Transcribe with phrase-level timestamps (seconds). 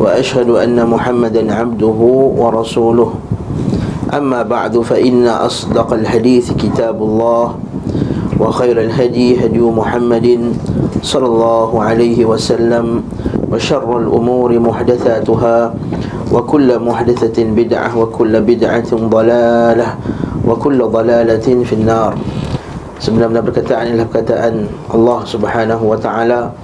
[0.00, 2.00] وأشهد أن محمدا عبده
[2.38, 3.10] ورسوله.
[4.14, 7.46] أما بعد فإن أصدق الحديث كتاب الله
[8.40, 10.54] وخير الهدي هدي محمد
[11.02, 12.86] صلى الله عليه وسلم
[13.50, 15.58] وشر الأمور محدثاتها
[16.32, 19.88] وكل محدثة بدعة وكل بدعة ضلالة
[20.46, 22.12] وكل ضلالة في النار.
[23.04, 24.54] Sebenarnya perkataan ialah perkataan
[24.88, 26.56] Allah subhanahu wa ta'ala.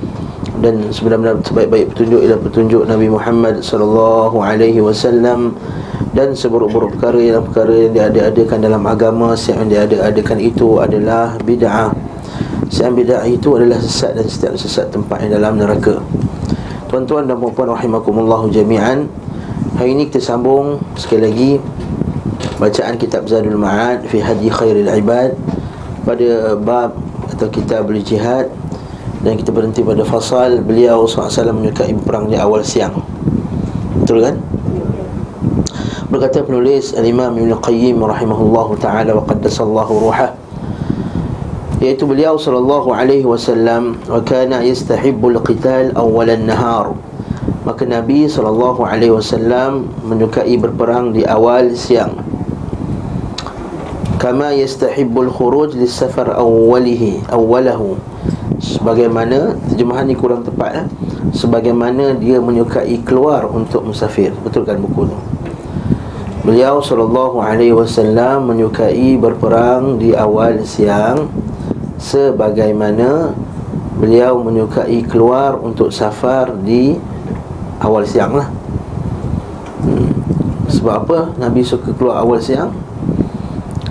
[0.61, 5.57] Dan sebenarnya sebaik-baik petunjuk ialah petunjuk Nabi Muhammad sallallahu alaihi wasallam
[6.13, 11.97] Dan seburuk-buruk perkara ialah perkara yang diada-adakan dalam agama Yang diada-adakan itu adalah bid'ah.
[12.71, 15.99] Yang bid'ah itu adalah sesat dan setiap sesat tempat yang dalam neraka.
[16.91, 19.07] Tuan-tuan dan puan-puan rahimakumullahu jami'an
[19.79, 21.53] Hari ini kita sambung sekali lagi
[22.59, 25.39] Bacaan kitab Zadul Ma'ad Fi Hadi Khairil Ibad
[26.03, 26.99] pada bab
[27.31, 28.51] atau kitab jihad
[29.21, 30.61] dan kita berhenti pada fasal.
[30.65, 33.01] Beliau SAW menyukai perang di awal siang.
[34.01, 34.37] Betul kan?
[36.11, 40.35] berkata penulis Al-Imam Ibn Qayyim rahimahullahu ta'ala wa qaddasallahu ruhah
[41.79, 46.99] iaitu beliau sallallahu alaihi wasallam wa kana yastahibbu al-qital awwal an-nahar.
[47.63, 52.19] Maka Nabi sallallahu alaihi wasallam menyukai berperang di awal siang.
[54.19, 57.97] Kama yastahibbul khuruj lis-safar awwalihi awwalahu
[58.61, 60.87] sebagaimana terjemahan ni kurang tepat eh?
[61.33, 64.37] sebagaimana dia menyukai keluar untuk musafir.
[64.45, 65.17] Betul kan buku tu
[66.41, 71.29] beliau sallallahu alaihi wasallam menyukai berperang di awal siang
[72.01, 73.37] sebagaimana
[74.01, 76.97] beliau menyukai keluar untuk safar di
[77.85, 78.49] awal siang lah.
[79.85, 80.13] Hmm.
[80.69, 82.73] sebab apa Nabi suka keluar awal siang?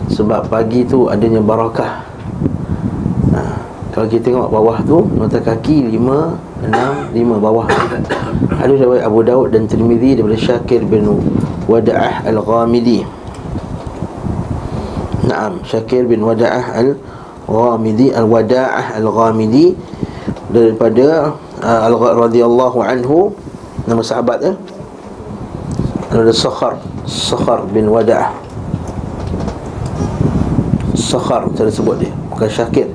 [0.10, 2.09] Sebab pagi tu adanya barakah
[4.00, 6.32] Kalau kita tengok bawah tu Nota kaki lima
[6.64, 7.68] enam lima bawah.
[8.48, 11.04] Ada riwayat Abu Daud dan Tirmidhi Daripada Syakir bin
[11.68, 13.04] Wada'ah Al-Ghamidi.
[15.28, 19.76] Naam Syakir bin Wada'ah Al-Ghamidi Al-Wada'ah Al-Ghamidi
[20.48, 23.36] Daripada uh, Al-Radiyallahu Anhu.
[23.84, 24.56] Nama sahabat eh
[26.08, 28.32] Ada Sakhar Sakhar bin Wada'ah.
[30.96, 32.88] Sakhar cara sebut dia Bukan Syakir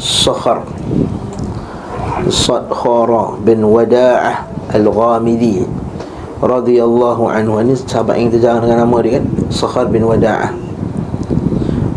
[0.00, 0.64] Sakhar.
[2.32, 5.68] Sadkhara bin Wada'ah Al-Ghamidi
[6.40, 7.60] radhiyallahu anhu.
[7.60, 9.24] Ini sahabat yang kita jangan dengan nama dia kan?
[9.52, 10.56] Sakhar bin Wada'ah.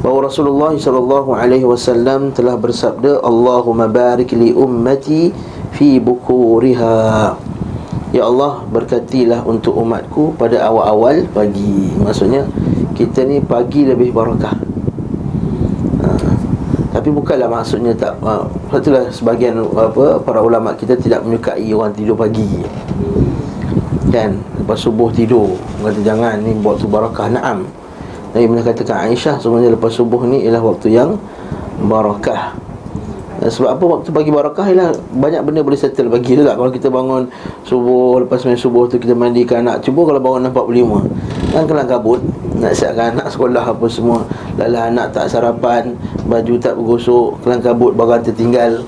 [0.03, 5.31] Bahawa Rasulullah sallallahu alaihi wasallam telah bersabda Allahumma barik li ummati
[5.71, 7.39] fi bukuriha.
[8.11, 11.95] Ya Allah berkatilah untuk umatku pada awal-awal pagi.
[12.03, 12.51] Maksudnya
[12.99, 14.72] kita ni pagi lebih barakah
[17.03, 22.15] tapi bukanlah maksudnya tak uh, itulah sebagian apa para ulama kita tidak menyukai orang tidur
[22.15, 22.63] pagi.
[24.07, 24.39] Kan?
[24.63, 25.51] Lepas subuh tidur.
[25.83, 27.27] Kata jangan ni buat tu barakah.
[27.27, 27.67] Naam.
[28.31, 31.19] Nabi pernah katakan Aisyah sebenarnya lepas subuh ni ialah waktu yang
[31.83, 32.55] barakah
[33.43, 36.71] dan sebab apa waktu pagi barakah ialah banyak benda boleh settle pagi tu tak kalau
[36.71, 37.27] kita bangun
[37.67, 42.23] subuh lepas main subuh tu kita mandikan anak cuba kalau bangun 4.45 kan kelang kabut
[42.63, 44.23] nak siapkan anak sekolah apa semua
[44.55, 45.97] Lala anak tak sarapan
[46.29, 48.85] Baju tak bergosok Kelang kabut barang tertinggal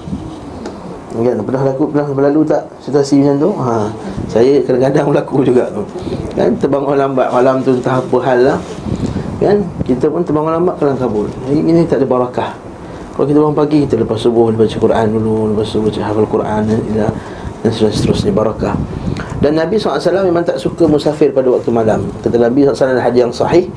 [1.15, 3.51] Kan, pernah laku pernah berlalu tak situasi macam tu?
[3.55, 3.88] Ha,
[4.27, 5.88] saya kadang-kadang berlaku juga tu.
[6.35, 8.59] Kan, terbangun lambat malam tu entah apa hal lah.
[9.39, 11.31] Kan, kita pun terbangun lambat kelang kabut.
[11.47, 12.64] Ini, ini tak ada barakah.
[13.15, 16.61] Kalau kita bangun pagi, kita lepas subuh baca Quran dulu, lepas subuh baca hafal Quran
[16.67, 17.11] dan,
[17.71, 18.75] seterusnya barakah.
[19.39, 22.05] Dan Nabi SAW memang tak suka musafir pada waktu malam.
[22.21, 23.71] Kata Nabi SAW dalam hadis yang sahih,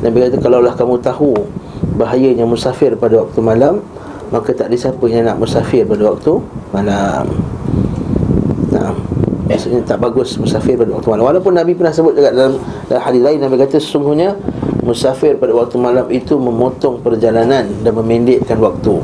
[0.00, 1.32] Nabi kata kalaulah kamu tahu
[2.00, 3.84] bahayanya musafir pada waktu malam
[4.32, 6.32] maka tak ada siapa yang nak musafir pada waktu
[6.72, 7.24] malam
[8.72, 8.96] nah
[9.44, 12.56] maksudnya tak bagus musafir pada waktu malam walaupun Nabi pernah sebut juga dalam,
[12.88, 14.32] dalam hadis lain Nabi kata sesungguhnya
[14.82, 19.00] musafir pada waktu malam itu memotong perjalanan dan memendekkan waktu.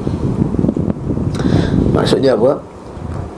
[1.92, 2.60] Maksudnya apa?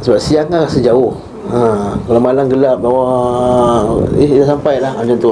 [0.03, 1.11] Sebab siang kan rasa jauh
[1.51, 5.31] ha, kalau malam gelap bawah eh dah sampai lah macam tu.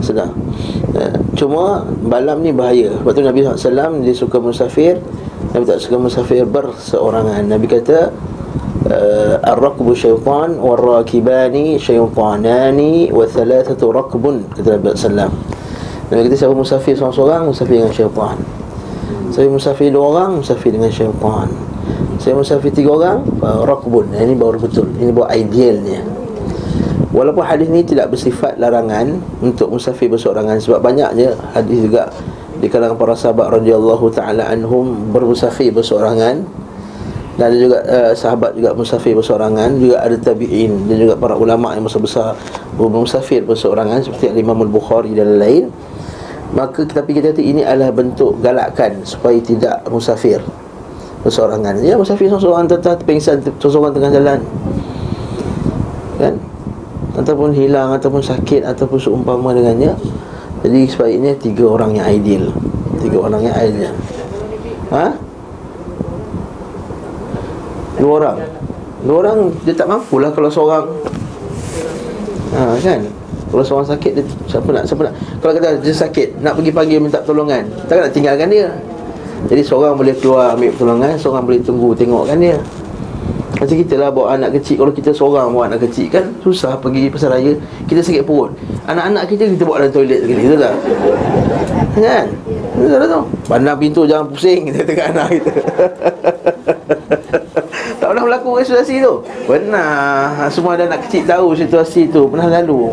[0.00, 0.32] Sedang
[0.92, 1.08] Ya.
[1.40, 2.92] Cuma malam ni bahaya.
[3.00, 5.00] Sebab tu Nabi SAW dia suka musafir.
[5.56, 7.48] Nabi tak suka musafir berseorangan.
[7.48, 8.12] Nabi kata
[8.92, 15.32] uh, Ar-Rakbu syaitan War-Rakibani syaitanani Wa thalathatu rakbun Kata Nabi SAW
[16.12, 18.36] Nabi kata siapa musafir seorang-seorang Musafir dengan syaitan.
[19.32, 21.48] Saya musafir dua orang Musafir dengan syaitan.
[22.20, 24.92] Saya musafir tiga orang Rakbun Ini baru betul.
[25.00, 26.04] Ini baru idealnya
[27.16, 32.12] Walaupun hadis ni tidak bersifat larangan Untuk musafir berseorangan Sebab banyaknya hadis juga
[32.60, 36.44] Di kalangan para sahabat radhiyallahu taala anhum Bermusafir berseorangan
[37.40, 41.72] Dan ada juga uh, sahabat juga musafir berseorangan Juga ada tabi'in Dan juga para ulama
[41.72, 42.36] yang besar-besar
[42.76, 45.91] Bermusafir berseorangan Seperti Imam Al-Bukhari dan lain-lain
[46.52, 50.36] Maka kita kata ini adalah bentuk galakan Supaya tidak musafir
[51.24, 54.40] Berseorangan Ya musafir seorang-seorang Tetap pingsan seorang-seorang tengah jalan.
[56.20, 56.34] Kan?
[57.12, 59.92] Ataupun hilang ataupun sakit ataupun seumpama dengannya.
[60.64, 62.48] Jadi sebaiknya tiga orang yang ideal.
[63.04, 63.94] Tiga orang yang ideal.
[64.96, 65.12] Ha?
[68.00, 68.36] Dua orang.
[69.04, 70.88] Dua orang dia tak mampu lah kalau seorang.
[72.56, 73.21] Ha kan
[73.52, 75.14] kalau seorang sakit dia siapa nak siapa nak
[75.44, 78.72] kalau kata dia sakit nak pergi pagi minta tolongan tak nak tinggalkan dia.
[79.52, 82.56] Jadi seorang boleh keluar ambil pertolongan seorang boleh tunggu tengokkan dia.
[83.62, 87.06] Macam kita lah bawa anak kecil Kalau kita seorang bawa anak kecil kan Susah pergi
[87.06, 87.54] pasar raya.
[87.86, 88.50] Kita sakit perut.
[88.90, 90.74] Anak-anak kita kita bawa dalam toilet sekali Betul tak?
[91.94, 92.26] Kan?
[92.74, 93.22] Betul tak tu?
[93.46, 95.52] Pandang pintu jangan pusing Kita tengok anak kita.
[98.02, 99.22] Tak pernah berlaku situasi tu.
[99.46, 100.34] Pernah.
[100.50, 102.26] Semua ada anak kecil tahu situasi tu.
[102.26, 102.90] Pernah lalu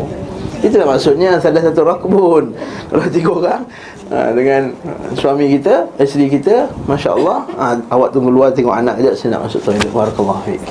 [0.70, 2.54] Itulah maksudnya Salah satu rakbun
[2.86, 3.62] Kalau tiga orang
[4.10, 4.74] ha, dengan
[5.14, 9.62] suami kita, isteri kita, masya-Allah, ha, awak tunggu luar tengok anak kejap saya nak masuk
[9.62, 9.90] toilet.
[9.94, 10.62] Barakallahu fiik.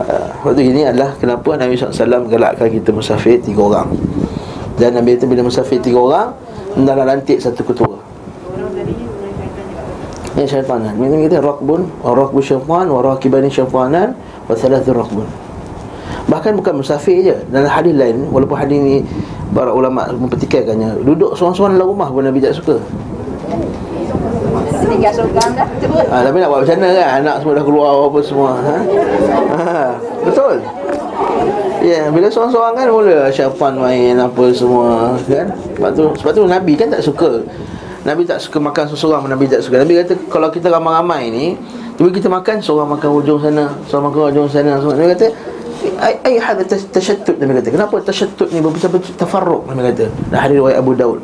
[0.00, 0.04] Ha,
[0.44, 3.88] waktu ini adalah kenapa Nabi SAW galakkan kita musafir tiga orang.
[4.76, 6.28] Dan Nabi itu bila musafir tiga orang,
[6.76, 7.96] hendaklah lantik satu ketua.
[10.38, 10.94] Ya syaitanan.
[10.94, 14.14] Ini kita rakbun, wa rakbu syaitan, wa rakibani syaitanan,
[14.46, 15.26] wa thalathu rakbun.
[16.30, 18.96] Bahkan bukan musafir je Dalam hadis lain Walaupun hadis ni
[19.50, 22.78] Para ulama mempertikaikannya Duduk seorang-seorang dalam rumah pun Nabi tak suka
[26.06, 28.76] ha, Tapi nak buat macam mana kan Anak semua dah keluar apa semua ha?
[29.58, 29.84] Ha,
[30.30, 30.62] Betul
[31.80, 35.48] Ya, yeah, bila seorang-seorang kan mula syaitan main apa semua kan.
[35.48, 37.40] Sebab tu sebab tu Nabi kan tak suka.
[38.04, 39.80] Nabi tak suka makan seorang Nabi tak suka.
[39.80, 41.56] Nabi kata kalau kita ramai-ramai ni,
[41.96, 44.76] tiba kita makan seorang makan hujung sana, seorang makan hujung sana.
[44.76, 45.32] Nabi kata
[46.00, 47.68] ai hada tashattut Nabi kata.
[47.72, 48.60] Kenapa tashattut ni?
[48.60, 50.06] Berpecah-pecah tafarruq Nabi kata.
[50.28, 51.20] Dah hadis riwayat Abu Daud.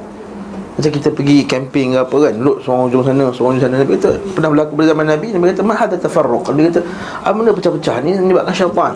[0.76, 3.76] Macam kita pergi camping ke apa kan Duduk seorang ujung sana Seorang ujung sana.
[3.80, 6.44] Nabi kata Pernah berlaku pada zaman Nabi Nabi kata Mahal ada tafarruq?
[6.52, 6.80] Nabi kata
[7.24, 8.10] Apa benda pecah-pecah ni?
[8.12, 8.92] Menyebabkan syaitan.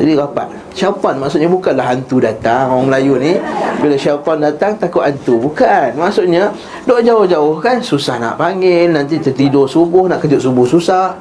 [0.00, 0.48] Jadi rapat.
[0.72, 3.36] Syaitan maksudnya bukanlah hantu datang Orang Melayu ni.
[3.84, 5.36] Bila syaitan datang Takut hantu.
[5.44, 5.92] Bukan.
[5.92, 6.48] Maksudnya
[6.88, 8.88] Duduk jauh-jauh kan Susah nak panggil.
[8.88, 11.12] Nanti tertidur subuh Nak kejut subuh susah.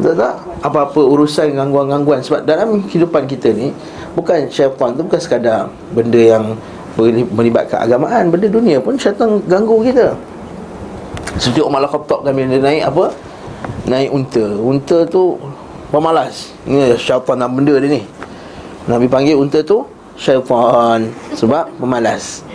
[0.00, 0.34] Betul tak?
[0.64, 2.24] Apa-apa urusan gangguan-gangguan.
[2.24, 3.68] Sebab dalam kehidupan kita ni
[4.16, 6.56] Bukan syaitan tu bukan sekadar Benda yang
[7.34, 10.14] melibatkan agamaan Benda dunia pun syaitan ganggu kita.
[11.34, 13.10] Seperti Umar Al-Khattab kami naik apa?
[13.90, 14.46] Naik unta.
[14.62, 15.34] Unta tu
[15.90, 16.54] pemalas.
[16.62, 18.02] Ini syaitan dalam benda dia ni.
[18.86, 19.82] Nabi panggil unta tu
[20.14, 21.10] Syaitan.
[21.34, 22.46] Sebab pemalas.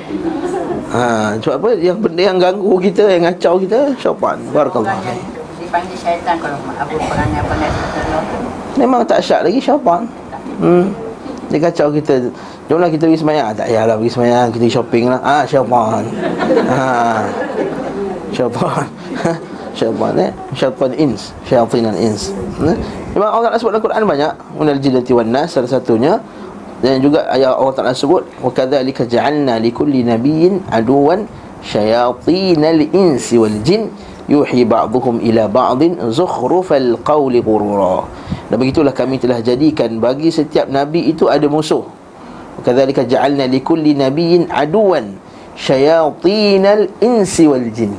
[0.95, 1.69] Ha, sebab apa?
[1.75, 4.38] Yang benda yang ganggu kita, yang ngacau kita, syaitan.
[4.56, 4.95] Barakallah
[5.69, 7.69] dipanggil syaitan kalau apa perangai perangai
[8.81, 10.01] Memang tak syak lagi syaitan.
[10.57, 10.89] Hmm.
[11.54, 12.33] Dia kacau kita.
[12.66, 13.45] Jomlah kita pergi semayang.
[13.50, 14.48] Ah, tak payahlah pergi semayang.
[14.50, 15.21] Kita shopping lah.
[15.21, 16.04] Ah, syaitan.
[16.66, 16.81] ha.
[18.35, 18.85] Syaitan.
[19.78, 20.31] syaitan eh.
[20.57, 21.33] Syaitan ins.
[21.45, 22.33] Syaitan ins.
[22.57, 22.78] Hmm?
[23.14, 24.33] Memang Allah Ta'ala sebut dalam Quran banyak.
[24.57, 26.18] Munal jilati wan nas salah satunya.
[26.81, 28.26] Dan juga ayat Allah Ta'ala sebut.
[28.42, 31.26] Wa kadzalika ja'alna likulli nabiyyin aduwan
[31.66, 33.90] syayatinal insi wal jin
[34.30, 38.06] yuhi ba'dhum ila ba'din zukhrufal qawli ghurura.
[38.48, 41.83] Dan begitulah kami telah jadikan bagi setiap nabi itu ada musuh.
[42.62, 45.18] Kadzalika ja'alna likulli nabiyyin aduwan
[45.57, 47.92] syayatinal insi wal jin.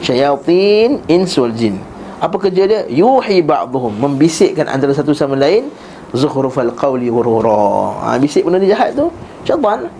[0.00, 1.76] Syayatin insi wal jin.
[2.22, 2.80] Apa kerja dia?
[2.88, 5.68] Yuhi ba'dhum membisikkan antara satu sama lain
[6.16, 8.00] zukhrufal qawli ghurura.
[8.00, 9.12] Ha, bisik benda jahat tu.
[9.44, 9.92] Syaitan.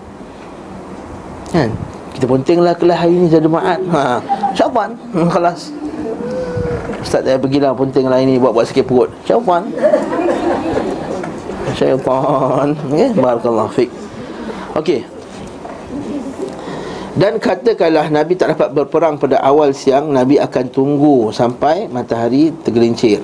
[1.52, 1.70] Kan
[2.14, 4.22] kita pentinglah kelas hari ni jadi maat ha.
[4.54, 5.60] Syaitan hmm, kelas.
[7.02, 9.10] Ustaz saya pergilah pentinglah ini buat-buat sikit perut.
[9.26, 9.66] Syaitan
[11.74, 13.90] syaitan okey barakallahu fik.
[14.78, 15.02] Okey.
[17.14, 23.22] Dan katakanlah Nabi tak dapat berperang pada awal siang Nabi akan tunggu sampai matahari tergelincir.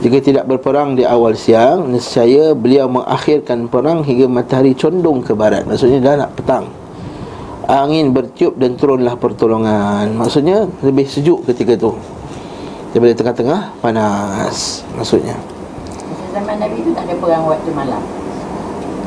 [0.00, 5.68] Jika tidak berperang di awal siang Nescaya beliau mengakhirkan perang hingga matahari condong ke barat.
[5.68, 6.79] Maksudnya dah nak petang
[7.68, 10.16] Angin bertiup dan turunlah pertolongan.
[10.16, 11.92] Maksudnya lebih sejuk ketika tu.
[12.90, 15.36] Daripada tengah-tengah panas Maksudnya.
[16.32, 18.02] Zaman Nabi tu tak ada perang waktu malam.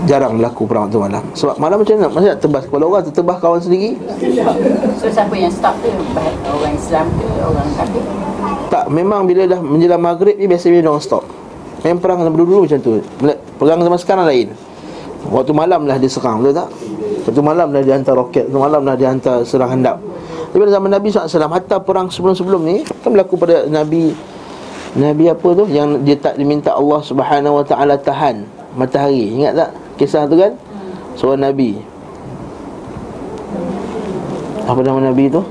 [0.03, 1.23] Jarang berlaku perang waktu malam.
[1.33, 2.07] Sebab malam macam mana?
[2.11, 3.95] Maksudnya tebas kepala orang Tertebas kawan sendiri?
[4.99, 5.89] So siapa yang stop tu?
[6.51, 8.03] Orang Islam ke orang kafir?
[8.69, 11.23] Tak Memang bila dah menjelang maghrib ni Biasanya dia orang stop.
[11.81, 12.99] Memang perang dulu-dulu macam tu.
[13.59, 14.47] Perang zaman sekarang lain.
[15.31, 16.67] Waktu malam lah dia serang Betul tak
[17.23, 19.97] Waktu malam dah dia hantar roket Waktu malam dah dia hantar serang handap.
[20.51, 24.11] Tapi pada zaman Nabi SAW Hatta perang sebelum-sebelum ni Kan berlaku pada Nabi
[24.93, 28.43] Nabi apa tu Yang dia tak diminta Allah Subhanahu Wa Taala tahan
[28.75, 29.31] Matahari.
[29.39, 30.51] Ingat tak Kisah tu kan?
[31.13, 31.77] Seorang Nabi.
[34.65, 35.45] Apa nama Nabi tu?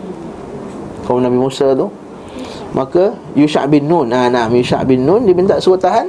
[1.06, 1.86] Kaum Nabi Musa tu.
[2.72, 6.08] Maka Yusha' bin Nun nah, nah, Yusha' bin Nun Dia minta suruh tahan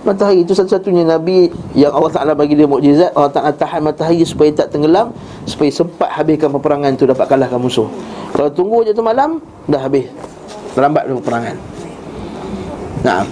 [0.00, 3.12] Matahari itu satu-satunya Nabi Yang Allah Ta'ala bagi dia mukjizat.
[3.12, 5.12] Allah Ta'ala tahan matahari supaya tak tenggelam
[5.44, 7.88] Supaya sempat habiskan peperangan tu Dapat kalahkan musuh.
[8.32, 10.08] Kalau tunggu je tu malam Dah habis.
[10.72, 11.56] Terlambat dia peperangan.
[13.04, 13.24] Nah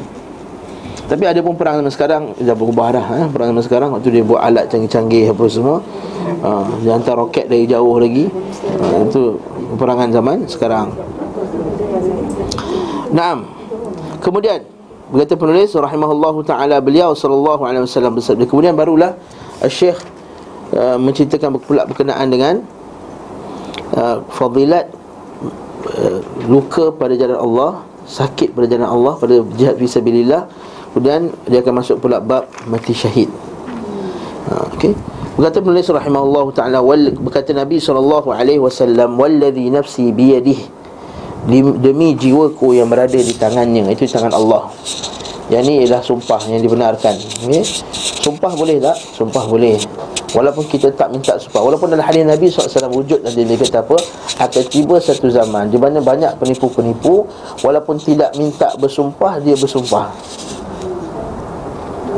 [1.08, 3.26] tapi ada pun perang zaman sekarang Dah berubah dah eh?
[3.32, 5.80] Perang zaman sekarang Waktu dia buat alat canggih-canggih Apa semua
[6.44, 8.28] uh, Dia hantar roket dari jauh lagi.
[8.76, 9.40] Uh, Itu
[9.74, 10.92] peperangan zaman sekarang.
[13.12, 13.48] Naam.
[14.20, 14.60] Kemudian
[15.08, 19.16] berkata penulis rahimahullahu taala beliau sallallahu alaihi wasallam bersabda kemudian barulah
[19.66, 19.98] Syekh
[20.76, 22.54] uh, menceritakan pula berkenaan dengan
[23.96, 24.86] uh, fadilat
[25.98, 30.46] uh, luka pada jalan Allah, sakit pada jalan Allah pada jihad fisabilillah.
[30.94, 33.28] Kemudian dia akan masuk pula bab mati syahid.
[34.48, 34.94] Uh, okey.
[35.38, 36.82] Berkata penulis rahimahullahu taala
[37.14, 40.77] berkata Nabi sallallahu alaihi wasallam wallazi nafsi biyadihi
[41.80, 44.68] demi jiwaku yang berada di tangannya itu tangan Allah
[45.48, 47.64] yang ni ialah sumpah yang dibenarkan okay?
[48.20, 48.96] sumpah boleh tak?
[49.16, 49.80] sumpah boleh
[50.36, 53.96] walaupun kita tak minta sumpah walaupun dalam hadis Nabi SAW wujud nanti dia kata apa
[54.44, 57.24] akan tiba satu zaman di mana banyak penipu-penipu
[57.64, 60.12] walaupun tidak minta bersumpah dia bersumpah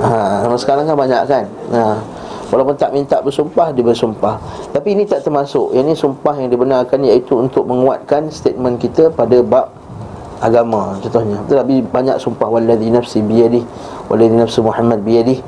[0.02, 2.02] ha, sekarang kan banyak kan ha.
[2.50, 4.42] Walaupun tak minta bersumpah Dia bersumpah.
[4.74, 5.70] Tapi ini tak termasuk.
[5.70, 9.70] Yang ini sumpah yang dibenarkan Iaitu untuk menguatkan statement kita Pada bab
[10.42, 11.38] agama Contohnya.
[11.46, 12.50] Tapi banyak sumpah.
[12.50, 13.62] Walladhi nafsi biyadih
[14.10, 15.38] Walladhi nafsi Muhammad biyadih.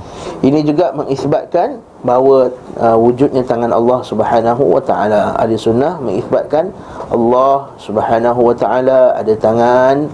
[0.47, 5.39] Ini juga mengisbatkan Bahawa uh, wujudnya tangan Allah subhanahu wa ta'ala.
[5.39, 6.71] Ahli sunnah mengisbatkan
[7.11, 10.07] Allah subhanahu wa ta'ala Ada tangan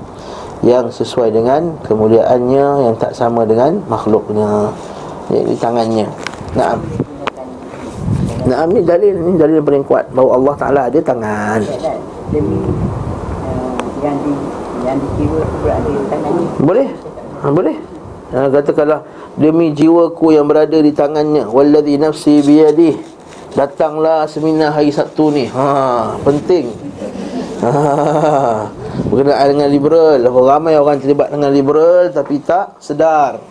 [0.64, 4.73] Yang sesuai dengan kemuliaannya Yang tak sama dengan makhluknya.
[5.28, 6.78] Jadi tangannya Naam.
[8.49, 11.61] Naam ni dalil ni dalil paling kuat bahawa Allah Taala ada tangan.
[12.33, 12.61] Demi
[14.00, 14.33] yang di
[14.87, 16.49] yang dikira berada di tangannya.
[16.62, 16.88] Boleh?
[17.43, 17.76] Ha, boleh.
[18.28, 19.00] Ha, katakanlah
[19.37, 22.97] demi jiwaku yang berada di tangannya wallazi nafsi biyadih
[23.57, 25.45] datanglah seminar hari Sabtu ni.
[25.52, 26.73] Ha, penting.
[27.59, 27.71] Ha,
[29.11, 33.43] berkenaan dengan liberal Ramai orang terlibat dengan liberal Tapi tak sedar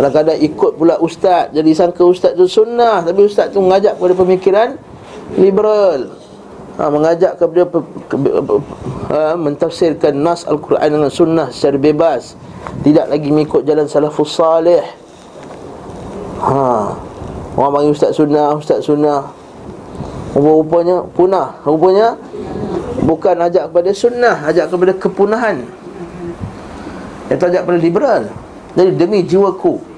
[0.00, 4.68] Kadang-kadang ikut pula ustaz Jadi sangka ustaz tu sunnah Tapi ustaz tu mengajak kepada pemikiran
[5.36, 6.16] Liberal.
[6.80, 7.78] Ha, Mengajak kepada pe,
[8.08, 8.54] ke, pe,
[9.12, 12.32] ha, Mentafsirkan Nas Al-Quran dengan sunnah secara bebas.
[12.80, 14.80] Tidak lagi mengikut jalan salafus salih.
[16.48, 16.96] Ha.
[17.60, 19.28] Orang panggil ustaz sunnah Ustaz sunnah.
[20.32, 21.60] Rupa-rupanya punah.
[21.68, 22.16] Rupanya
[23.04, 25.68] Bukan ajak kepada sunnah Ajak kepada kepunahan.
[27.28, 28.32] Itu ajak kepada liberal
[28.74, 29.90] jadi demi jiwaku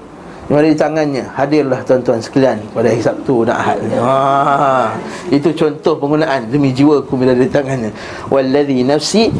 [0.51, 3.95] yang ada di tangannya Hadirlah tuan-tuan sekalian pada hari Sabtu dan Ahad ni.
[3.95, 4.91] Ha,
[5.31, 7.95] Itu contoh penggunaan demi jiwaku bila ada di tangannya.
[8.27, 9.31] Walladhi nafsi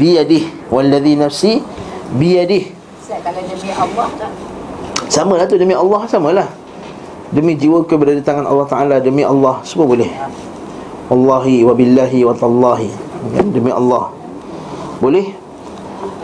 [0.00, 0.72] biyadih.
[0.72, 1.60] Walladhi nafsi
[2.16, 2.72] biyadih.
[3.08, 4.30] Kalau demi Allah tak?
[5.08, 6.48] Sama lah tu demi Allah sama lah
[7.28, 10.08] Demi jiwaku berada di tangan Allah Ta'ala Demi Allah semua boleh.
[11.12, 12.88] Wallahi wa billahi wa tallahi.
[13.52, 14.08] Demi Allah.
[15.00, 15.36] Boleh.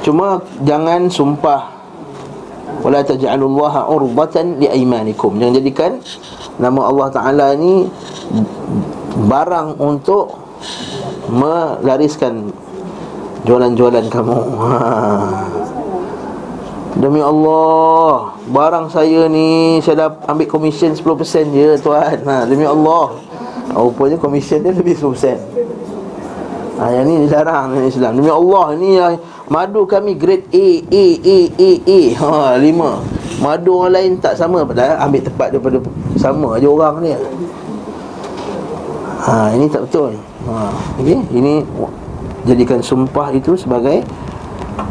[0.00, 1.74] Cuma jangan sumpah
[2.84, 5.92] wala taj'alullaha urbatan liaymanikum jangan jadikan
[6.60, 7.88] nama Allah taala ni
[9.28, 10.36] barang untuk
[11.30, 12.52] melariskan
[13.44, 14.38] jualan-jualan kamu.
[14.56, 14.78] Ha.
[16.94, 21.02] Demi Allah Barang saya ni Saya dah ambil komisen 10%
[21.50, 22.22] je tuan.
[22.22, 23.18] Ha, Demi Allah.
[23.74, 25.73] Rupanya komisen dia lebih 10%
[26.78, 28.12] ha, Yang ni dilarang Islam.
[28.18, 28.90] Demi Allah ni
[29.50, 32.00] Madu kami grade A A A A A.
[32.18, 33.00] Ha lima.
[33.42, 34.64] Madu orang lain tak sama.
[34.64, 35.78] Padahal ambil tempat daripada
[36.16, 37.10] Sama aja orang ni.
[39.24, 40.16] Ha ini tak betul.
[40.48, 41.18] Ha okay?
[41.32, 41.64] Ini
[42.44, 44.04] Jadikan sumpah itu sebagai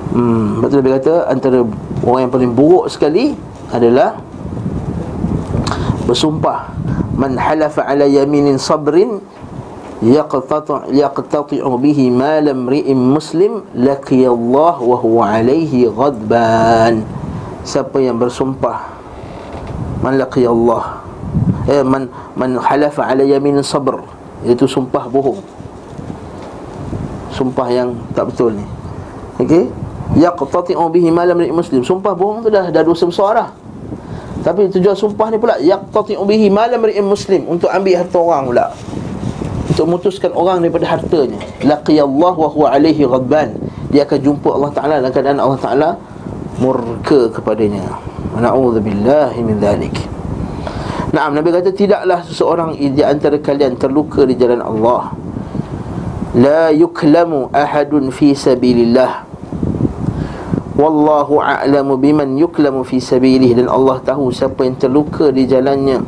[0.10, 1.62] Hmm Betul dia kata Antara
[2.02, 3.38] orang yang paling buruk sekali
[3.70, 4.18] Adalah
[6.04, 6.75] Bersumpah.
[7.16, 9.24] Man halafa ala yaminin sabrin
[10.03, 17.07] yaqtati' yaqtati'u bihi mal imri'in muslim laqiyallah wa huwa alaihi ghadban.
[17.63, 18.91] Siapa yang bersumpah
[20.03, 21.00] man laqiyallah
[21.72, 24.03] eh man man halafa ala yamin sabr.
[24.43, 25.39] Itu sumpah bohong.
[27.31, 28.65] Sumpah yang tak betul ni.
[29.39, 29.72] Okey?
[30.19, 31.79] Yaqtati'u bihi mal imri'in muslim.
[31.88, 33.50] Sumpah bohong tu dah dah dosa besar dah.
[34.43, 37.48] Tapi tujuan sumpah ni pula yaqtati'u bihi mal imri'in muslim.
[37.48, 38.67] Untuk ambil harta orang pula
[39.74, 41.42] untuk memutuskan orang daripada hartanya.
[41.65, 43.58] Laqiyallah wa huwa alaihi ghadban.
[43.89, 45.89] Dia akan jumpa Allah Taala dalam keadaan Allah Taala
[46.62, 47.82] murka kepadanya.
[48.38, 49.98] Na'udzubillahi min dzalik
[51.13, 55.13] Naam Nabi kata tidaklah seseorang di antara kalian terluka di jalan Allah.
[56.38, 59.25] La yuklamu ahadun fi sabilillah.
[60.77, 63.58] Wallahu a'lamu biman yuklamu fi sabilihi.
[63.58, 66.01] Dan Allah tahu siapa yang terluka di jalannya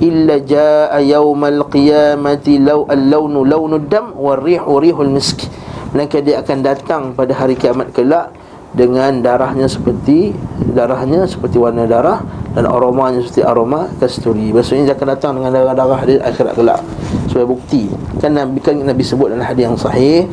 [0.00, 5.48] illa jaa yaumal qiyamati law al-launu launu dam war-rihu rihul misk
[5.96, 8.34] maka dia akan datang pada hari kiamat kelak
[8.76, 10.36] dengan darahnya seperti
[10.76, 12.20] darahnya seperti warna darah
[12.52, 14.48] dan aromanya seperti aroma kasturi.
[14.52, 16.80] Maksudnya dia akan datang dengan darah-darah di akhirat kelak.
[17.28, 17.88] Sebagai bukti.
[18.20, 20.24] Kan Nabi kan Nabi sebut dalam hadis yang sahih,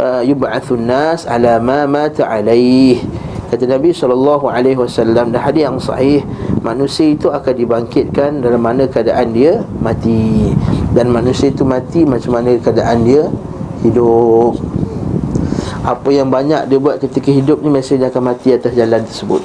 [0.00, 3.00] uh, yub'atsun nas ala ma mata alaih.
[3.46, 6.20] Kata Nabi wasallam dalam hadis yang sahih,
[6.66, 10.50] manusia itu akan dibangkitkan dalam mana keadaan dia mati.
[10.90, 13.30] Dan manusia itu mati macam mana keadaan dia
[13.86, 14.58] hidup.
[15.86, 19.38] Apa yang banyak dia buat ketika hidup ni Mesti dia akan mati atas jalan tersebut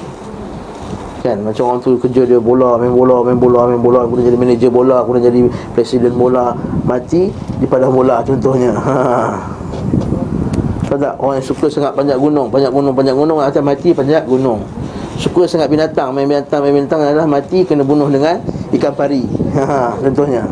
[1.22, 4.38] Kan macam orang tu kerja dia bola Main bola, main bola, main bola Kemudian jadi
[4.42, 5.40] manager bola, kemudian jadi
[5.70, 7.30] presiden bola Mati
[7.62, 8.98] di padang bola contohnya ha.
[10.92, 11.16] Tahu tak?
[11.16, 12.52] Orang yang suka sangat panjat gunung.
[12.52, 14.60] Panjat gunung, panjat gunung Atas mati panjat gunung.
[15.16, 18.36] Suka sangat binatang Main binatang, main binatang adalah mati Kena bunuh dengan
[18.76, 19.24] ikan pari.
[19.56, 20.44] Ha, Contohnya.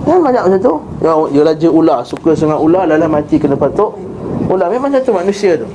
[0.00, 0.74] Kan banyak macam tu.
[1.04, 4.00] Ya, ya raja ular Suka sangat ular Lalu mati kena patuk
[4.48, 4.72] Ular.
[4.72, 5.68] Memang satu manusia tu.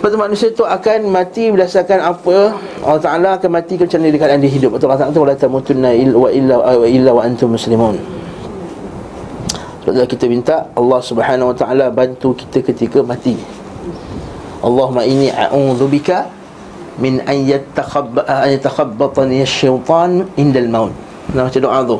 [0.00, 4.28] Lepas tu manusia tu akan mati berdasarkan apa Allah Ta'ala akan mati macam mana dekat
[4.40, 4.70] dia hidup.
[4.72, 6.32] Betul Allah Ta'ala tu Wala tamutunna illa wa
[6.88, 8.19] illa wa antum muslimun
[9.90, 13.34] Tu kita minta Allah Subhanahu Wa Ta'ala bantu kita ketika mati.
[14.62, 16.30] Allahumma inni a'udhu bika
[17.00, 20.92] Min an yatakhabbatani syaitan indal maut.
[21.32, 21.98] Nah macam doa tu.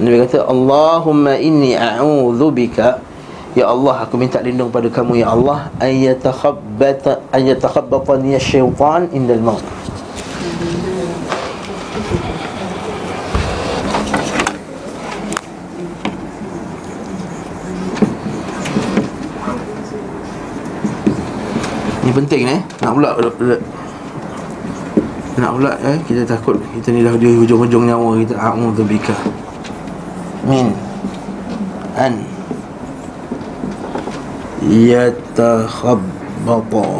[0.00, 2.98] Nabi kata Allahumma inni a'udhu bika.
[3.52, 9.79] Ya Allah aku minta lindung pada kamu ya Allah ayatakhabbata ayatakhabbatani syaitan indal maut
[22.10, 22.58] Ini penting eh?
[22.82, 23.14] Nak pula
[25.38, 25.94] Nak pula eh?
[26.10, 29.14] Kita takut Kita ni dah di hujung-hujung nyawa kita A'udzubika
[30.42, 30.74] Min.
[31.94, 32.18] An.
[34.66, 36.98] Yatakhabbata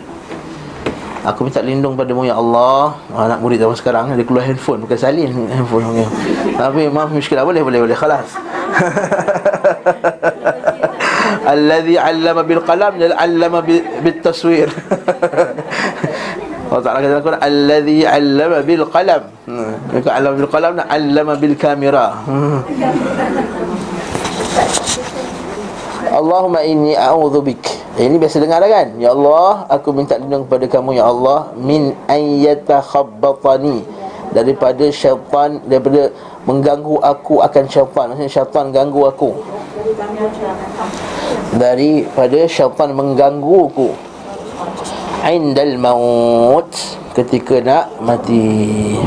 [1.28, 5.28] Aku minta lindung padamu ya Allah Anak murid zaman sekarang Dia keluar handphone Bukan salin
[5.52, 6.08] handphone punya.
[6.56, 8.32] Tapi maaf muskilah Boleh boleh boleh Khalas
[11.53, 14.69] Alladhi allama bil qalam Allama bil taswir.
[16.73, 19.23] Allah Ta'ala kata Al-Quran Alladhi allama bil qalam.
[19.45, 19.73] Hmm.
[20.09, 22.59] Allama bil qalam Allama bil kamera hmm.
[26.13, 27.65] Allahumma inni a'udhu bik.
[27.97, 28.97] Ini biasa dengar kan?
[28.97, 33.85] Ya Allah Aku minta lindung kepada kamu Ya Allah Min ayyata khabbatani
[34.33, 36.09] Daripada syaitan Daripada
[36.43, 39.31] mengganggu aku akan syaitan Maksudnya syaitan ganggu aku
[41.55, 43.89] Daripada syaitan mengganggu aku
[45.23, 46.67] indal maut
[47.15, 48.99] ketika nak mati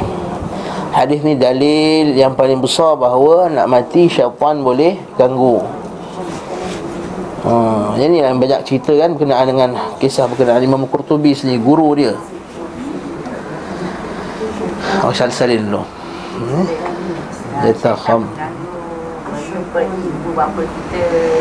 [0.96, 5.60] hadis ni dalil yang paling besar bahawa nak mati syaitan boleh ganggu
[7.46, 9.70] Ha, ini yang banyak cerita kan berkenaan dengan
[10.02, 12.18] kisah berkenaan Imam Qurtubi sendiri, guru dia.
[15.06, 15.86] Oh, salsalin dulu.
[16.42, 16.66] Hmm?
[17.74, 18.28] Kham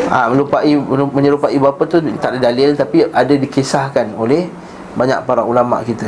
[0.07, 0.75] Ah, melupai
[1.11, 4.47] menyerupai bapa tu tak ada dalil tapi ada dikisahkan oleh
[4.95, 6.07] banyak para ulama kita.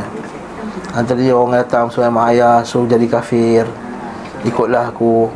[0.95, 3.67] Antara dia orang datang mak ayah Suruh jadi kafir
[4.47, 5.29] Ikutlah aku.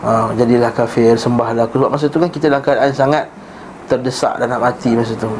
[0.00, 1.78] Ha, Jadilah kafir Sembahlah aku.
[1.78, 3.24] Sebab masa tu kan kita dalam keadaan sangat
[3.86, 5.30] Terdesak dan nak mati masa tu.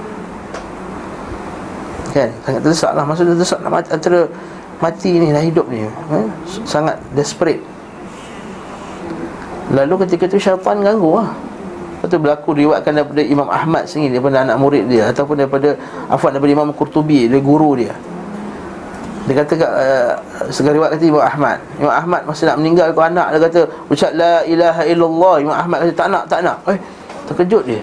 [2.11, 2.30] Kan?
[2.42, 3.04] Sangat terdesak lah.
[3.06, 4.20] Masa terdesak nak mati Antara
[4.83, 5.87] mati ni dan hidup ni.
[5.87, 6.26] Eh?
[6.66, 7.62] Sangat desperate
[9.70, 11.30] Lalu ketika tu syaitan ganggu lah
[12.00, 15.76] Lepas tu berlaku riwayatkan daripada Imam Ahmad sendiri Daripada anak murid dia Ataupun daripada
[16.11, 17.94] Afan daripada Imam Qurtubi Dia guru dia.
[19.28, 20.12] Dia kata kat uh,
[20.50, 21.59] Segar riwayat kata Imam Ahmad.
[21.78, 23.61] Imam Ahmad masa nak meninggal ke anak Dia kata
[23.92, 25.35] Ucap la ilaha illallah.
[25.38, 26.56] Imam Ahmad kata tak nak tak nak.
[26.66, 26.78] Eh
[27.30, 27.83] terkejut dia.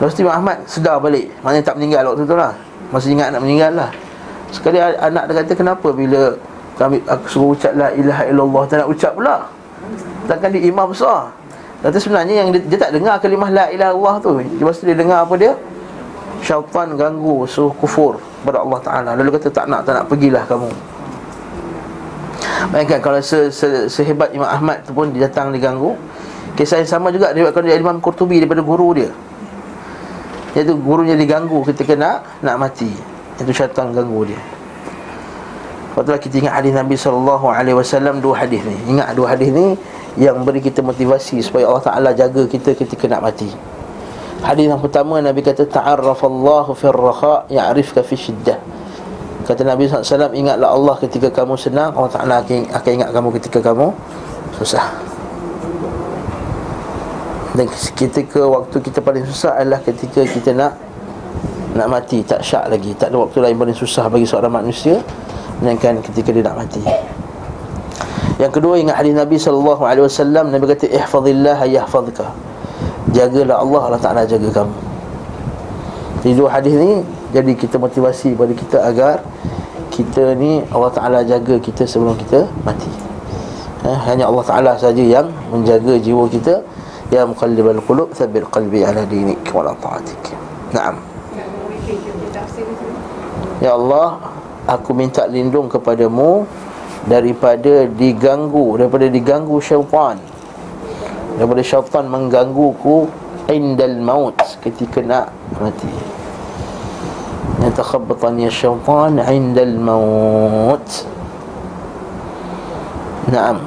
[0.00, 1.30] Lepas tu Imam Ahmad sedar balik.
[1.46, 2.52] Maknanya tak meninggal waktu tu lah.
[2.90, 3.90] Masih ingat nak meninggal lah.
[4.50, 6.34] Sekali anak dia kata kenapa bila
[6.76, 9.36] kami aku suruh ucap la ilaha illallah tak nak ucap pula
[10.26, 11.30] Takkan dia imam besar.
[11.80, 14.30] Kata sebenarnya yang dia, dia tak dengar kalimah la ilaha illallah tu.
[14.42, 15.54] Lepas tu dia dengar apa dia?
[16.42, 19.10] Syaitan ganggu suruh kufur kepada Allah Ta'ala.
[19.14, 20.70] Lalu kata tak nak, tak nak pergilah kamu.
[22.74, 25.94] Bayangkan kalau se, se, sehebat Imam Ahmad tu pun dia datang diganggu
[26.56, 29.12] Kisah yang sama juga dia dari Imam Qurtubi daripada guru dia.
[30.56, 32.88] Iaitu gurunya diganggu ketika nak nak mati.
[33.36, 34.40] Itu syaitan ganggu dia.
[35.92, 38.76] Lepas tu kita ingat hadis Nabi SAW Dua hadis ni.
[38.96, 39.76] Ingat dua hadis ni
[40.16, 43.48] Yang beri kita motivasi Supaya Allah Ta'ala jaga kita ketika nak mati.
[44.40, 48.56] Hadis yang pertama Nabi kata Ta'arrafallahu firraha Ya'rifka fi syiddah.
[49.44, 53.92] Kata Nabi SAW Ingatlah Allah ketika kamu senang Allah Ta'ala akan ingat kamu ketika kamu
[54.56, 54.88] Susah.
[57.56, 60.76] Dan ketika waktu kita paling susah Adalah ketika kita nak
[61.76, 62.24] Nak mati.
[62.24, 62.92] Tak syak lagi.
[62.96, 65.00] Tak ada waktu lain paling susah Bagi seorang manusia
[65.60, 67.15] Melainkan ketika dia nak mati
[68.36, 69.80] Yang kedua ingat hadis Nabi SAW
[70.52, 72.28] Nabi kata Ihfadillah yahfadka
[73.16, 74.76] Jagalah Allah Allah Ta'ala jaga kamu.
[76.20, 77.00] Jadi dua hadis ni
[77.32, 79.16] Jadi kita motivasi pada kita agar
[79.88, 82.90] Kita ni Allah Ta'ala jaga kita sebelum kita mati.
[83.88, 86.60] Eh, Hanya Allah Ta'ala saja yang Menjaga jiwa kita.
[87.08, 90.36] Ya muqallibal qulub Thabir qalbi ala dinik Wala ta'atik.
[90.76, 91.00] Naam.
[93.64, 94.20] Ya Allah
[94.66, 96.42] Aku minta lindung kepadamu
[97.06, 100.18] Daripada diganggu Daripada diganggu syaitan.
[101.38, 103.06] Daripada syaitan menggangguku
[103.46, 105.30] Indal maut Ketika nak
[105.62, 105.86] mati.
[107.62, 110.86] Yatakhabbatani syaitan Indal maut.
[113.30, 113.58] Naam.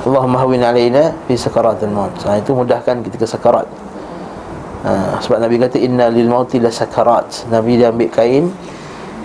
[0.00, 2.10] Allahumma hawin alaina Fi sakaratul maut.
[2.26, 3.68] Ha, Itu mudahkan ketika sakarat
[4.84, 7.48] ha, Sebab Nabi kata Inna lil mauti la sakarat.
[7.48, 8.52] Nabi dia ambil kain.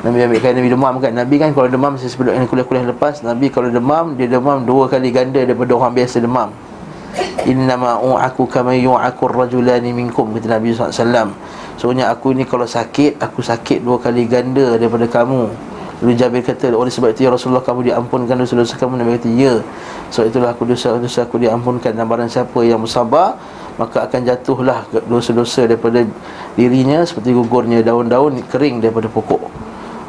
[0.05, 1.11] Nabi ambil kain Nabi demam kan?
[1.15, 5.09] Nabi kan kalau demam Saya sebelum kuliah-kuliah lepas Nabi kalau demam Dia demam dua kali
[5.09, 6.53] ganda Daripada orang biasa demam.
[7.49, 11.33] Innama u'aku kama yu'aku rajulani minkum Kata Nabi SAW
[11.81, 15.74] Sebenarnya aku ni kalau sakit Aku sakit dua kali ganda daripada kamu
[16.05, 19.01] Lalu Jabir kata Oleh sebab itu ya Rasulullah kamu diampunkan dosa-dosa kamu.
[19.01, 19.57] Nabi kata ya.
[20.13, 23.41] Sebab itulah aku dosa-dosa aku diampunkan Dan barang siapa yang bersabar
[23.81, 26.05] Maka akan jatuhlah dosa-dosa daripada
[26.53, 29.49] dirinya Seperti gugurnya daun-daun kering daripada pokok.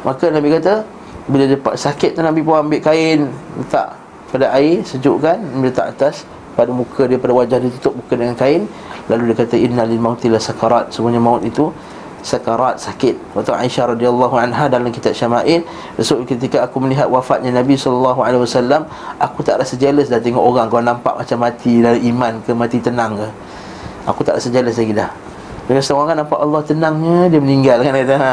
[0.05, 0.85] Maka Nabi kata
[1.25, 6.27] Bila dia sakit tu Nabi pun ambil kain Letak pada air sejukkan Nabi letak atas
[6.57, 8.65] pada muka dia pada wajah dia tutup muka dengan kain.
[9.07, 10.89] Lalu dia kata innalil mauti la sakarat.
[10.89, 11.69] Sebenarnya maut itu
[12.27, 13.15] sakarat sakit.
[13.31, 15.63] Waktu Aisyah radhiyallahu anha dalam kitab Syama'il
[15.95, 18.83] besok ketika aku melihat wafatnya Nabi sallallahu alaihi wasallam
[19.23, 20.67] aku tak rasa jealous dah tengok orang.
[20.67, 23.27] Kau nampak macam mati dari iman ke mati tenang ke?
[24.11, 25.07] Aku tak rasa jealous lagi dah.
[25.71, 28.31] Bila seorang kan nampak Allah tenangnya dia meninggal kan kata ha,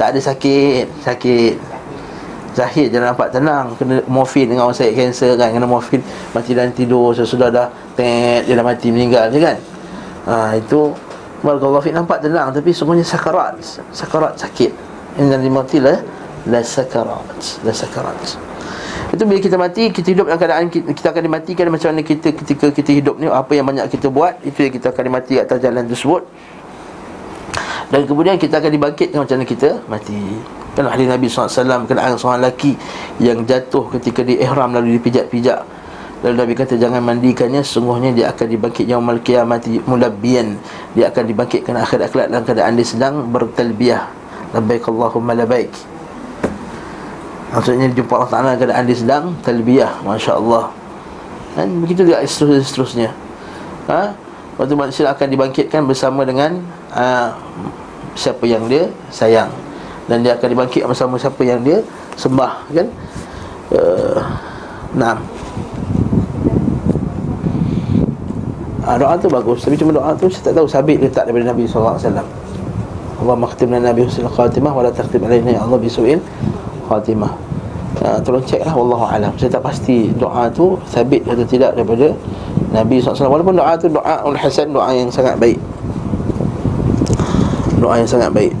[0.00, 1.54] tak ada sakit sakit.
[2.54, 5.98] Zahid jangan nampak tenang Kena morfin dengan orang sakit kanser kan Kena morfin
[6.30, 7.66] Mati dan tidur Sesudah dah
[7.98, 9.58] Tet Dia dah mati meninggal je kan.
[10.30, 10.94] Ha, Itu
[11.44, 13.60] Barakallahu fiqh nampak tenang Tapi semuanya sakarat.
[13.92, 14.72] Sakarat sakit.
[15.20, 16.00] Inna limati lah
[16.48, 17.60] La sakarat.
[17.62, 18.16] La sakarat.
[19.12, 22.66] Itu bila kita mati, kita hidup dalam keadaan kita, akan dimatikan macam mana kita ketika
[22.74, 25.86] kita hidup ni Apa yang banyak kita buat, itu yang kita akan dimati atas jalan
[25.86, 26.22] tersebut.
[27.94, 30.20] Dan kemudian kita akan dibangkitkan macam mana kita mati.
[30.74, 32.74] Kan hadis Nabi SAW Kenaan seorang lelaki
[33.22, 35.62] Yang jatuh ketika di ihram Lalu dipijak-pijak
[36.24, 40.56] Lalu Nabi kata jangan mandikannya Sungguhnya dia akan dibangkit Yaumul mati mulabbiyan
[40.96, 44.08] Dia akan dibangkitkan akhir akhlak Dalam keadaan dia sedang bertalbiyah.
[44.56, 45.68] Labbaik Allahumma labbaik.
[47.52, 50.00] Maksudnya jumpa Allah Ta'ala keadaan dia sedang talbiyah.
[50.00, 50.72] Masya Allah
[51.60, 53.12] Dan begitu juga seterusnya.
[53.92, 54.16] Ha?
[54.56, 56.64] Waktu manusia akan dibangkitkan bersama dengan
[56.96, 57.36] uh,
[58.16, 59.52] Siapa yang dia sayang.
[60.08, 61.82] Dan dia akan dibangkit bersama siapa yang dia
[62.14, 62.86] sembah kan?
[63.74, 64.20] Uh,
[64.94, 65.18] nah
[68.84, 69.64] ha, Doa tu bagus.
[69.64, 71.96] Tapi cuma doa tu saya tak tahu sabit ke tak daripada Nabi SAW
[73.24, 76.20] Allah makhtimna Nabi Hussein Khatimah Wala takhtim alaina ya Allah bisu'in
[76.90, 77.32] Khatimah.
[78.04, 82.12] Ha, Tolong cek lah Wallahu'alam Saya tak pasti doa tu sabit atau tidak daripada
[82.74, 85.56] Nabi SAW Walaupun doa tu doa ul hasan Doa yang sangat baik.
[87.78, 88.52] Doa yang sangat baik.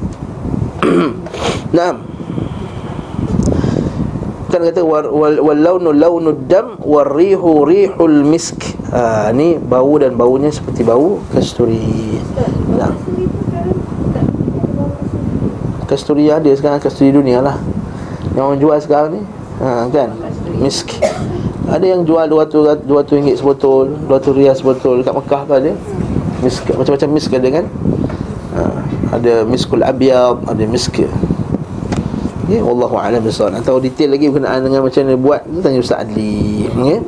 [1.76, 2.04] Naam.
[4.52, 8.76] Kan kata wal launu launu dam war rihu rihul misk.
[8.94, 12.22] Ha, ni bau dan baunya seperti bau kasturi.
[12.78, 12.94] Nah.
[15.90, 17.58] Kasturi ada sekarang kasturi dunia lah.
[18.38, 19.22] Yang orang jual sekarang ni
[19.58, 20.14] ha, kan
[20.62, 20.94] misk.
[21.66, 25.72] Ada yang jual 200 200 ringgit sebotol, 200 riyal sebotol dekat Mekah tu ada.
[26.46, 27.66] Misk macam-macam misk ada kan.
[28.54, 28.60] Ha,
[29.18, 31.02] ada miskul abyad, ada misk
[32.44, 33.56] Ya, wallahu a'lam bissawab.
[33.56, 36.68] Atau detail lagi berkenaan dengan macam mana buat, tanya Ustaz Adli.
[36.68, 37.00] Ya.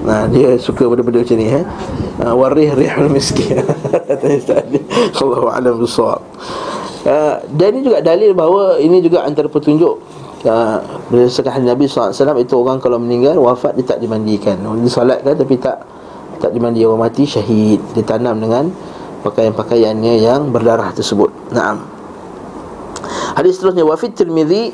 [0.00, 1.64] Nah, dia suka benda-benda macam ni eh.
[2.20, 3.60] Uh, warih rihul miskin.
[4.20, 4.80] tanya Ustaz Adli.
[5.20, 6.20] Wallahu a'lam bissawab.
[7.04, 10.00] Uh, dan ini juga dalil bahawa ini juga antara petunjuk
[10.44, 14.60] uh, berdasarkan Nabi SAW itu orang kalau meninggal wafat dia tak dimandikan.
[14.60, 15.84] Dia solat kan tapi tak
[16.40, 17.80] tak dimandi orang mati syahid.
[17.92, 18.72] Ditanam dengan
[19.20, 21.28] pakaian-pakaiannya yang berdarah tersebut.
[21.52, 21.84] Naam.
[23.36, 24.72] Hadis seterusnya wa fit Tirmizi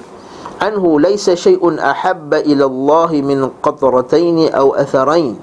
[0.61, 5.37] anhu laisa syai'un ahabba ila Allah min qatratayn aw atharain.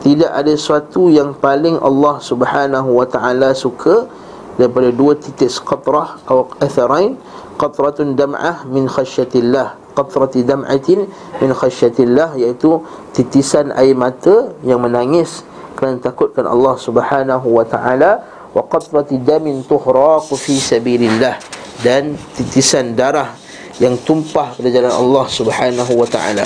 [0.00, 4.08] Tidak ada sesuatu yang paling Allah Subhanahu wa taala suka
[4.56, 7.20] daripada dua titis qatrah atau atharain.
[7.60, 9.76] Qatratun dam'ah min khasyatillah.
[9.92, 11.04] Qatrati dam'atin
[11.44, 12.80] min khasyatillah iaitu
[13.12, 15.44] titisan air mata yang menangis
[15.76, 18.24] kerana takutkan Allah Subhanahu wa taala.
[18.56, 21.36] Wa qatrati damin tuhraqu fi sabilillah.
[21.84, 23.39] Dan titisan darah
[23.80, 26.44] yang tumpah pada jalan Allah Subhanahu wa taala.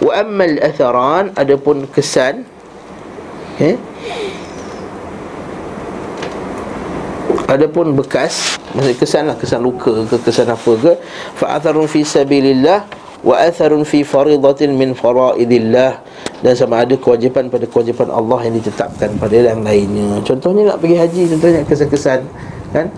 [0.00, 2.46] Wa ammal atharan adapun kesan
[3.56, 3.80] okay?
[7.46, 10.92] Adapun bekas Maksudnya kesan lah Kesan luka ke Kesan apa ke
[11.38, 12.82] Fa'atharun fi sabilillah
[13.22, 16.02] Wa atharun fi faridatin min faraidillah
[16.42, 20.96] Dan sama ada kewajipan pada kewajipan Allah Yang ditetapkan pada yang lainnya Contohnya nak pergi
[20.98, 22.20] haji Contohnya kesan-kesan
[22.74, 22.90] Kan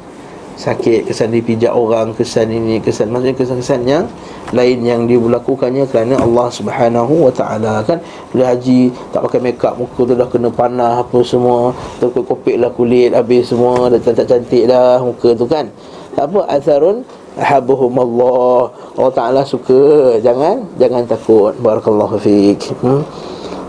[0.59, 4.05] sakit kesan dipijak orang kesan ini kesan maksudnya kesan-kesan yang
[4.51, 7.87] lain yang dia lakukannya kerana Allah Subhanahu wa taala.
[7.87, 8.03] Kan?
[8.35, 11.71] Bila haji tak pakai makeup muka tu dah kena panah apa semua
[12.03, 15.71] terkopik lah kulit habis semua dah cantik-cantik dah muka tu kan?
[16.18, 17.07] Tak apa asarun?
[17.38, 20.18] Habuhum Allah Allah taala suka.
[20.18, 21.55] Jangan jangan takut.
[21.62, 22.66] Barakallahu fiik.
[22.83, 23.07] Hmm?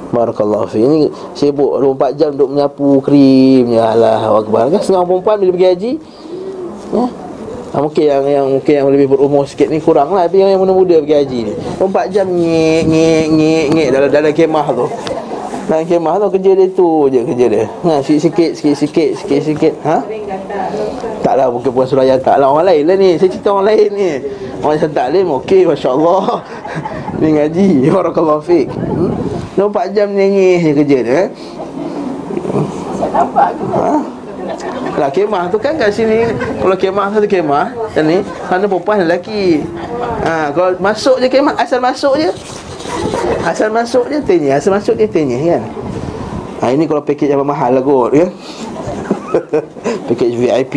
[0.10, 1.06] Barakallahu fi Ini
[1.38, 3.69] sibuk 24 jam duduk menyapu krim.
[3.69, 5.91] Ya Allah Kan setengah perempuan bila pergi haji
[6.89, 7.06] Ya.
[7.69, 10.25] Ha, mungkin yang yang mungkin yang lebih berumur sikit ni kurang lah.
[10.25, 11.54] Tapi yang, yang muda-muda pergi haji ni.
[11.78, 14.86] 4 jam ngek ngek ngek ngek dalam dalam kemah tu.
[15.69, 17.65] Dalam kemah tu kerja dia tu je kerja dia.
[17.86, 19.73] Ha sikit-sikit sikit-sikit sikit-sikit.
[19.86, 20.02] Ha?
[21.21, 23.10] Taklah mungkin puan suraya tak lah orang lain lah ni.
[23.21, 24.12] Saya cerita orang lain ni.
[24.65, 26.41] Orang yang taklim okey masya-Allah.
[27.21, 27.69] Ni ngaji.
[27.93, 29.13] Barakallahu fik hmm?
[29.62, 31.28] 4 jam ni je kerja dia eh.
[32.97, 33.65] Saya nampak ke?
[33.78, 34.18] Ha?
[34.99, 36.27] Lah kemah tu kan kat sini.
[36.59, 37.71] Kalau kemah satu kemah.
[37.71, 38.19] Macam ni
[38.51, 39.63] Mana perempuan lelaki.
[40.27, 42.29] Ha, Kalau masuk je kemah Asal masuk je.
[43.47, 44.59] Asal masuk je tanya.
[44.59, 45.63] Asal masuk je tanya kan?
[46.59, 48.29] Ha, Ini kalau package yang mahal lah kot kan
[50.12, 50.75] Package VIP.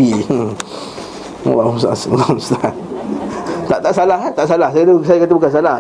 [1.43, 2.07] Allah Ustaz
[3.63, 4.33] tak tak salah eh?
[4.37, 4.69] tak salah.
[4.69, 5.77] Saya saya kata bukan salah.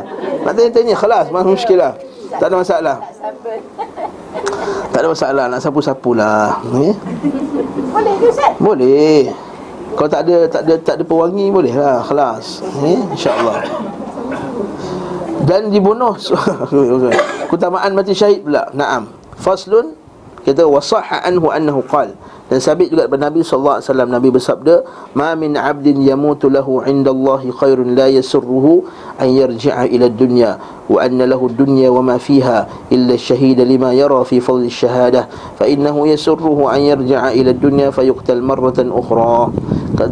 [0.48, 0.94] Nak tanya tanya.
[0.96, 1.92] Kelas mana muskilah
[2.40, 2.96] tak ada masalah.
[4.92, 5.44] Tak ada masalah.
[5.52, 6.92] Nak sapu-sapulah okay?
[7.92, 8.52] Boleh ke Ustaz?
[8.57, 9.18] Boleh.
[9.92, 12.64] Kalau tak ada tak ada tak ada pewangi boleh lah kelas.
[12.81, 13.61] Eh insya-Allah.
[15.44, 16.16] Dan dibunuh
[17.52, 18.72] keutamaan mati syahid pula.
[18.72, 19.12] Naam.
[19.37, 19.92] Faslun
[20.42, 22.16] kita wasahha anhu annahu qala
[22.53, 24.09] dan sabit juga daripada Nabi sallallahu alaihi wasallam.
[24.12, 24.75] Nabi bersabda,
[25.17, 28.85] "Ma min 'abdin yamutu lahu 'indallahi khairun la yasurruhu
[29.17, 34.21] an yarji'a ila dunya wa anna lahu dunya wa ma fiha illa ash-shahid lima yara
[34.29, 39.49] fi fadli ash-shahadah fa innahu yasurruhu an yarji'a ila dunya fayuqtal marratan ukhra."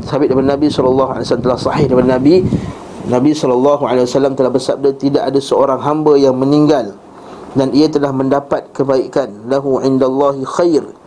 [0.09, 2.40] Sabit daripada Nabi sallallahu alaihi wasallam telah sahih daripada Nabi.
[3.05, 6.96] Nabi sallallahu alaihi wasallam telah bersabda tidak ada seorang hamba yang meninggal
[7.53, 9.29] dan ia telah mendapat kebaikan.
[9.44, 10.99] Lahu indallahi khair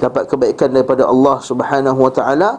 [0.00, 2.58] dapat kebaikan daripada Allah Subhanahu wa taala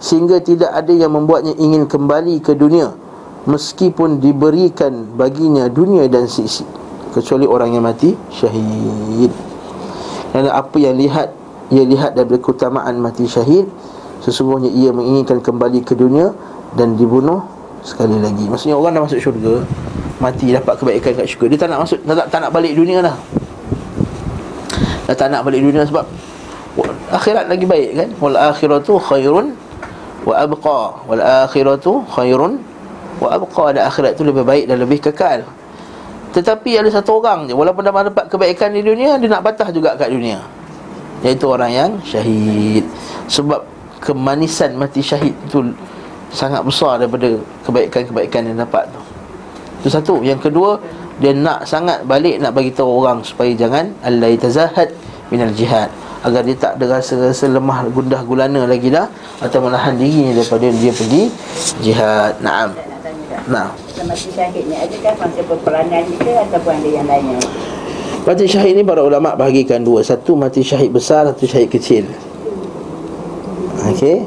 [0.00, 2.96] sehingga tidak ada yang membuatnya ingin kembali ke dunia
[3.44, 6.64] meskipun diberikan baginya dunia dan sisi.
[7.10, 9.34] Kecuali orang yang mati syahid.
[10.30, 11.34] Dan apa yang lihat
[11.68, 13.68] ia lihat daripada keutamaan mati syahid
[14.24, 16.32] sesungguhnya ia menginginkan kembali ke dunia
[16.78, 17.44] dan dibunuh
[17.84, 18.48] sekali lagi.
[18.48, 19.64] Maksudnya orang dah masuk syurga
[20.20, 21.46] mati dapat kebaikan kat syurga.
[21.52, 23.16] Dia tak nak masuk tak, tak nak balik dunia dah
[25.10, 26.06] dah tak nak balik dunia sebab
[27.10, 28.08] akhirat lagi baik kan?
[28.22, 29.54] Wal akhiratu khairun
[30.24, 30.80] wa abqa.
[31.10, 32.62] Wal akhiratu khairun
[33.18, 33.74] wa abqa.
[33.74, 35.42] Dan akhirat tu lebih baik dan lebih kekal.
[36.30, 39.98] Tetapi ada satu orang je Walaupun dah dapat kebaikan di dunia Dia nak patah juga
[39.98, 40.38] kat dunia.
[41.26, 42.86] Iaitu orang yang syahid.
[43.26, 43.66] Sebab
[43.98, 45.74] kemanisan mati syahid tu
[46.30, 47.34] Sangat besar daripada
[47.66, 49.02] kebaikan-kebaikan yang dapat tu.
[49.82, 50.14] Itu satu.
[50.22, 50.78] Yang kedua
[51.18, 54.94] Dia nak sangat balik nak bagi tahu orang Supaya jangan Allah tazahat
[55.34, 55.90] minal jihad
[56.20, 59.08] Agar dia tak ada rasa-rasa lemah gundah gulana lagi dah
[59.40, 61.22] Atau menahan dirinya daripada dia pergi
[61.80, 62.90] jihad Naam
[63.50, 63.72] Nah.
[64.06, 67.40] Mati syahid ni adakah masa peperangan ni ke ataupun ada yang lainnya?
[68.22, 70.04] Mati syahid ni para ulama bahagikan dua.
[70.06, 72.04] Satu mati syahid besar, satu syahid kecil.
[73.90, 74.22] Okey.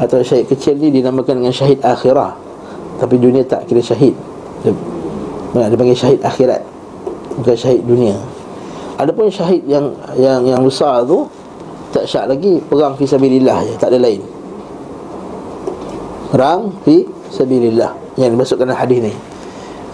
[0.00, 2.34] Atau syahid kecil ni dinamakan dengan syahid akhirah.
[2.98, 4.16] Tapi dunia tak kira syahid.
[4.66, 4.72] Dia,
[5.68, 6.62] dia panggil syahid akhirat.
[7.38, 8.16] Bukan syahid dunia.
[9.02, 11.26] Adapun syahid yang yang yang besar tu
[11.90, 14.22] tak syak lagi perang fi sabilillah je, tak ada lain.
[16.30, 17.02] Perang fi
[17.34, 19.14] sabilillah yang dimasukkan dalam hadis ni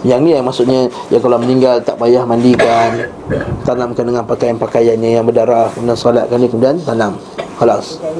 [0.07, 3.11] yang ni yang maksudnya yang kalau meninggal tak payah mandikan
[3.67, 7.19] tanamkan dengan pakaian-pakaiannya yang berdarah kemudian solatkan dia kemudian tanam
[7.59, 8.15] khalas dan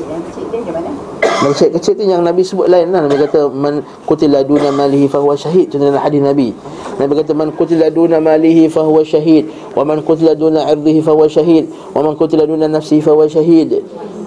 [1.55, 5.39] syahid kecil tu yang Nabi sebut lain lah Nabi kata Man kutila duna malihi fahuwa
[5.39, 6.51] syahid Contohnya hadis Nabi
[6.99, 11.71] Nabi kata Man kutila duna malihi fahuwa syahid Wa man kutila duna irdihi fahuwa syahid
[11.95, 13.79] Wa man kutila duna nafsihi fahuwa syahid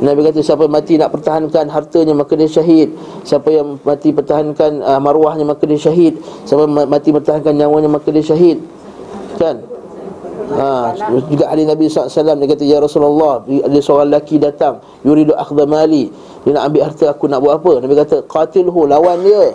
[0.03, 2.91] Nabi kata siapa mati nak pertahankan hartanya maka dia syahid.
[3.23, 6.19] Siapa yang mati pertahankan uh, maruahnya maka dia syahid.
[6.43, 8.59] Siapa mati pertahankan nyawanya maka dia syahid.
[9.39, 9.72] Kan?
[10.53, 10.93] Ha,
[11.33, 16.11] juga ahli Nabi SAW Dia kata Ya Rasulullah Ada seorang lelaki datang Yuridu akhda mali.
[16.43, 17.73] Dia nak ambil harta aku nak buat apa?
[17.83, 19.55] Nabi kata Qatilhu lawan dia.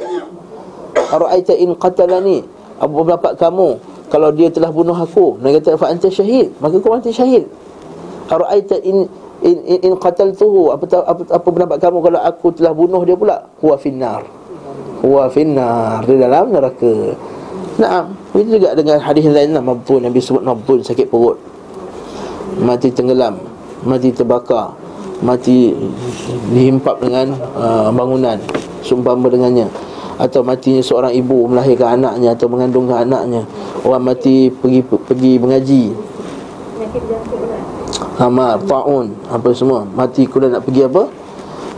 [1.12, 2.44] Ara'aita in qatalani.
[2.80, 3.70] Apa pendapat kamu?
[4.08, 5.40] Kalau dia telah bunuh aku.
[5.40, 6.52] Nabi kata Fa'anta syahid.
[6.64, 7.48] Maka kau mati syahid.
[8.32, 9.08] Ara'aita in
[9.44, 10.72] in in, in qataltuhu.
[10.76, 13.48] Apa, apa apa pendapat kamu kalau aku telah bunuh dia pula?
[13.60, 14.24] Huwa finnar.
[15.04, 16.08] Huwa finnar.
[16.08, 17.16] Di dalam neraka.
[17.78, 18.10] Nah,
[18.41, 19.63] itu juga dengan hadis lain lah.
[19.63, 21.38] Mabtun, Nabi sebut mabtun, sakit perut.
[22.58, 23.38] Mati tenggelam
[23.86, 24.73] Mati terbakar
[25.21, 25.78] Mati
[26.50, 28.39] dihimpap dengan uh, bangunan
[28.82, 29.69] Sumpama dengannya.
[30.17, 33.45] Atau matinya seorang ibu melahirkan anaknya Atau mengandungkan anaknya.
[33.86, 35.84] Orang mati pergi pergi mengaji.
[38.17, 39.86] Hamar, ta'un Apa semua.
[39.86, 41.04] Mati kuda nak pergi apa?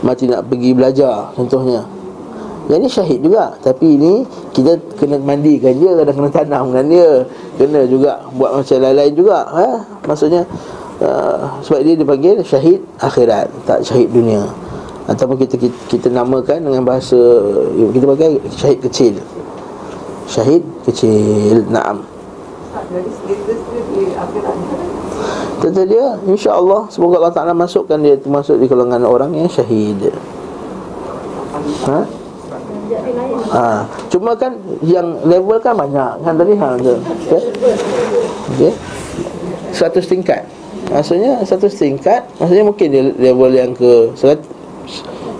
[0.00, 1.99] Mati nak pergi belajar Contohnya
[2.70, 3.50] Yang ni syahid juga.
[3.58, 4.22] Tapi ini
[4.54, 7.26] Kita kena mandikan dia Kadang kena tanamkan dia.
[7.58, 9.66] Kena juga Buat macam lain-lain juga ha?
[10.06, 10.46] Maksudnya
[11.02, 14.46] uh, Sebab dia dipanggil Syahid akhirat Tak syahid dunia.
[15.10, 17.18] Ataupun kita, kita kita namakan Dengan bahasa
[17.74, 19.14] Kita pakai Syahid kecil.
[20.30, 22.06] Syahid kecil Naam.
[25.58, 30.14] Kata dia InsyaAllah Semoga Allah Ta'ala masukkan dia Termasuk di kalangan orang yang syahid.
[31.90, 32.19] Ha?
[33.50, 33.86] Ha.
[34.10, 37.42] Cuma kan Yang level kan banyak Kan tadi ha, okay?
[38.54, 38.72] okay?
[39.70, 40.42] Satu tingkat.
[40.90, 44.42] Maksudnya satu tingkat Maksudnya mungkin dia level yang ke serat,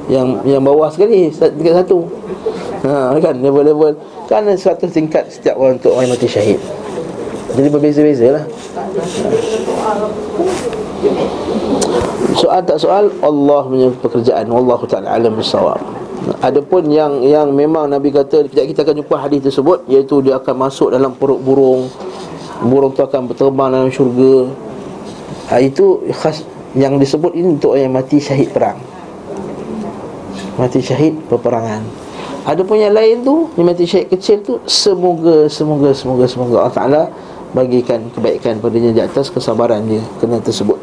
[0.07, 2.07] yang yang bawah sekali Tingkat satu.
[2.87, 3.93] Ha, Kan level-level.
[4.31, 6.63] Kan satu tingkat setiap orang untuk orang mati syahid.
[7.51, 8.45] Jadi berbeza-beza lah.
[12.39, 13.11] Soal tak soal?
[13.21, 14.47] Allah punya pekerjaan.
[14.49, 15.83] Wallahu ta'ala alam bisawab
[16.21, 20.69] Adapun yang yang memang Nabi kata kita, kita akan jumpa hadis tersebut Iaitu dia akan
[20.69, 21.89] masuk dalam perut burung.
[22.61, 24.53] Burung tu akan berterbang dalam syurga.
[25.49, 26.45] Ha, Itu khas
[26.77, 28.77] yang disebut ini untuk yang mati syahid perang.
[30.61, 31.81] Mati syahid peperangan.
[32.45, 36.73] Ada pun yang lain tu Yang mati syahid kecil tu Semoga, semoga, semoga, semoga Allah
[36.73, 37.03] Ta'ala
[37.53, 40.79] bagikan kebaikan padanya di atas kesabaran dia kena tersebut.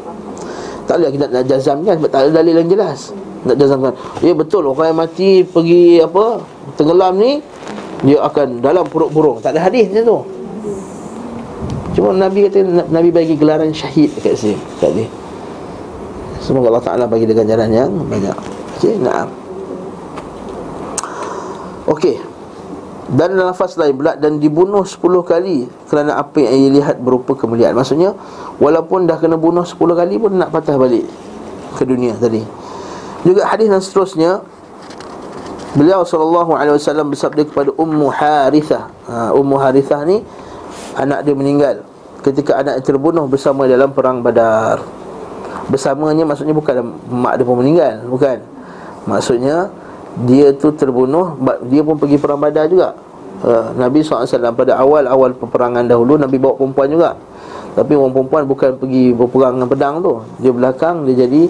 [0.84, 3.12] Tak boleh kita nak jazamkan sebab tak ada dalil yang jelas
[3.46, 6.42] nak jazamkan ya betul orang yang mati pergi apa
[6.74, 7.38] tenggelam ni
[8.02, 9.38] dia akan dalam perut burung.
[9.42, 10.18] Tak ada hadis macam tu.
[11.98, 15.06] Cuma Nabi kata Nabi bagi gelaran syahid dekat sini kat dia.
[16.38, 18.36] Semoga Allah Ta'ala bagi dengan jalan yang banyak.
[18.78, 19.28] Okey naam.
[21.90, 22.16] Okey.
[23.08, 27.34] Dan dalam nafas lain pula dan dibunuh 10 kali kerana apa yang ia lihat berupa
[27.34, 27.74] kemuliaan.
[27.74, 28.14] Maksudnya
[28.62, 31.08] walaupun dah kena bunuh 10 kali pun nak patah balik
[31.74, 32.42] ke dunia tadi
[33.26, 34.30] juga hadis dan seterusnya
[35.74, 38.90] beliau sallallahu alaihi wasallam bersabda kepada ummu harithah.
[39.06, 40.22] Ha, ummu harithah ni
[40.98, 41.74] anak dia meninggal
[42.22, 44.82] ketika anak terbunuh bersama dalam perang badar.
[45.68, 48.38] Bersamanya maksudnya bukan mak dia pun meninggal bukan.
[49.04, 49.70] Maksudnya
[50.26, 51.36] dia tu terbunuh
[51.68, 52.96] dia pun pergi perang badar juga.
[53.38, 57.10] Uh, Nabi SAW pada awal-awal peperangan dahulu Nabi bawa perempuan juga.
[57.78, 60.18] Tapi orang perempuan bukan pergi berperang dengan pedang tu.
[60.42, 61.46] Dia belakang dia jadi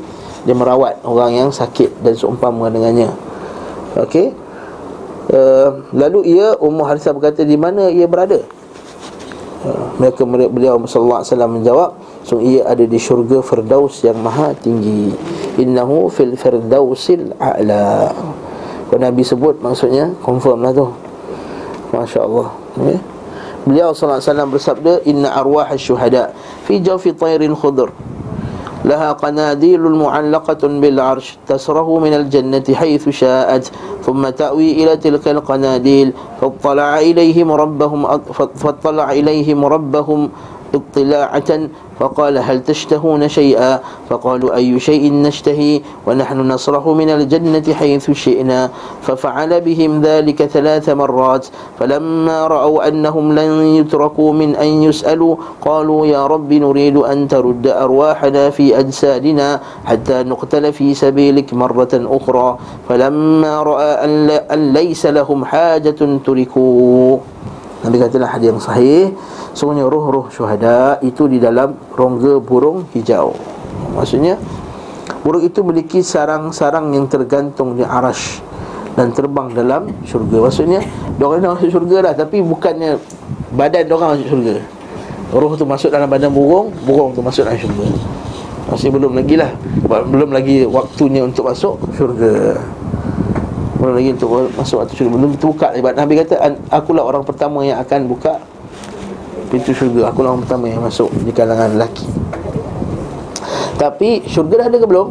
[0.47, 3.11] Dia merawat orang yang sakit dan seumpama dengannya.
[3.99, 4.35] Okey?
[5.29, 8.41] Uh, Lalu ia Ummu Harithah berkata Di mana ia berada?
[9.61, 11.91] Uh, Mereka beliau Sallallahu Alaihi Wasallam menjawab
[12.25, 15.17] So ia ada di syurga Firdaus yang maha tinggi.
[15.57, 18.13] Innahu fil firdausil a'la.
[18.89, 20.93] Kalau Nabi sebut maksudnya Confirm lah tu.
[21.89, 22.99] Masya Allah okay.
[23.65, 26.33] Beliau sallallahu alaihi wasallam bersabda inna arwah syuhada
[26.65, 27.93] fi jawfi tayrin khudr
[28.85, 33.71] لها قناديل معلقة بالعرش تسره من الجنة حيث شاءت
[34.03, 38.19] ثم تأوي إلى تلك القناديل فاطلع إليهم ربهم
[38.55, 40.31] فاطلع إليهم ربهم
[40.75, 41.69] اطلاعة
[42.01, 48.71] فقال هل تشتهون شيئا؟ فقالوا أي شيء نشتهي ونحن نصرح من الجنة حيث شئنا.
[49.03, 51.47] ففعل بهم ذلك ثلاث مرات.
[51.79, 58.51] فلما رأوا أنهم لن يتركوا من أن يسألوا قالوا يا رب نريد أن ترد أرواحنا
[58.51, 62.59] في أجسادنا حتى نقتل في سبيلك مرة أخرى.
[62.89, 63.93] فلما رأى
[64.51, 67.21] أن ليس لهم حاجة تركوه
[67.79, 69.15] Nabi katalah hadis yang sahih
[69.55, 73.35] Semuanya roh-roh syuhada Itu di dalam rongga burung hijau.
[73.95, 74.35] Maksudnya
[75.23, 78.43] Burung itu memiliki sarang-sarang yang tergantung di arash
[78.99, 80.51] Dan terbang dalam syurga.
[80.51, 80.83] Maksudnya
[81.19, 82.99] Diorang dah masuk syurga dah Tapi bukannya
[83.55, 84.57] Badan diorang masuk syurga.
[85.29, 87.87] Roh tu masuk dalam badan burung Burung tu masuk dalam syurga.
[88.69, 89.49] Masih belum lagi lah.
[89.89, 92.61] Belum lagi waktunya untuk masuk syurga
[93.89, 95.17] belum lagi untuk masuk atau syurga.
[95.17, 95.67] Belum terbuka.
[95.73, 96.35] Lagi Nabi kata
[96.69, 98.37] Akulah orang pertama yang akan buka
[99.49, 100.13] Pintu syurga.
[100.13, 102.05] Akulah orang pertama yang masuk Di kalangan lelaki.
[103.81, 105.09] Tapi syurga dah ada ke belum?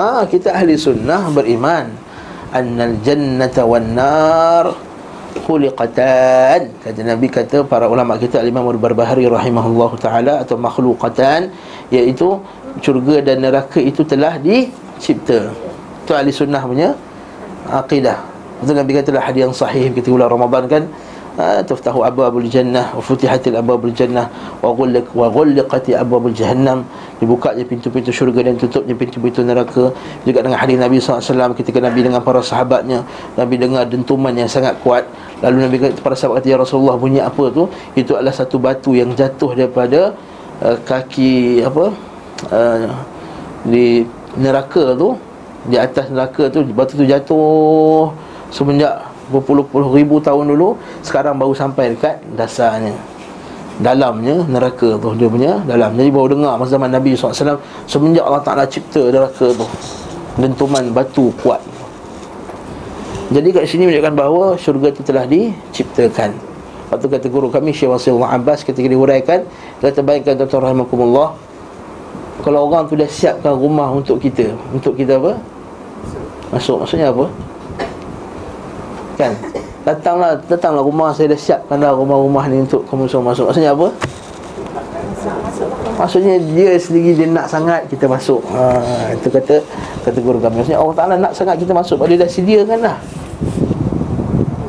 [0.00, 1.92] Ha, kita ahli sunnah beriman.
[2.56, 4.72] Annal jannata wan nar
[5.44, 6.80] Khuliqatan.
[6.80, 11.54] Kata Nabi kata Para ulama kita Al-Imam Al-Barbahari Rahimahullah Ta'ala Atau makhlukatan
[11.94, 12.42] Iaitu
[12.78, 15.50] Syurga dan neraka itu telah dicipta.
[16.06, 16.94] Itu ahli sunnah punya
[17.68, 18.18] aqidah.
[18.60, 20.84] Betul Nabi kata lah hadis yang sahih ketika bulan Ramadan kan?
[21.40, 24.28] Ha, tuftahu abwabul jannah wa futihatil abwabul jannah
[24.60, 26.84] wa ghulliq wa ghulliqati abwabul jahannam.
[27.16, 29.88] Dibukanya pintu-pintu syurga dan tutupnya pintu-pintu neraka.
[30.28, 33.00] Juga dengan hadis Nabi SAW ketika Nabi dengan para sahabatnya.
[33.40, 35.08] Nabi dengar dentuman yang sangat kuat.
[35.40, 37.64] Lalu Nabi kata para sahabat kata ya Rasulullah bunyi apa tu?
[37.96, 40.12] Itu adalah satu batu yang jatuh daripada
[40.60, 41.84] uh, kaki apa
[42.52, 42.92] uh,
[43.64, 44.04] di
[44.36, 45.16] neraka tu
[45.68, 48.12] di atas neraka tu batu tu jatuh.
[48.50, 50.74] Semenjak berpuluh-puluh ribu tahun dulu
[51.06, 52.96] sekarang baru sampai dekat dasarnya.
[53.80, 57.56] Dalamnya neraka tu dia punya dalam jadi baru dengar masa zaman Nabi SAW
[57.88, 59.66] semenjak Allah Ta'ala cipta neraka tu
[60.36, 61.62] dentuman batu kuat.
[63.30, 66.34] Jadi kat sini menunjukkan bahawa syurga itu telah diciptakan.
[66.90, 69.46] Waktu kata guru kami Syekh Wasilullah Abbas ketika dihuraikan
[69.78, 71.38] terbaikkan tuan-tuan rahimakumullah
[72.40, 75.36] kalau orang tu dah siapkan rumah untuk kita Untuk kita apa?
[76.50, 77.28] Masuk, maksudnya apa?
[79.20, 79.32] Kan?
[79.84, 83.88] Datanglah, datanglah rumah saya dah siapkan dah rumah-rumah ni untuk kamu semua masuk Maksudnya apa?
[86.00, 88.80] Maksudnya dia sendiri dia nak sangat kita masuk ha,
[89.12, 89.60] Itu kata
[90.00, 92.98] kata guru kami Maksudnya Allah Ta'ala nak sangat kita masuk Dia dah sediakan dah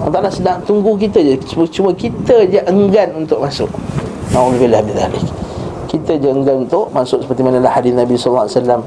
[0.03, 1.39] Allah Ta'ala sedang tunggu kita je
[1.72, 3.72] Cuma kita je enggan untuk masuk
[4.36, 5.51] Alhamdulillah Alhamdulillah
[6.02, 8.82] kita jangan untuk masuk seperti mana lah hadis Nabi sallallahu alaihi wasallam.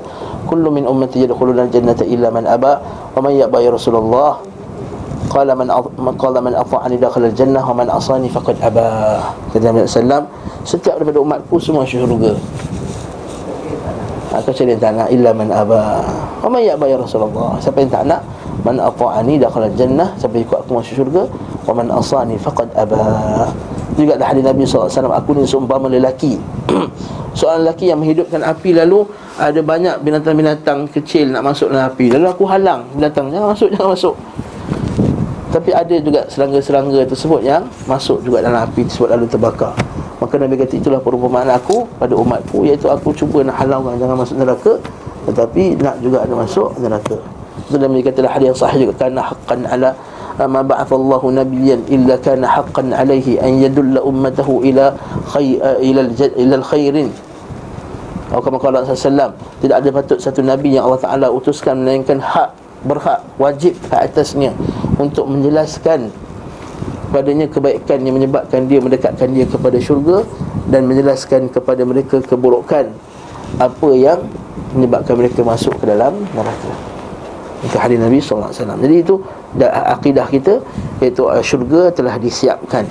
[0.50, 2.82] Kullu min ummati yadkhuluna al-jannata illa man aba
[3.14, 4.42] wa man yaba ya Rasulullah.
[5.30, 5.70] Qala man
[6.18, 9.22] qala man ata'ani dakhala al-jannah wa man asani faqad aba.
[9.54, 10.26] Kata Nabi sallam
[10.66, 12.34] setiap daripada umatku semua syurga.
[14.34, 16.02] Aku cari tak nak illa man aba.
[16.42, 17.54] Wa man ya'ba ya Rasulullah.
[17.62, 18.22] Siapa yang tak nak
[18.64, 21.28] Man ata'ani dakhala jannah Siapa ikut aku masuk syurga
[21.68, 22.96] Wa man asani faqad aba
[23.94, 26.40] juga ada hadis Nabi SAW Aku ni seumpama lelaki.
[27.38, 29.04] Seorang lelaki yang menghidupkan api lalu
[29.36, 32.10] Ada banyak binatang-binatang kecil nak masuk dalam api.
[32.10, 34.14] Lalu aku halang binatang Jangan masuk, jangan masuk.
[35.54, 39.74] Tapi ada juga serangga-serangga tersebut yang Masuk juga dalam api tersebut lalu terbakar.
[40.18, 44.16] Maka Nabi kata itulah perumpamaan aku pada umatku Iaitu aku cuba nak halang orang jangan
[44.18, 44.72] masuk neraka
[45.30, 47.18] Tetapi nak juga ada masuk neraka.
[47.70, 49.90] Itu Nabi kata hadis yang sahih juga Karena haqqan ala
[50.38, 54.90] ma ba'athallahu nabiyyan illa kana haqqan alaihi an yadulla ummatahu ila
[55.30, 57.08] khay ila ila khairin
[58.34, 59.30] atau kama qala sallallahu
[59.62, 62.50] tidak ada patut satu nabi yang Allah Taala utuskan melainkan hak
[62.82, 64.50] berhak wajib ke atasnya
[64.98, 66.10] untuk menjelaskan
[67.14, 70.26] padanya kebaikan yang menyebabkan dia mendekatkan dia kepada syurga
[70.66, 72.90] dan menjelaskan kepada mereka keburukan
[73.62, 74.18] apa yang
[74.74, 76.93] menyebabkan mereka masuk ke dalam neraka.
[77.64, 79.16] Itu hadis Nabi SAW Jadi itu
[79.64, 80.60] akidah kita
[81.00, 82.84] Iaitu uh, syurga telah disiapkan.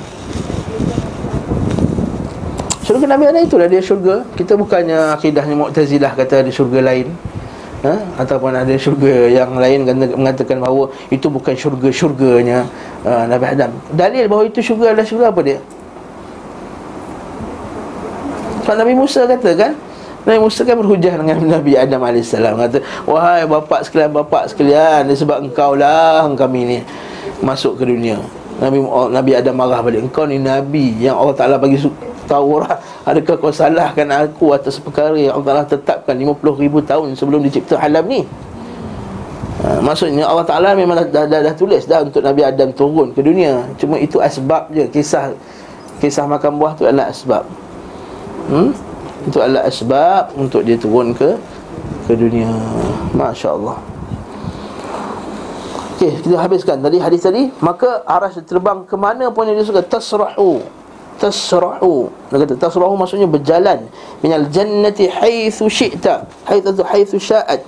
[2.84, 4.28] Syurga Nabi ada itulah dia syurga.
[4.36, 7.08] Kita bukannya akidahnya Mu'tazilah kata ada syurga lain.
[7.84, 7.96] Ha?
[8.20, 9.84] Ataupun ada syurga yang lain
[10.16, 12.68] mengatakan bahawa Itu bukan syurga-syurganya
[13.08, 13.72] uh, Nabi Adam.
[13.94, 15.60] Dalil bahawa itu syurga adalah syurga apa dia?
[18.64, 19.72] Sebab Nabi Musa kata kan
[20.24, 25.44] Nabi Musa kan berhujah dengan Nabi Adam AS Kata Wahai bapak sekalian bapak sekalian Sebab
[25.44, 26.80] engkau lah kami ni
[27.44, 28.24] Masuk ke dunia.
[28.64, 31.76] Nabi Nabi Adam marah balik Engkau ni Nabi yang Allah Ta'ala bagi
[32.24, 37.20] tahu lah Adakah kau salahkan aku atas perkara yang Allah Ta'ala tetapkan 50 ribu tahun
[37.20, 38.24] sebelum dicipta alam ni?
[39.60, 43.12] Ha, Maksudnya Allah Ta'ala memang dah, dah, dah, dah tulis dah untuk Nabi Adam turun
[43.12, 43.68] ke dunia.
[43.76, 45.36] Cuma itu asbab je Kisah
[46.00, 47.44] kisah makan buah tu adalah asbab.
[48.48, 48.72] Hmm?
[49.24, 51.40] Itu adalah asbab untuk dia turun ke
[52.08, 52.52] ke dunia.
[53.14, 53.78] Masya Allah
[55.96, 56.82] Okey, kita habiskan.
[56.82, 60.60] Tadi hadis tadi Maka arah terbang ke mana pun yang dia suka Tasrahu
[61.22, 63.88] tasrahu dia kata tasrahu maksudnya berjalan.
[64.20, 66.28] Minal jannati haitsu syi'ta.
[66.50, 67.64] Haitsu haitsu sya'at.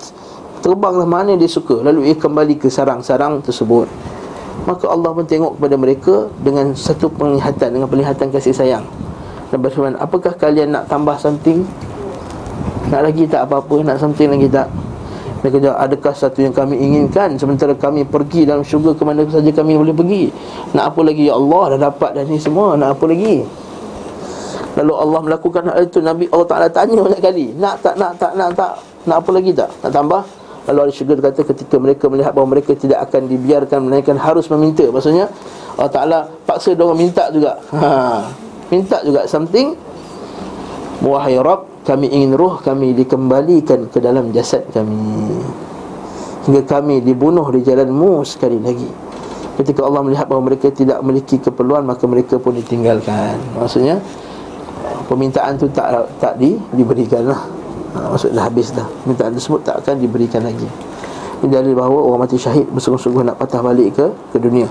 [0.60, 1.80] Terbanglah mana dia suka.
[1.80, 3.88] Lalu ia kembali ke sarang-sarang tersebut.
[4.66, 8.84] Maka Allah pun tengok kepada mereka dengan satu penglihatan dengan penglihatan kasih sayang
[9.56, 11.64] dan berfirman apakah kalian nak tambah something?
[12.92, 13.88] Nak lagi tak apa-apa?
[13.88, 14.68] Nak something lagi tak?
[15.40, 19.48] Dia kata, adakah satu yang kami inginkan Sementara kami pergi dalam syurga ke mana saja
[19.56, 20.28] kami boleh pergi?
[20.76, 21.32] Nak apa lagi?
[21.32, 23.48] Ya Allah dah dapat dah ni semua Nak apa lagi?
[24.76, 28.36] Lalu Allah melakukan hal itu Nabi Allah Ta'ala tanya banyak kali Nak tak, nak tak,
[28.36, 28.76] nak tak
[29.08, 30.22] Nak apa lagi tak, nak tambah?
[30.68, 34.84] Lalu ada syurga kata ketika mereka melihat bahawa mereka tidak akan dibiarkan Melainkan harus meminta.
[34.90, 35.30] Maksudnya
[35.78, 37.60] Allah Ta'ala paksa diorang minta juga.
[37.70, 39.78] Ha, Minta juga something.
[41.06, 45.38] Wahai Rabb kami ingin roh kami dikembalikan ke dalam jasad kami.
[46.50, 48.90] Hingga kami dibunuh di jalanmu sekali lagi.
[49.56, 53.40] Ketika Allah melihat bahawa mereka tidak memiliki keperluan Maka mereka pun ditinggalkan.
[53.56, 54.04] Maksudnya
[55.08, 57.40] Permintaan tu tak tak di, diberikan lah
[57.96, 58.84] ha, Maksudnya habis dah.
[58.84, 60.68] Permintaan tersebut tak akan diberikan lagi.
[61.40, 64.06] Ini dalil bahawa orang mati syahid Bersungguh-sungguh nak patah balik ke
[64.36, 64.68] ke dunia.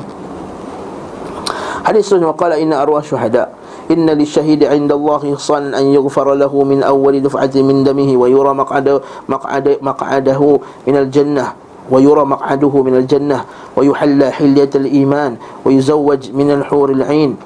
[1.85, 6.83] Hadis selanjutnya Waqala inna arwah syuhada' إن للشهيد عند الله إحصانا أن يغفر له من
[6.83, 11.53] أول دفعة من دمه ويرى مقعده, مقعد مقعده من الجنة
[11.91, 13.45] ويرى مقعده من الجنة
[13.77, 17.37] ويحلى حلية الإيمان ويزوج من الحور العين.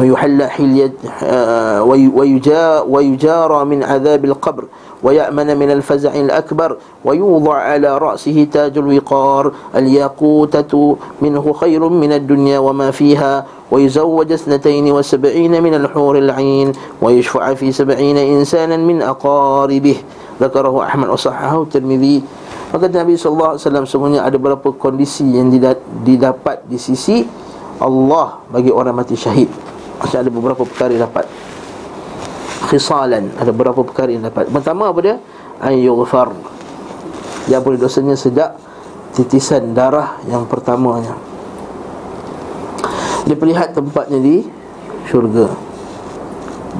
[0.00, 0.92] ويحلى حلية
[1.22, 1.82] آه،
[2.88, 4.64] ويجارى من عذاب القبر
[5.02, 9.52] ويأمن من الفزع الأكبر ويوضع على رأسه تاج الوقار.
[9.76, 16.72] الياقوتة منه خير من الدنيا وما فيها ويزوج اثنتين وسبعين من الحور العين
[17.02, 19.96] ويشفع في سبعين إنسانا من أقاربه.
[20.40, 22.22] ذكره أحمد وصححه الترمذي.
[22.74, 23.54] Maka Nabi SAW
[23.86, 25.46] sebenarnya ada beberapa kondisi yang
[26.02, 27.22] didapat di sisi
[27.78, 29.46] Allah bagi orang mati syahid.
[29.98, 31.26] Maksudnya ada beberapa perkara yang dapat
[32.64, 34.48] Khisalan Ada beberapa perkara yang dapat.
[34.48, 35.16] Pertama apa dia?
[35.60, 36.32] An yughfar.
[37.46, 38.56] Yang boleh dosanya sejak
[39.14, 41.14] Titisan darah yang pertamanya.
[43.30, 44.42] Dia perlihat tempatnya di
[45.06, 45.54] syurga.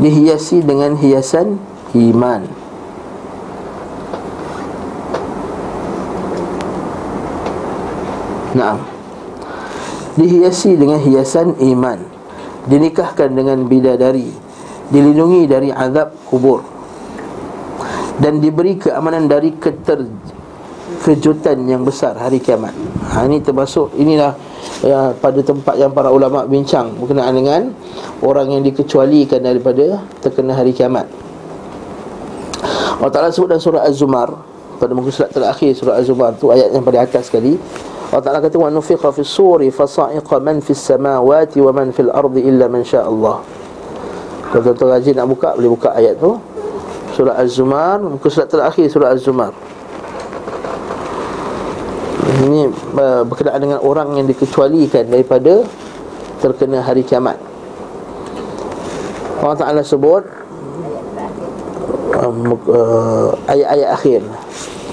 [0.02, 1.62] Dihiasi dengan hiasan
[1.94, 2.42] iman.
[8.58, 8.82] Naam.
[10.18, 12.13] Dihiasi dengan hiasan iman
[12.64, 14.30] Dinikahkan dengan bidadari
[14.88, 16.64] Dilindungi dari azab kubur
[18.20, 20.00] Dan diberi keamanan dari keter
[21.04, 22.72] kejutan yang besar hari kiamat
[23.12, 24.32] ha, Ini termasuk, inilah
[24.84, 27.62] ya, pada tempat yang para ulama bincang berkenaan dengan
[28.20, 31.08] orang yang dikecualikan daripada terkena hari kiamat.
[33.00, 34.28] Allah Ta'ala sebut dalam surah Az-Zumar
[34.80, 37.60] pada muka surat terakhir surah Az-Zumar tu ayat yang pada atas sekali
[38.12, 42.44] Allah Ta'ala kata wa nufiqa fi suri fasa'iqa man fi samawati wa man fil ardi
[42.44, 43.40] illa man sya Allah
[44.52, 46.38] kalau tuan-tuan rajin nak buka boleh buka ayat tu
[47.16, 49.50] surah Az-Zumar muka surat terakhir surah Az-Zumar
[52.44, 55.62] ini uh, berkenaan dengan orang yang dikecualikan daripada
[56.42, 57.38] terkena hari kiamat.
[59.38, 60.24] Allah Taala sebut
[62.20, 64.20] um, uh, ayat-ayat akhir.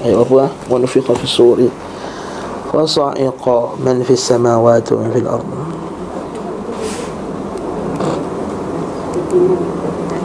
[0.05, 0.43] Ayat apa?
[0.69, 1.69] Wa nufiqa fi suri
[3.83, 5.47] man fi samawati wa man fil ard.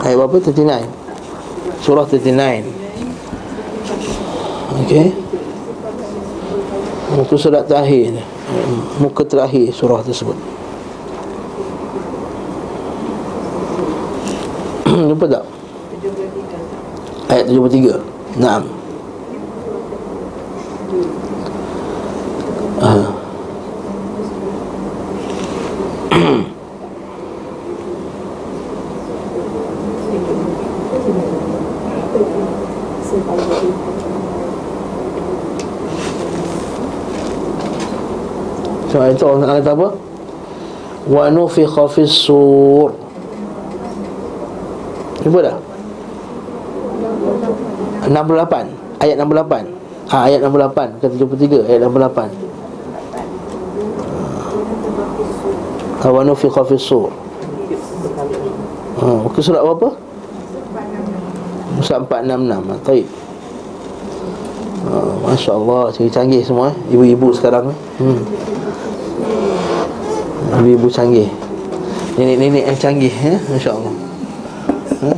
[0.07, 0.37] Ayat apa?
[0.39, 1.83] 39.
[1.83, 2.87] Surah 39.
[4.87, 5.09] Okay
[7.17, 8.21] Muka surat terakhir
[9.01, 10.37] Muka terakhir surah tersebut
[15.11, 15.43] Lupa tak?
[17.31, 18.63] Ayat 73 Naam
[22.77, 22.85] So
[38.93, 39.87] Sebab itu Allah kata apa?
[41.09, 42.93] Wa nufiqa fi sur
[45.25, 45.57] Jumpa dah?
[48.05, 49.65] 68 Ayat 68
[50.13, 52.56] ha, Ayat 68 Kata 73 Ayat 68
[56.05, 57.09] wa nufikha fis sur.
[58.97, 59.93] Ha, muka surat berapa?
[61.85, 62.81] Surat 466.
[62.85, 63.07] Baik.
[64.87, 64.93] Ha,
[65.27, 66.95] Masya Allah Canggih-canggih semua eh.
[66.95, 67.77] Ibu-ibu sekarang eh.
[67.99, 68.19] hmm.
[70.63, 71.27] Ibu-ibu canggih
[72.15, 73.35] Nenek-nenek yang canggih eh?
[73.51, 73.93] Masya Allah
[75.03, 75.11] ha?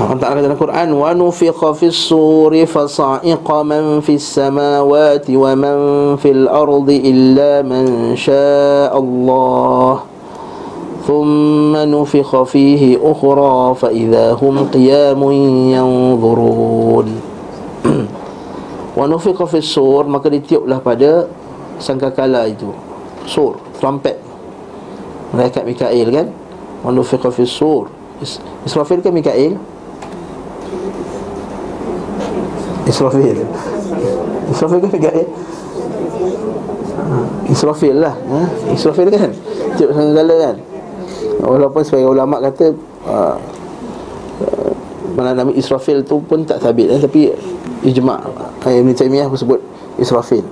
[0.00, 5.77] Allah Ta'ala kata dalam Quran Wa nufiqa fis suri fasa'iqa man fis samawati wa man
[6.21, 10.13] fil ardi illa man sya'allah
[11.05, 15.21] ثم نفخ فيه أخرى فإذا هم قيام
[15.77, 17.07] ينظرون
[18.97, 21.29] ونفخ في السور maka ditiuplah pada
[21.77, 22.73] sangkakala itu
[23.29, 24.17] sur trumpet
[25.29, 26.27] malaikat Mikail kan
[26.81, 27.85] ونفخ في السور
[28.65, 29.61] Israfil kan Mikail
[32.90, 33.38] Israfil.
[34.50, 35.26] Israfil kan Mikail
[37.50, 38.40] Israfil lah ha?
[38.70, 39.30] Israfil kan?
[39.78, 40.56] Tiup sangkakala kan?
[41.40, 42.74] Walaupun sebagai ulama kata
[43.06, 43.36] uh,
[45.14, 47.00] Mana nama Israfil tu pun tak sabit eh?
[47.00, 47.34] Tapi
[47.82, 48.18] Ijma'
[48.62, 49.60] Ibn Taymiyah pun sebut
[49.98, 50.46] Israfil.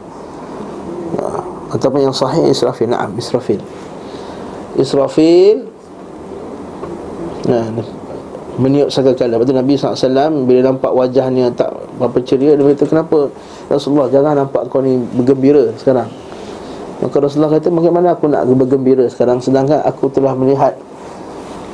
[1.18, 2.90] Uh, Ataupun yang sahih Israfil.
[2.90, 3.60] Naam Israfil.
[4.74, 5.68] Israfil.
[7.48, 7.64] Nah,
[8.58, 13.18] meniup sangkakala Lepas tu Nabi SAW Bila nampak wajahnya tak berapa ceria Dia kata kenapa
[13.70, 16.08] Rasulullah jangan nampak kau ni bergembira sekarang.
[16.98, 19.38] Maka Rasulullah kata bagaimana aku nak bergembira sekarang?
[19.38, 20.74] Sedangkan aku telah melihat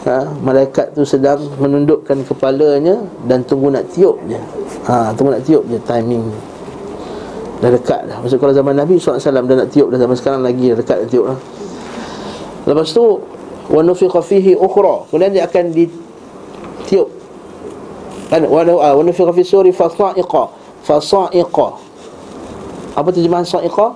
[0.05, 4.37] ha, Malaikat tu sedang menundukkan kepalanya Dan tunggu nak tiup je.
[4.91, 6.29] Ha, Tunggu nak tiup je timing.
[7.63, 8.19] Dah dekat dah.
[8.21, 11.09] Maksud kalau zaman Nabi SAW dah nak tiup Dah zaman sekarang lagi dah dekat nak
[11.09, 11.39] tiup lah
[12.69, 13.05] Lepas tu
[13.65, 15.09] Wa nufiqa fihi ukhra.
[15.09, 15.73] Kemudian dia akan
[16.85, 17.09] ditiup
[18.29, 18.45] kan?
[18.45, 20.43] Wa wa nufiqa fi suri fasa'iqa
[20.85, 21.69] fasa'iqa
[22.95, 23.91] apa terjemahan sa'iqa?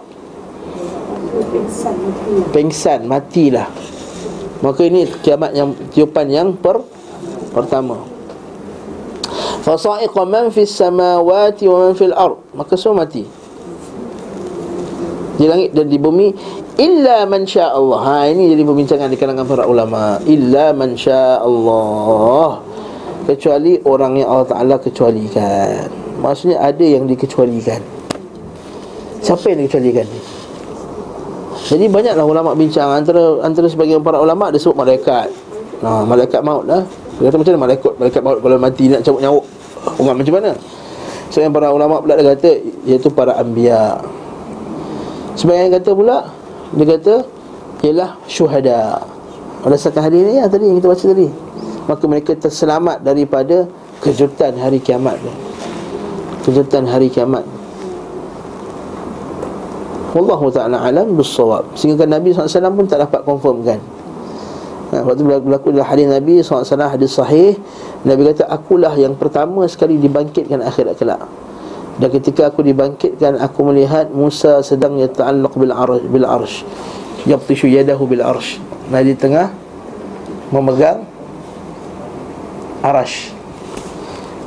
[2.50, 3.70] Pengsan matilah.
[4.58, 6.82] Maka ini kiamat yang tiupan yang per
[7.54, 8.02] pertama.
[9.62, 12.42] Fasa'iqa man fis samawati wa man fil ard.
[12.58, 13.22] Maka semua mati.
[15.38, 16.34] Di langit dan di bumi
[16.74, 18.02] illa man sya Allah.
[18.02, 20.18] Ha ini jadi perbincangan di kalangan para ulama.
[20.26, 22.66] Illa man sya Allah
[23.28, 25.84] kecuali orang yang Allah Taala kecualikan
[26.24, 27.84] maksudnya ada yang dikecualikan
[29.20, 30.38] siapa yang dikecualikan ni
[31.68, 35.28] jadi banyaklah ulama bincang antara antara sebagian para ulama dia sebut malaikat.
[35.84, 36.80] Ha, malaikat maut lah.
[37.20, 39.42] Dia kata macam mana malaikat malaikat maut kalau mati nak cabut nyawa.
[40.00, 40.52] Umat macam mana?
[41.28, 42.50] Sebagian para ulama pula dia kata
[42.88, 44.00] iaitu para anbiya.
[45.36, 46.16] Sebagian kata pula
[46.72, 47.14] dia kata
[47.84, 49.04] ialah syuhada.
[49.60, 51.28] Berdasarkan hadis ni yang tadi yang kita baca tadi.
[51.88, 53.64] Maka mereka terselamat daripada
[54.04, 55.16] kejutan hari kiamat.
[56.44, 57.42] Kejutan hari kiamat.
[60.08, 63.80] Wallahu ta'ala alam bisawab Sehingga Nabi SAW pun tak dapat confirmkan.
[64.88, 67.56] Ha, Waktu berlaku dalam hadis Nabi SAW hadis sahih.
[68.08, 71.24] Nabi kata akulah yang pertama sekali dibangkitkan akhirat kelak.
[71.98, 76.62] Dan ketika aku dibangkitkan Aku melihat Musa sedang arsh, bil arsh.
[77.26, 78.62] Yabtishu yadahu bil arsh.
[78.88, 79.52] Nabi tengah
[80.48, 81.04] Memegang
[82.82, 83.34] Arash.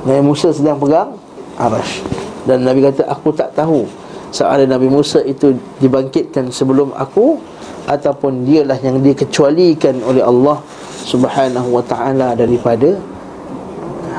[0.08, 1.14] Nabi Musa sedang pegang
[1.60, 2.02] Arash.
[2.48, 3.86] Dan Nabi kata aku tak tahu
[4.34, 7.38] Seorang Nabi Musa itu dibangkitkan sebelum aku
[7.86, 10.58] Ataupun dialah yang dikecualikan oleh Allah
[11.06, 12.94] Subhanahu wa ta'ala daripada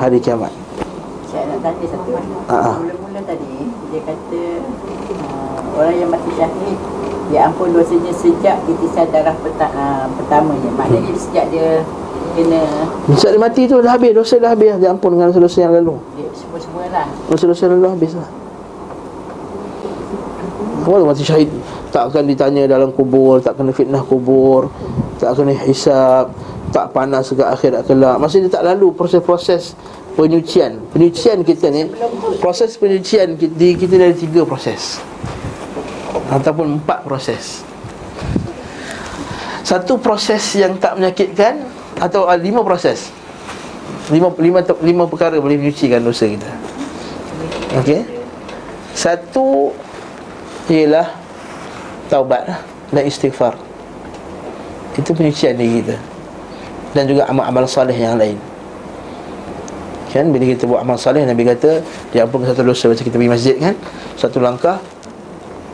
[0.02, 0.50] hari kiamat.
[1.30, 2.10] Saya nak tanya satu
[2.50, 2.76] Ah, ah.
[2.82, 4.40] Mula-mula tadi Dia kata
[5.30, 6.78] uh, Orang yang mati syahid
[7.30, 11.86] Dia ampun dosanya sejak titisan darah peta, uh, pertamanya Maknanya sejak dia
[12.34, 12.62] kena.
[13.16, 14.74] Sejak dia mati tu dah habis Dosa dah habis.
[14.80, 15.96] Dia ampun dengan dosa yang lalu.
[16.16, 18.28] Dia semua-semua lah Dosa-dosa yang lalu habis lah
[20.82, 21.50] Kalau mati syahid.
[21.92, 24.72] Tak akan ditanya dalam kubur Tak kena fitnah kubur
[25.20, 26.32] Tak kena hisap
[26.72, 28.16] Tak panas ke akhirat kelak.
[28.16, 29.76] Maksudnya dia tak lalu proses-proses
[30.16, 30.80] penyucian.
[30.92, 31.88] Penyucian kita ni
[32.40, 35.00] Proses penyucian kita, di kita ada tiga proses.
[36.32, 37.60] Ataupun empat proses.
[39.62, 41.60] Satu proses yang tak menyakitkan
[42.02, 43.14] Atau uh, lima proses.
[44.10, 46.50] Lima, lima, lima perkara boleh menyucikan dosa kita.
[47.78, 48.02] Okey?
[48.92, 49.72] Satu
[50.68, 51.08] Ialah
[52.10, 52.58] Taubat lah
[52.90, 53.54] Dan istighfar.
[54.98, 55.96] Itu penyucian diri kita.
[56.92, 58.36] Dan juga amal-amal salih yang lain.
[60.12, 61.80] Kan bila kita buat amal salih Nabi kata
[62.12, 63.72] Dia ampun satu dosa Macam kita pergi masjid kan?
[64.20, 64.76] Satu langkah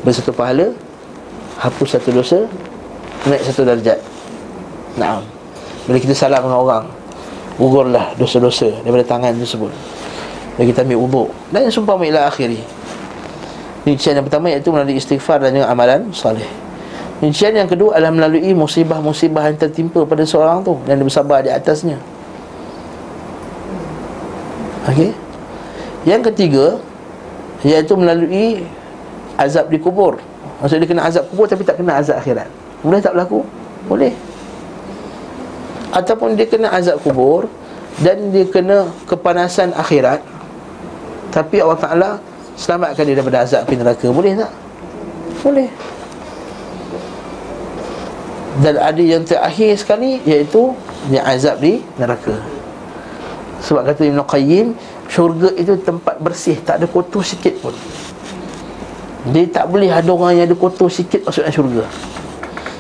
[0.06, 0.70] Beri satu pahala
[1.58, 2.46] Hapus satu dosa
[3.26, 3.98] Naik satu darjat.
[4.94, 5.37] Naam
[5.88, 6.84] Bila kita salam dengan orang
[7.56, 9.72] Gugurlah dosa-dosa Daripada tangan tersebut
[10.54, 12.60] Bila kita ambil uduk Dan sumpah ila akhiri
[13.88, 16.44] Rincian yang pertama iaitu melalui istighfar dan juga amalan salih.
[17.24, 21.96] Rincian yang kedua adalah melalui musibah-musibah yang tertimpa pada seorang tu dan bersabar di atasnya.
[24.92, 25.16] Okey.
[26.04, 26.66] Yang ketiga
[27.64, 28.68] iaitu melalui
[29.40, 30.20] azab di kubur.
[30.60, 32.48] Maksudnya dia kena azab kubur tapi tak kena azab akhirat.
[32.84, 33.40] Boleh tak berlaku?
[33.88, 34.12] Boleh.
[35.88, 37.48] Ataupun dia kena azab kubur
[38.04, 40.20] dan dia kena kepanasan akhirat.
[41.32, 42.10] Tapi Allah Taala
[42.58, 44.10] Selamatkan dia daripada azab api neraka.
[44.10, 44.50] Boleh tak?
[45.46, 45.70] Boleh.
[48.58, 50.74] Dan ada yang terakhir sekali Iaitu
[51.14, 52.34] Yang azab di neraka.
[53.62, 54.74] Sebab kata Ibn Qayyim
[55.06, 57.74] Syurga itu tempat bersih Tak ada kotor sikit pun.
[59.30, 61.84] Dia tak boleh ada orang yang ada kotor sikit Masuk dalam syurga.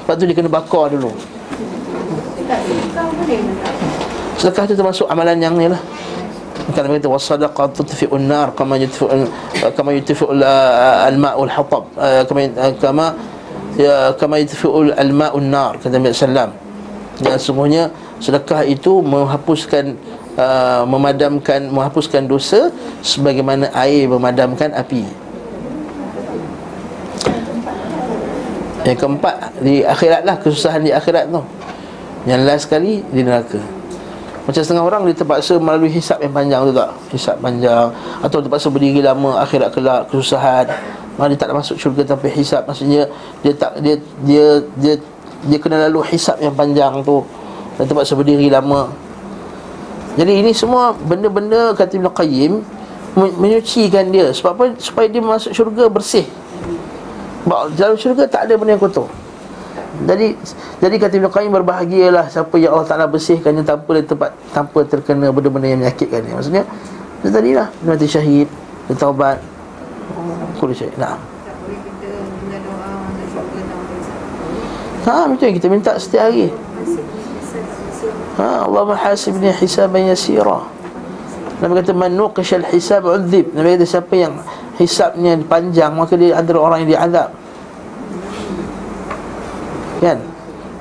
[0.02, 1.14] Sebab tu dia kena bakar dulu
[4.38, 5.82] Sedekah itu termasuk amalan yang ni lah
[6.68, 9.08] Bukan Nabi kata wasadaqah tutfi'un nar kama yutfi'u
[9.72, 10.36] kama yutfi'u
[11.08, 11.88] al-ma'u al-hatab
[12.28, 12.44] kama
[12.76, 13.06] kama
[13.80, 16.52] ya kama yutfi'u al-ma'u nar kata Nabi sallam.
[17.24, 17.88] Dan sungguhnya
[18.20, 19.96] sedekah itu menghapuskan
[20.36, 22.68] uh, memadamkan menghapuskan dosa
[23.00, 25.08] sebagaimana air memadamkan api.
[28.84, 31.40] Yang keempat di akhirat lah kesusahan di akhirat tu.
[32.26, 33.60] Yang last sekali di neraka.
[34.48, 36.90] Macam setengah orang dia terpaksa melalui hisap yang panjang tu tak?
[37.12, 37.92] Hisap panjang.
[38.24, 40.66] Atau terpaksa berdiri lama akhirat kelak kesusahan.
[41.20, 42.64] Malah dia tak masuk syurga tanpa hisap.
[42.64, 43.04] Maksudnya
[43.44, 44.94] dia tak dia dia dia
[45.44, 47.20] dia kena lalu hisap yang panjang tu.
[47.76, 48.88] Dan terpaksa berdiri lama.
[50.16, 52.54] Jadi ini semua benda-benda kata Ibn Qayyim
[53.18, 54.30] Menyucikan dia.
[54.30, 54.64] Sebab apa?
[54.78, 56.24] Supaya dia masuk syurga bersih.
[57.74, 59.08] Dalam syurga tak ada benda yang kotor
[59.98, 60.38] jadi
[60.78, 65.34] jadi kata Ibn Qayyim berbahagialah siapa yang Allah Taala bersihkannya tanpa dia tempat tanpa terkena
[65.34, 66.34] benda-benda yang menyakitkan dia.
[66.38, 66.62] Maksudnya
[67.26, 68.46] dia tadilah mati syahid,
[68.86, 69.42] dia taubat.
[70.62, 70.94] Kulit syahid.
[71.02, 71.18] Nah.
[75.08, 76.52] Ha, itu yang kita minta setiap hari.
[78.38, 80.62] Ha, Allah menghasibni hisaban yasira.
[81.58, 83.50] Nabi kata man nuqisha al-hisab udzib.
[83.50, 84.38] Nabi kata siapa yang
[84.78, 87.34] hisabnya panjang maka dia antara orang yang diazab
[90.00, 90.18] kan?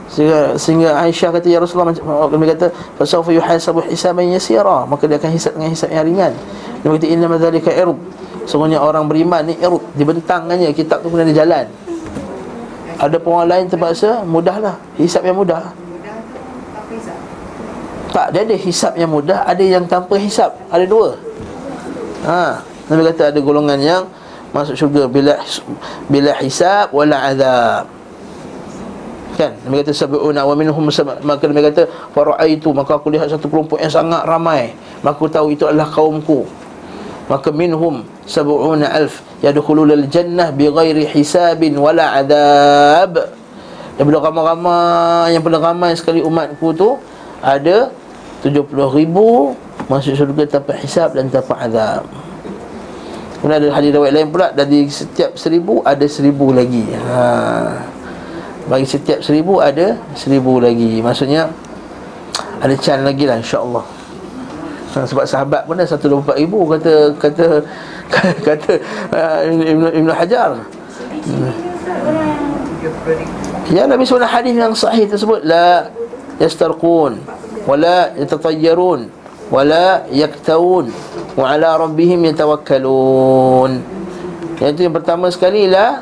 [0.07, 1.91] Sehingga, sehingga Aisyah kata ya Rasulullah
[2.32, 4.88] kami kata fasawfa yuhasabu hisaban yasira.
[4.88, 6.34] Maka dia akan hisab dengan hisab yang ringan.
[6.80, 7.99] Dia kata inna madzalika ird
[8.47, 11.68] semuanya orang beriman ni ird dibentangkannya kitab tu kena jalan.
[12.97, 14.80] Ada orang lain terpaksa mudahlah.
[14.95, 15.76] Hisab yang mudah.
[18.15, 21.20] Tak dia ada hisab yang mudah ada yang tanpa hisab ada dua.
[22.24, 24.03] Ha Nabi kata ada golongan yang
[24.55, 25.36] masuk syurga bila
[26.07, 27.96] bila hisab wala azab
[29.38, 29.53] kan?
[29.63, 30.81] Nabi kata sab'una wa minhum
[31.21, 34.73] maka Nabi kata faraitu maka aku lihat satu kelompok yang sangat ramai.
[35.05, 36.49] Maka aku tahu itu adalah kaumku.
[37.29, 43.29] Maka minhum sab'una alf yadkhulul jannah bighairi hisabin wala adab
[43.97, 46.97] daripada ramai-ramai yang paling ramai sekali umatku tu
[47.41, 47.89] ada
[48.45, 49.57] 70 ribu
[49.89, 52.05] masuk syurga tanpa hisab dan tanpa azab
[53.38, 56.89] Kemudian ada hadis riwayat lain pula Dari setiap seribu ada seribu lagi.
[56.89, 57.96] Haa
[58.68, 60.99] bagi setiap seribu ada seribu lagi.
[60.99, 61.47] Maksudnya
[62.57, 63.86] Ada can lagi lah insyaAllah.
[64.97, 67.61] Sebab sahabat pun dah satu dua empat ribu Kata Kata
[68.47, 68.72] Kata
[69.13, 70.51] uh, Ibn, Ibn Hajar.
[71.28, 71.53] Hmm.
[73.70, 75.91] Ya Nabi SWT hadis yang sahih tersebut La
[76.41, 77.22] Yastarqun
[77.70, 79.11] Wala yatatayyarun
[79.53, 80.89] Wala yaktawun
[81.38, 83.86] Wa ala rabbihim yatawakkalun.
[84.57, 86.01] Yang itu yang pertama sekali La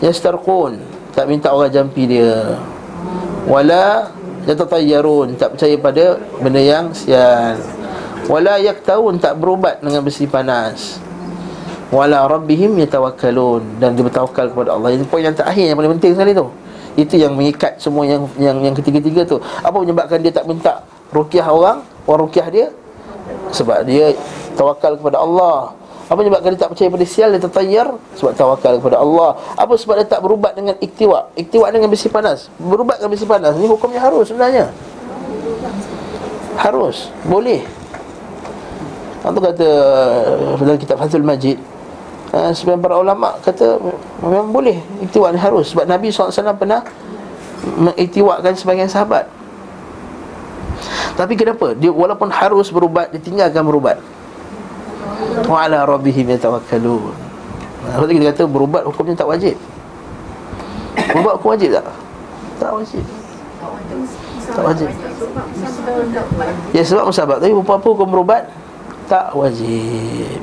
[0.00, 2.56] Yastarqun tak minta orang jampi dia.
[3.44, 4.08] Wala
[4.48, 6.04] yatatayyarun tak percaya pada
[6.40, 7.60] benda yang sial.
[8.26, 10.98] Wala yaktawun tak berubat dengan besi panas.
[11.92, 14.96] Wala rabbihim yatawakkalun dan dia bertawakal kepada Allah.
[14.96, 16.48] Ini poin yang terakhir yang paling penting sekali tu.
[16.96, 19.36] Itu yang mengikat semua yang yang yang ketiga-tiga tu.
[19.60, 20.80] Apa menyebabkan dia tak minta
[21.12, 21.84] ruqyah orang?
[22.08, 22.66] Orang ruqyah dia?
[23.52, 24.16] Sebab dia
[24.56, 25.76] tawakal kepada Allah
[26.12, 27.88] apa menyebabkan dia tak percaya pada sial Dia tertayar?
[28.20, 29.32] Sebab tawakal kepada Allah.
[29.56, 32.52] Apa sebab dia tak berubat dengan iktiwa Iktiwa dengan besi panas.
[32.60, 34.68] Berubat dengan besi panas Ini hukumnya harus sebenarnya.
[36.60, 37.08] Harus.
[37.24, 37.64] Boleh.
[39.24, 39.68] Itu kata
[40.60, 41.56] Dalam kitab Fathul Majid
[42.36, 43.80] uh, Sebenarnya para ulama kata
[44.20, 45.72] Memang boleh Iktiwa ni harus.
[45.72, 46.84] Sebab Nabi SAW pernah
[47.62, 49.24] Mengiktiwakan sebagian sahabat.
[51.16, 51.72] Tapi kenapa?
[51.72, 54.11] Dia walaupun harus berubat Dia tinggalkan berubat
[55.46, 57.14] wa ala rabbihim yatawakkalun.
[57.82, 59.58] Kalau kita kata berubat hukumnya tak wajib.
[61.10, 61.86] Berubat hukum wajib tak?
[62.62, 63.04] Tak wajib.
[64.52, 64.88] Tak wajib.
[66.74, 68.42] Ya sebab musabab Tapi apa-apa hukum berubat
[69.06, 70.38] Tak wajib.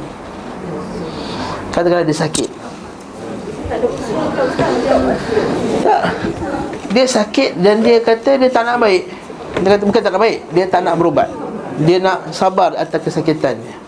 [1.72, 2.50] Katakanlah dia sakit.
[5.86, 6.04] Tak.
[6.90, 9.04] Dia sakit dan dia kata dia tak nak baik.
[9.64, 11.30] Dia kata bukan tak nak baik Dia tak nak berubat.
[11.80, 13.79] Dia nak sabar atas kesakitannya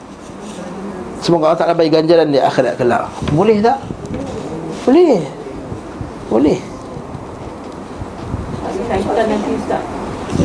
[1.22, 3.78] Semoga Allah Ta'ala bagi ganjaran di akhirat kelak Boleh tak?
[4.89, 5.22] Boleh
[6.28, 6.59] Boleh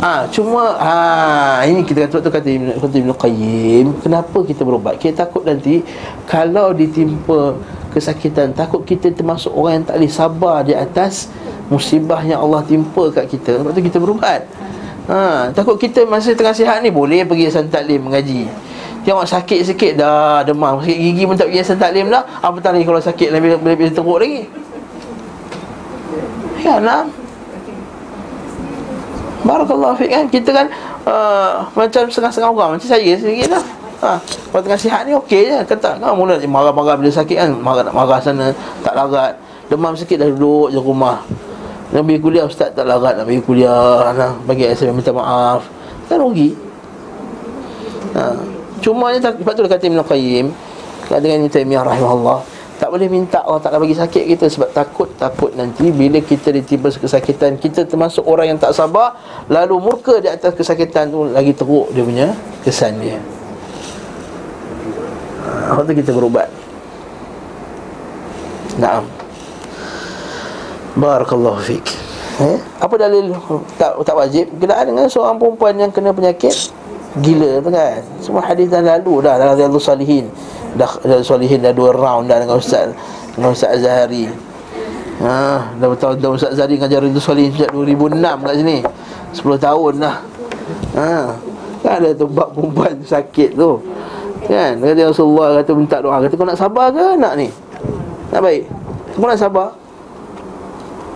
[0.03, 4.67] Ah, ha, cuma ha ini kita kata tu kata Ibn, kata Ibn Qayyim, kenapa kita
[4.67, 4.99] berubat?
[4.99, 5.81] Kita takut nanti
[6.27, 7.55] kalau ditimpa
[7.95, 11.31] kesakitan, takut kita termasuk orang yang tak boleh sabar di atas
[11.73, 13.63] musibah yang Allah timpa kat kita.
[13.63, 14.45] Sebab tu kita berubat.
[15.07, 18.51] Ha, takut kita masa tengah sihat ni boleh pergi yayasan taklim mengaji.
[19.07, 22.27] Tengok sakit sikit dah demam, sakit gigi pun tak pergi yayasan taklim dah.
[22.43, 23.31] Apa lagi kalau sakit?
[23.31, 24.51] Lebih lebih teruk lagi.
[26.59, 27.07] Ya, nah.
[29.47, 30.27] Barakallahu fiik kan?
[30.27, 30.67] Kita kan
[31.07, 32.71] uh, macam setengah-setengah orang.
[32.75, 33.63] Macam saya sendiri lah.
[34.03, 34.19] Ha,
[34.51, 35.59] kalau tengah sihat ni okey je.
[35.71, 37.51] Kata kan mula marah-marah bila sakit kan?
[37.63, 38.51] Marah nak marah sana
[38.83, 39.39] tak larat.
[39.71, 41.23] Demam sikit dah duduk je rumah.
[41.95, 44.11] Nak pergi kuliah ustaz tak larat nak pergi kuliah.
[44.19, 45.63] Nah, bagi saya minta maaf.
[46.11, 46.59] Kan rugi.
[48.19, 48.35] Ha,
[48.83, 50.47] cuma ni tak, sebab tu dia kata Ibn Qayyim
[51.07, 52.39] dengan Ibn Taymiyah rahimahullah
[52.77, 56.93] tak boleh minta Allah tak bagi sakit kita sebab takut takut nanti bila kita ditimpa
[56.93, 59.17] kesakitan kita termasuk orang yang tak sabar
[59.49, 62.29] lalu murka di atas kesakitan tu lagi teruk dia punya
[62.61, 63.17] kesan dia.
[65.47, 66.53] Ha, waktu kita berubat.
[68.77, 69.09] Naam.
[71.01, 71.87] Barakallahu fik.
[72.45, 72.61] Eh?
[72.85, 73.33] Apa dalil
[73.81, 74.53] tak tak wajib?
[74.61, 76.53] Kenaan dengan seorang perempuan yang kena penyakit
[77.25, 78.01] gila tu kan.
[78.21, 80.29] Semua hadis dah lalu dah dalam Riyadhus Salihin.
[80.77, 82.93] Dah, dah solihin dah dua round dah dengan Ustaz
[83.33, 84.29] dengan Ustaz Azhari
[85.25, 88.77] ha, dah bertahun dah Ustaz Azhari ngajar itu solihin sejak 2006 kat sini.
[89.33, 90.17] 10 tahun dah.
[90.97, 91.09] Ha,
[91.81, 93.81] kan ada tu bab perempuan sakit tu.
[94.45, 94.79] Kan?
[94.81, 96.17] Kata Rasulullah kata minta doa.
[96.21, 97.49] Kata kau nak sabar ke nak ni?
[98.33, 98.63] Nak baik.
[99.17, 99.69] Kau nak sabar.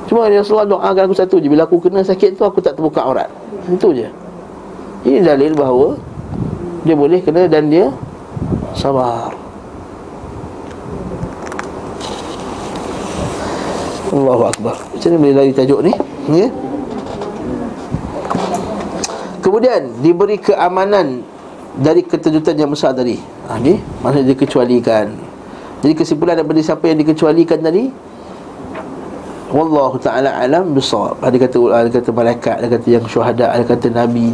[0.09, 1.49] Cuma Rasulullah doakan aku satu je.
[1.53, 3.29] Bila aku kena sakit tu aku tak terbuka aurat.
[3.69, 4.20] Itu je
[5.05, 5.97] Ini dalil bahawa
[6.85, 7.89] Dia boleh kena dan dia
[8.71, 9.35] Sabar.
[14.11, 14.77] Allahu Akbar.
[14.91, 15.93] Macam mana boleh lari tajuk ni?
[16.31, 16.49] Ya?
[19.41, 21.23] Kemudian Diberi keamanan
[21.79, 23.19] Dari keterjutan yang besar tadi.
[23.51, 25.07] Ha, ni, Maksudnya dikecualikan.
[25.81, 27.89] Jadi kesimpulan daripada siapa yang dikecualikan tadi?
[29.51, 33.91] Wallahu ta'ala alam besar Ada kata ada kata malaikat Ada kata yang syuhada Ada kata
[33.91, 34.31] nabi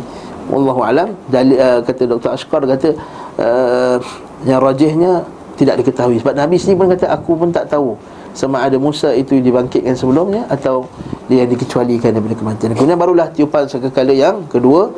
[0.47, 2.31] Wallahu alam Dalil, uh, Kata Dr.
[2.31, 2.95] Ashkar Kata
[3.41, 3.99] uh,
[4.47, 5.13] Yang rajihnya
[5.59, 7.99] Tidak diketahui Sebab Nabi sendiri pun kata Aku pun tak tahu
[8.37, 10.85] sama ada Musa itu dibangkitkan sebelumnya atau
[11.25, 12.77] dia yang dikecualikan daripada kematian.
[12.77, 14.93] Kemudian barulah tiupan sekali yang kedua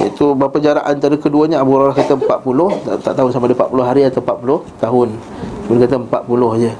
[0.00, 3.84] iaitu berapa jarak antara keduanya Abu Hurairah kata 40 tak, tak tahu sama ada 40
[3.84, 5.08] hari atau 40 tahun.
[5.68, 6.72] Dia kata 40 je.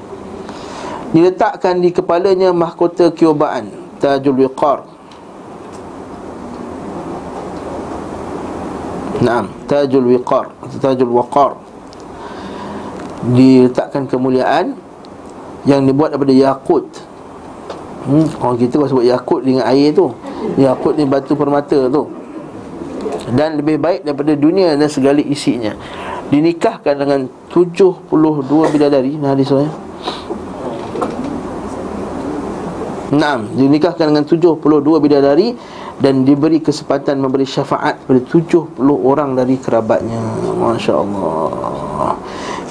[1.13, 3.69] Diletakkan di kepalanya mahkota kiobaan
[4.01, 4.90] Tajul Wiqar.
[9.21, 10.49] Naam, Tajul Wiqar.
[10.81, 11.53] Tajul Waqar.
[13.37, 14.73] Diletakkan kemuliaan
[15.69, 16.89] yang dibuat daripada yakut.
[18.01, 20.09] Hmm, Orang kita kalau sebut yakut dengan air tu
[20.57, 22.09] Yakut ni batu permata tu.
[23.37, 25.77] Dan lebih baik daripada dunia dan segala isinya.
[26.33, 28.09] Dinikahkan dengan 72
[28.73, 29.21] bidadari.
[29.21, 29.69] Nah hadis saya
[33.11, 34.63] Enam Dinikahkan dengan 72
[35.03, 35.53] bidadari
[36.01, 40.17] Dan diberi kesempatan memberi syafaat Kepada 70 orang dari kerabatnya.
[40.57, 42.17] Masya Allah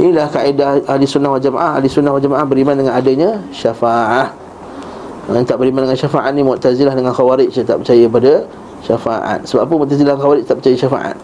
[0.01, 1.79] Inilah kaedah ahli sunnah wal jamaah.
[1.79, 4.33] Ahli sunnah wal jamaah beriman dengan adanya syafaat.
[5.31, 8.33] Yang tak beriman dengan syafaat ni Mu'tazilah dengan khawarij Yang tak percaya pada
[8.83, 9.39] syafaat.
[9.47, 11.17] Sebab apa Mu'tazilah dan khawarij tak percaya syafaat?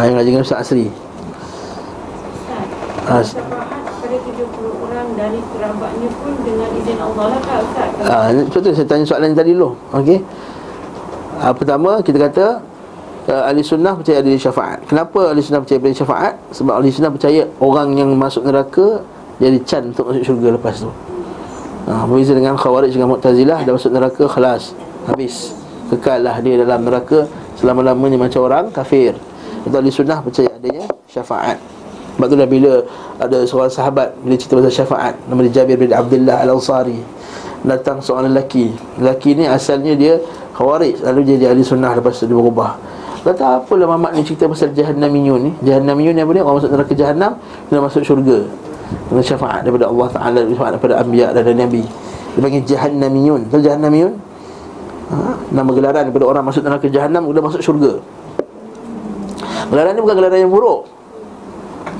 [0.00, 0.88] Ha, yang dengan Ustaz Asri.
[3.06, 3.20] Ha,
[5.22, 7.88] dari kerabatnya pun dengan izin Allah lah Kak Ustaz?
[8.08, 8.72] Ah, betul.
[8.74, 9.76] Saya tanya soalan tadi dulu.
[9.94, 10.18] Okey.
[11.40, 12.46] Ha, pertama kita kata
[13.30, 14.84] uh, ahli sunnah percaya ada syafaat.
[14.84, 16.34] Kenapa ahli sunnah percaya ada syafaat?
[16.52, 19.00] Sebab ahli sunnah percaya orang yang masuk neraka
[19.40, 20.90] jadi can untuk masuk syurga lepas tu.
[21.82, 24.70] Ha, berbeza dengan khawarij dengan mu'tazilah dah masuk neraka khalas
[25.10, 25.50] habis
[25.90, 27.26] kekallah dia dalam neraka
[27.58, 29.18] selama-lamanya macam orang kafir
[29.66, 31.58] itu ahli sunnah percaya adanya syafaat
[32.14, 32.72] sebab dah bila
[33.18, 37.02] ada seorang sahabat bila cerita pasal syafaat nama dia Jabir bin Abdullah Al-Ansari
[37.62, 38.74] datang seorang lelaki.
[38.98, 40.18] Lelaki ni asalnya dia
[40.54, 42.78] khawarij lalu jadi ahli sunnah lepas tu dia berubah.
[43.22, 45.50] Kata apalah mamak ni cerita pasal Jahannamiyun ni?
[45.62, 46.42] Jahannamiyun ni apa dia?
[46.42, 47.38] Orang masuk neraka Jahannam
[47.70, 48.42] Dia masuk syurga.
[49.06, 51.86] Dengan syafaat daripada Allah Ta'ala Syafaat daripada Ambiya dan Nabi.
[52.34, 54.12] Dia panggil Jahannamiyun Tahu Jahannamiyun?
[55.14, 55.16] Ha?
[55.54, 58.02] Nama gelaran daripada orang masuk neraka Jahannam Dia masuk syurga.
[59.70, 60.90] Gelaran ni bukan gelaran yang buruk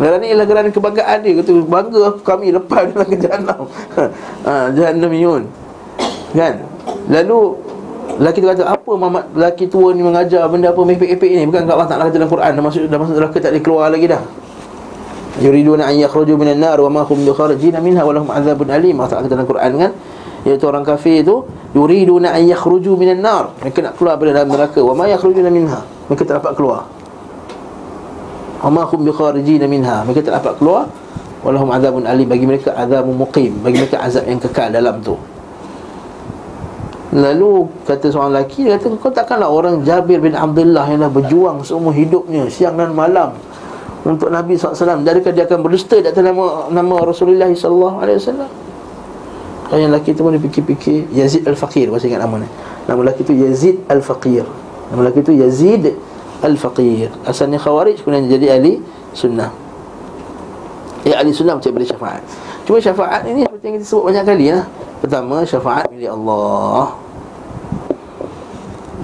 [0.00, 1.32] Ni ialah gelaran kebanggaan dia.
[1.36, 3.62] Kata bangga kami lepas dalam ke Jahannam.
[4.42, 5.46] Ha, Jahannamiyun
[6.34, 6.66] Kan?
[7.06, 7.54] Lalu
[8.12, 11.48] Lelaki tu kata apa mamat lelaki tua ni mengajar benda apa mepek-mepek ni?
[11.48, 12.50] Bukan Allah Ta'ala kata dalam Quran.
[12.52, 14.22] Dah masuk, dah masuk neraka tak boleh keluar lagi dah.
[15.40, 19.00] Yuriduna an yakhruju minan nar wa ma hum bikharijin minha wa lahum adzabun alim.
[19.00, 19.90] Allah Ta'ala kata dalam Quran kan?
[20.42, 23.56] Iaitu orang kafir tu Yuriduna an yakhruju minan nar.
[23.64, 24.80] Mereka nak keluar daripada dalam neraka.
[24.84, 25.80] Wa ma yakhrujuna minha.
[26.12, 26.84] Mereka tak dapat keluar
[28.62, 30.06] Wa ma hum bikharijin minha.
[30.06, 30.86] Mereka tak dapat keluar.
[31.42, 32.30] Wa lahum adzabun alim.
[32.30, 33.50] Bagi mereka azabun muqim.
[33.60, 35.18] Bagi mereka azab yang kekal dalam tu.
[37.12, 41.56] Lalu kata seorang lelaki Dia kata kau takkanlah orang Jabir bin Abdullah Yang dah berjuang
[41.60, 43.36] seumur hidupnya Siang dan malam
[44.00, 49.92] Untuk Nabi SAW Adakah dia akan berdusta di atas nama, nama Rasulullah SAW Kalau yang
[49.92, 51.92] lelaki tu pun dia fikir-fikir Yazid Al-Faqir.
[51.92, 52.48] Masih ingat nama ni
[52.88, 54.44] Nama lelaki tu Yazid Al-Faqir.
[54.92, 55.92] Nama lelaki tu Yazid
[56.42, 58.82] Al-Faqir Asalnya Khawarij Kemudian jadi ahli
[59.12, 59.52] sunnah.
[61.02, 62.22] Ya ahli sunnah macam beri syafaat.
[62.62, 64.66] Cuma syafaat ini seperti yang kita sebut banyak kali lah.
[65.02, 66.94] Pertama syafaat milik Allah.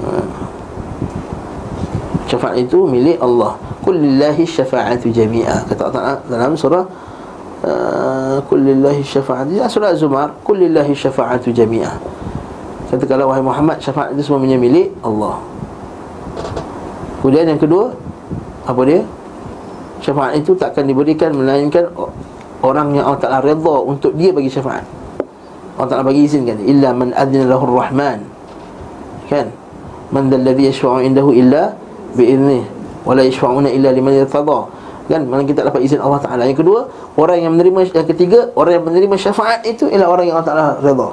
[0.07, 0.11] Ha.
[2.31, 3.59] Syafaat itu milik Allah.
[3.83, 5.67] Kullillahi syafa'atu jami'a.
[5.67, 6.87] Kata Allah dalam surah
[7.67, 11.99] uh, Kullillahi syafa'atu Surah Az-Zumar Kullillahi syafa'atu jami'a.
[12.89, 15.58] Kata kalau wahai Muhammad Syafaat itu semuanya milik Allah
[17.19, 17.95] Kemudian yang kedua
[18.67, 19.03] Apa dia?
[19.99, 21.91] Syafaat itu takkan diberikan Melainkan
[22.63, 24.87] orang yang Allah Ta'ala redha Untuk dia bagi syafaat.
[25.79, 28.23] Allah Ta'ala bagi izin kan Illa man adina lahur rahman
[29.27, 29.51] Kan?
[30.15, 31.75] Man dalladhi yashfa'u indahu illa
[32.15, 32.65] Bi'idnih
[33.03, 34.71] Wala yashfa'una illa liman yirtada
[35.09, 35.25] Kan?
[35.25, 36.45] Mana kita dapat izin Allah Ta'ala.
[36.47, 36.81] Yang kedua
[37.19, 40.67] Orang yang menerima Yang ketiga Orang yang menerima syafaat itu Ialah orang yang Allah Ta'ala
[40.79, 41.09] redha.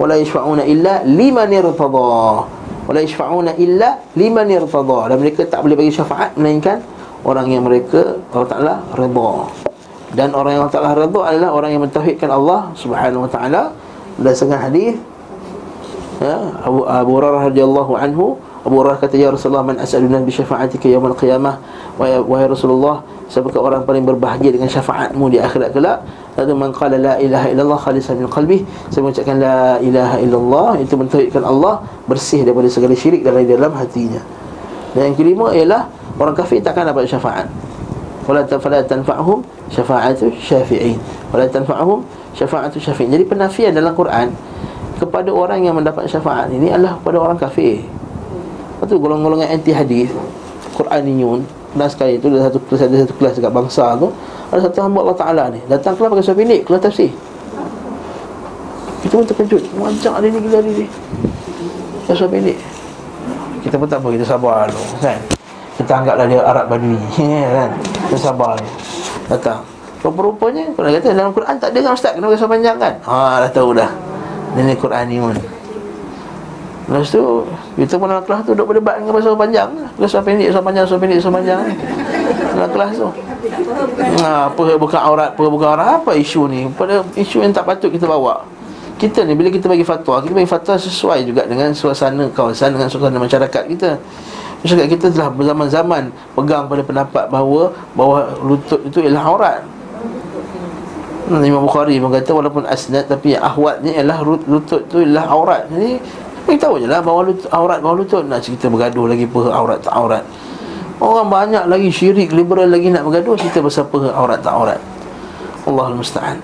[0.00, 2.59] Wala yashfa'una illa liman yirtada
[2.90, 6.82] Wala yashfa'una illa liman yirtada Dan mereka tak boleh bagi syafaat Melainkan
[7.22, 9.30] Orang yang mereka Allah Ta'ala redha
[10.10, 13.62] dan orang yang Allah Ta'ala redha adalah orang yang mentauhidkan Allah Subhanahu Wa Ta'ala.
[14.18, 14.98] Berdasarkan hadis
[16.20, 16.36] ya
[16.66, 21.16] Abu Abu Hurairah radhiyallahu anhu Abu Hurairah kata ya Rasulullah man as'aluna bi syafa'atika yaumil
[21.16, 21.56] qiyamah?
[21.96, 26.02] Wa ya, wa ya Rasulullah siapakah orang paling berbahagia dengan syafaatmu di akhirat kelak
[26.40, 28.64] lalu man qala la ilaha illallah khalisan min qalbi.
[28.88, 34.24] Saya mengucapkan la ilaha illallah itu mentauhidkan Allah bersih daripada segala syirik dalam dalam hatinya.
[34.96, 35.86] Dan yang kelima ialah
[36.16, 37.46] orang kafir takkan dapat syafaat.
[38.24, 40.96] Fala tanfa'hum syafa'atu syafi'in.
[41.30, 43.10] Wala tanfa'hum syafa'atu syafi'in.
[43.12, 44.32] Jadi penafian dalam Quran
[45.00, 47.84] kepada orang yang mendapat syafaat ini adalah kepada orang kafir.
[48.80, 50.08] Lepas tu golongan-golongan anti hadis
[50.76, 54.10] Quraniyun dan sekali itu ada satu kelas ada satu kelas dekat bangsa tu
[54.50, 57.10] ada satu hamba Allah Taala ni datang kelas pakai suami pendek kelas tafsir.
[59.00, 59.62] Kita pun terkejut.
[59.80, 60.84] Macam ada ni gila ni.
[62.04, 62.58] Kelas suami pendek.
[63.64, 65.18] Kita pun tak apa kita sabar dulu kan.
[65.80, 66.98] Kita anggaplah dia Arab Badui
[67.56, 67.70] kan.
[68.08, 68.68] Kita sabar ni.
[69.30, 69.62] Datang.
[70.00, 73.50] Rupa-rupanya Kalau kata dalam Quran tak ada kan Ustaz Kena bahasa panjang kan Haa dah
[73.52, 73.92] tahu dah
[74.56, 75.36] Ini Quran ni pun
[76.90, 77.46] Lepas tu
[77.78, 79.70] Kita pun dalam kelas tu Duduk berdebat dengan bahasa panjang.
[79.94, 81.60] Bahasa pendek, bahasa panjang, bahasa pendek, bahasa panjang.
[82.50, 83.08] Dalam kelas tu.
[84.18, 86.66] Haa Apa buka aurat Apa buka aurat Apa isu ni?
[86.74, 88.42] Pada isu yang tak patut kita bawa.
[88.98, 92.90] Kita ni bila kita bagi fatwa Kita bagi fatwa sesuai juga dengan suasana kawasan Dengan
[92.90, 93.94] suasana masyarakat kita.
[94.66, 99.62] Masyarakat kita telah berzaman-zaman Pegang pada pendapat bahawa Bahawa lutut itu ialah aurat.
[101.30, 105.62] Imam Bukhari kata walaupun asnad tapi ahwatnya ialah lutut tu ialah aurat.
[105.70, 106.02] Jadi
[106.50, 109.78] kita tahu je lah bahawa lutut, aurat bahawa lutut nak cerita bergaduh lagi apa aurat
[109.78, 110.24] tak aurat.
[111.00, 114.80] Orang banyak lagi syirik liberal lagi nak bergaduh cerita pasal apa aurat tak aurat.
[115.64, 116.42] Allahul musta'an.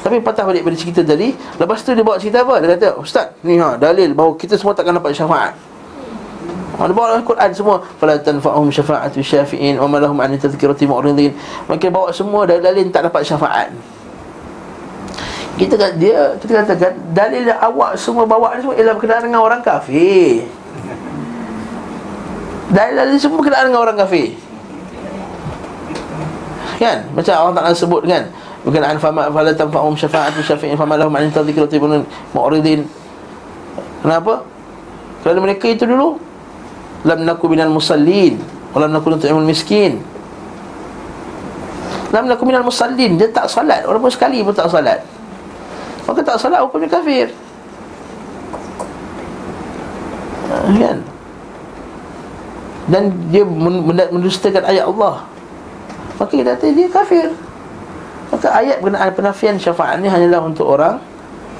[0.00, 2.56] Tapi patah balik pada cerita tadi Lepas tu dia bawa cerita apa?
[2.56, 5.52] Dia kata Ustaz ni ha, dalil bahawa kita semua takkan dapat syafaat
[6.74, 11.30] Ha, dia bawa Al-Quran semua Fala tanfa'hum syafa'atu syafi'in Wa malahum an tadhkirati mu'ridin
[11.70, 13.70] Maka bawa semua dalil tak dapat syafaat
[15.54, 19.62] kita kata dia kita katakan dalil awak semua bawa ni semua ialah berkenaan dengan orang
[19.62, 20.42] kafir.
[22.74, 24.34] Dalil-dalil semua berkenaan dengan orang kafir.
[26.74, 27.06] Kan?
[27.14, 28.26] Macam Allah Taala sebut kan
[28.66, 31.78] berkenaan fama fala tanfa'um syafa'atu syafi'in fama lahum 'an tadhkirati
[32.34, 32.82] mu'ridin.
[34.02, 34.42] Kenapa?
[35.22, 36.18] Kerana mereka itu dulu
[37.06, 38.42] lam naku minal musallin
[38.74, 40.02] wa lam naku nut'imul miskin.
[42.10, 45.02] Lam naku minal musallin, dia tak salat, walaupun sekali pun tak salat.
[46.04, 47.32] Maka tak salat hukumnya kafir.
[50.52, 50.98] Ha, Kan?
[52.84, 53.02] Dan
[53.32, 53.44] dia
[54.12, 55.24] mendustakan ayat Allah.
[56.20, 57.28] Maka kita kata dia kafir.
[58.28, 60.98] Maka ayat berkenaan penafian syafaat ni hanyalah untuk orang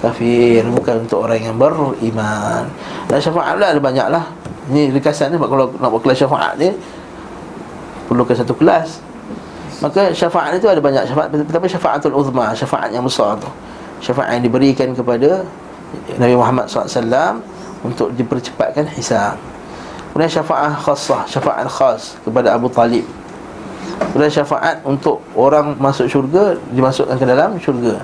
[0.03, 2.69] kafir Bukan untuk orang yang beriman.
[3.09, 4.25] Dan syafaat lah ada banyak lah
[4.73, 6.75] Ini rekasan ni kalau nak buat kelas syafaat ni
[8.05, 9.01] Perlukan satu kelas.
[9.81, 11.33] Maka syafaat itu ada banyak syafaat.
[11.33, 13.49] Tapi syafaatul uzma, syafaat yang besar tu
[14.05, 15.49] Syafaat yang diberikan kepada
[16.21, 17.41] Nabi Muhammad SAW
[17.81, 19.41] Untuk dipercepatkan hisab.
[20.13, 23.03] Kemudian syafaat khasah, syafaat khas kepada Abu Talib.
[24.13, 27.99] Kemudian syafaat untuk orang masuk syurga Dimasukkan ke dalam syurga.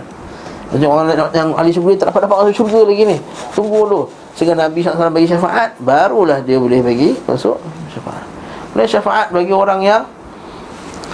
[0.70, 3.16] Jadi orang yang, ahli syurga tak dapat dapat masuk syurga lagi ni.
[3.54, 4.02] Tunggu dulu.
[4.34, 7.60] Sehingga Nabi SAW bagi syafaat Barulah dia boleh bagi masuk
[7.92, 8.24] syafaat.
[8.72, 10.02] Kemudian syafaat bagi orang yang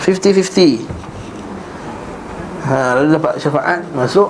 [0.00, 0.84] 50-50
[2.68, 4.28] ha, Lalu dapat syafaat masuk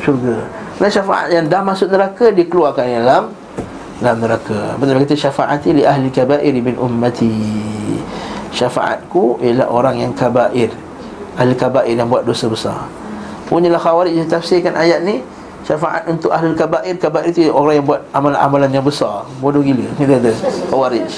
[0.00, 0.36] syurga.
[0.78, 3.24] Dan syafaat yang dah masuk neraka Dikeluarkan dalam
[3.98, 4.78] dalam neraka.
[4.78, 7.34] Betul kata syafaati li ahli kabair min ummati.
[8.54, 10.70] Syafaatku ialah orang yang kabair.
[11.34, 12.86] Ahli kabair yang buat dosa besar.
[13.50, 15.24] Punyalah khawarij yang tafsirkan ayat ni
[15.64, 19.24] Syafaat untuk ahli kabair Kabair itu orang yang buat amalan-amalan yang besar.
[19.42, 20.32] Bodoh gila Ni ada
[20.70, 21.12] Khawarij.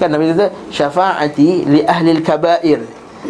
[0.00, 2.80] Kan Nabi kata Syafaati li ahli kabair.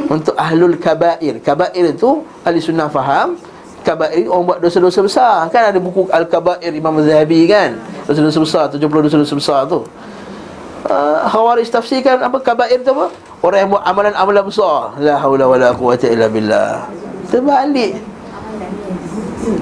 [0.07, 1.43] Untuk ahlul kabair.
[1.43, 3.37] Kabair itu Ahli sunnah faham
[3.81, 5.49] Kabair orang buat dosa-dosa besar.
[5.49, 7.81] Kan ada buku Al-Kabair Imam Zahabi kan?
[8.05, 9.85] Dosa-dosa besar 70 dosa-dosa besar tu.
[10.85, 13.09] Uh, Khawarij tafsirkan apa Kabair tu apa?
[13.41, 14.97] Orang yang buat amalan-amalan besar.
[15.01, 16.85] La hawla wa la quwata illa billah.
[17.33, 17.97] Terbalik.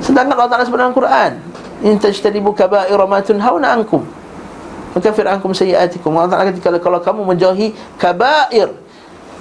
[0.02, 1.38] Sedangkan Allah Ta'ala dalam Quran
[1.86, 4.02] In tajtanibu kabair ma tunhauna ankum.
[4.98, 8.74] Mukafir ankum sayiatikum Allah Ta'ala kata kalau, kalau kamu menjauhi kabair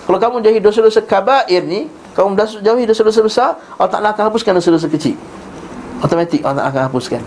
[0.05, 2.33] Kalau kamu menjauhi dosa-dosa kabair ni Kamu
[2.65, 5.13] jauhi dosa-dosa besar Allah Ta'ala akan hapuskan dosa-dosa kecil
[6.01, 7.21] Automatik Allah Ta'ala akan hapuskan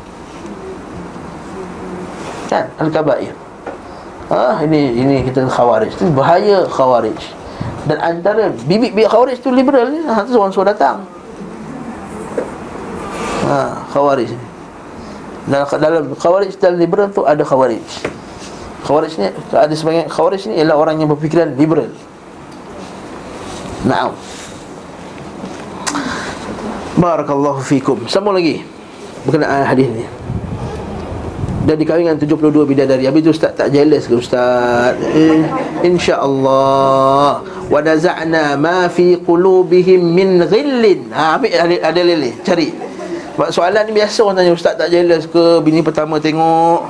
[2.51, 2.67] Kan?
[2.83, 3.31] Al-kabair
[4.31, 5.91] Ah, ini ini kita khawarij.
[5.91, 7.19] Itu bahaya khawarij.
[7.91, 10.07] Dan antara bibit-bibit khawarij tu liberal ni.
[10.07, 11.03] Ha, tu seorang suruh datang.
[13.51, 14.31] Ha, khawarij.
[15.51, 17.83] Dalam, dalam khawarij dan liberal tu ada khawarij.
[18.87, 21.91] Khawarij ni ada sebagian khawarij ni ialah orang yang berfikiran liberal.
[23.83, 24.15] Naam.
[27.01, 28.05] Barakallahu fikum.
[28.05, 28.61] Sambung lagi
[29.25, 30.05] berkenaan hadis ni.
[31.65, 33.09] Dan dikahwinkan 72 bidadari.
[33.09, 34.97] Habis tu ustaz tak jealous ke ustaz?
[35.17, 35.41] Eh,
[35.85, 37.41] InsyaAllah.
[37.73, 41.09] Wa naza'na ma fi qulubihim min ghillin.
[41.13, 42.73] Ha, Ambil ada, ada lele Cari.
[43.49, 45.65] Soalan ni biasa orang tanya Ustaz tak jealous ke?
[45.65, 46.85] Bini pertama tengok.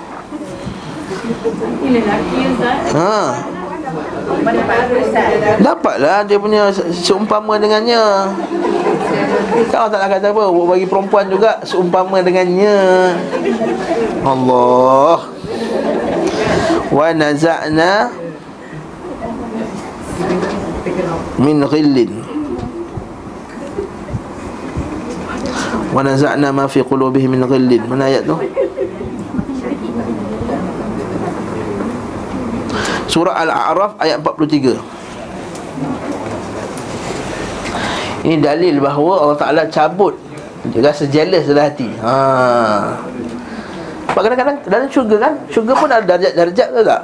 [2.90, 3.14] Ha.
[5.62, 8.30] Dapatlah dia punya seumpama dengannya
[9.50, 12.76] Allah tak kata apa Bagi perempuan juga seumpama dengannya.
[14.22, 15.18] Allah.
[16.90, 18.10] Wa naza'na
[21.40, 22.12] Min ghillin.
[25.90, 27.82] Wa naza'na ma fi qulubihi min ghillin.
[27.88, 28.36] Mana ayat tu?
[33.10, 34.99] Surah Al-A'raf ayat 43
[38.20, 40.16] Ini dalil bahawa Allah Ta'ala cabut.
[40.76, 41.88] Rasa jealous dalam hati.
[42.04, 43.00] Haa
[44.10, 47.02] sebab kadang-kadang dalam syurga kan Syurga pun ada darjat-darjat ke tak?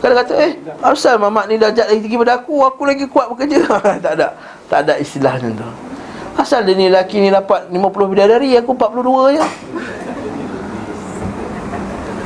[0.00, 3.60] Kadang kata eh Asal mamak ni darjat lagi tinggi pada aku Aku lagi kuat bekerja.
[4.04, 4.28] Tak ada.
[4.72, 5.68] Tak ada istilah macam tu.
[6.32, 9.44] Asal dia ni lelaki ni dapat 50 bidadari Aku 42 je.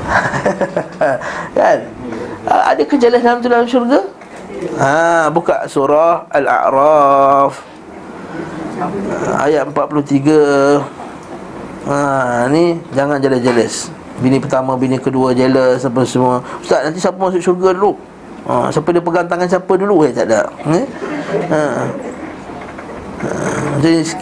[1.58, 1.78] Kan?
[2.46, 4.00] Ada kejalan dalam tu dalam syurga?
[4.78, 7.75] Ha, buka surah Al-A'raf
[9.40, 11.06] Ayat 43
[11.86, 13.94] Ha, ni jangan jealous-jealous.
[14.18, 16.42] Bini pertama, bini kedua jealous apa semua.
[16.58, 17.94] Ustaz, nanti siapa masuk syurga dulu?
[18.50, 20.02] Ha, siapa dia pegang tangan siapa dulu?
[20.02, 20.50] Eh, tak ada.
[20.66, 20.86] Eh?
[21.46, 21.62] Ha.
[23.22, 23.28] Ha.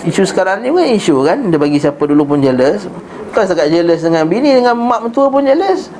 [0.04, 2.86] Isu sekarang ni kan isu kan Dia bagi siapa dulu pun jealous
[3.30, 5.90] Bukan sangat jealous dengan bini Dengan mak mentua pun jealous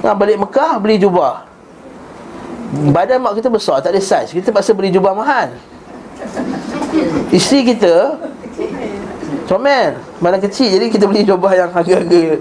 [0.00, 1.44] Dengan balik Mekah beli jubah
[2.94, 5.52] Badan mak kita besar Tak ada saiz Kita paksa beli jubah mahal
[7.30, 7.94] Isteri kita
[9.46, 10.70] Comel Badan kecil.
[10.70, 12.38] Jadi kita beli jubah yang harga-harga.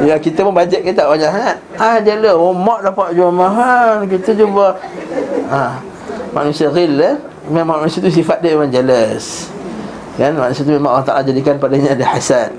[0.00, 1.56] Ya kita pun bajet kita tak banyak sangat.
[1.76, 2.34] Ah dia lah.
[2.38, 4.06] Oh mak dapat jual mahal.
[4.06, 4.78] Kita jubah.
[5.50, 5.82] Ah,
[6.34, 7.14] Manusia real eh?
[7.46, 9.46] Memang manusia tu sifat dia memang jealous.
[10.18, 10.34] Kan?
[10.34, 12.50] Manusia tu memang Allah Ta'ala jadikan padanya ada hasad.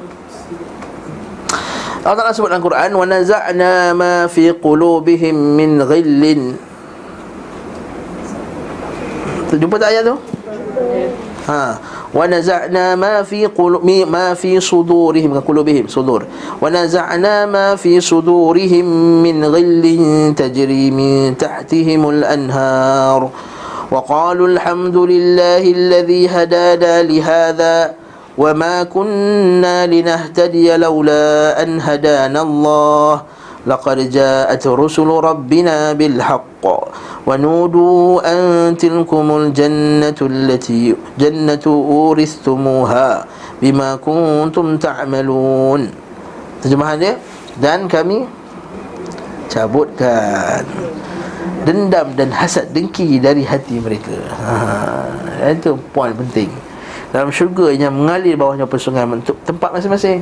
[2.07, 6.55] Allah Ta'ala sebut dalam Quran Wa naza'na ma fi qulubihim min ghillin.
[9.55, 10.15] Jumpa tak ayat tu?
[11.45, 11.77] Ha.
[12.09, 16.25] Wa naza'na ma fi qulub ma fi sudurihim qulubihim sudur.
[16.57, 23.29] Wa naza'na ma fi sudurihim min ghillin tajri min tahtihimul anhar.
[23.91, 27.93] Wa qalu alhamdulillahi alladhi hadana li hadha
[28.35, 33.21] wa ma kunna linahtadiya lawla an hadana Allah.
[33.66, 36.64] لقد جاءت رسل ربنا بالحق
[37.26, 38.00] ونودوا
[38.32, 38.40] أن
[38.76, 43.08] تلكم الجنة التي جنة أورثتموها
[43.62, 45.82] بما كنتم تعملون
[46.60, 47.16] Terjemahan dia
[47.56, 48.28] Dan kami
[49.48, 50.60] Cabutkan
[51.64, 54.12] Dendam dan hasad dengki dari hati mereka
[54.44, 55.08] ha,
[55.48, 56.52] Itu poin penting
[57.16, 60.20] Dalam syurga yang mengalir bawahnya persungai Untuk tempat masing-masing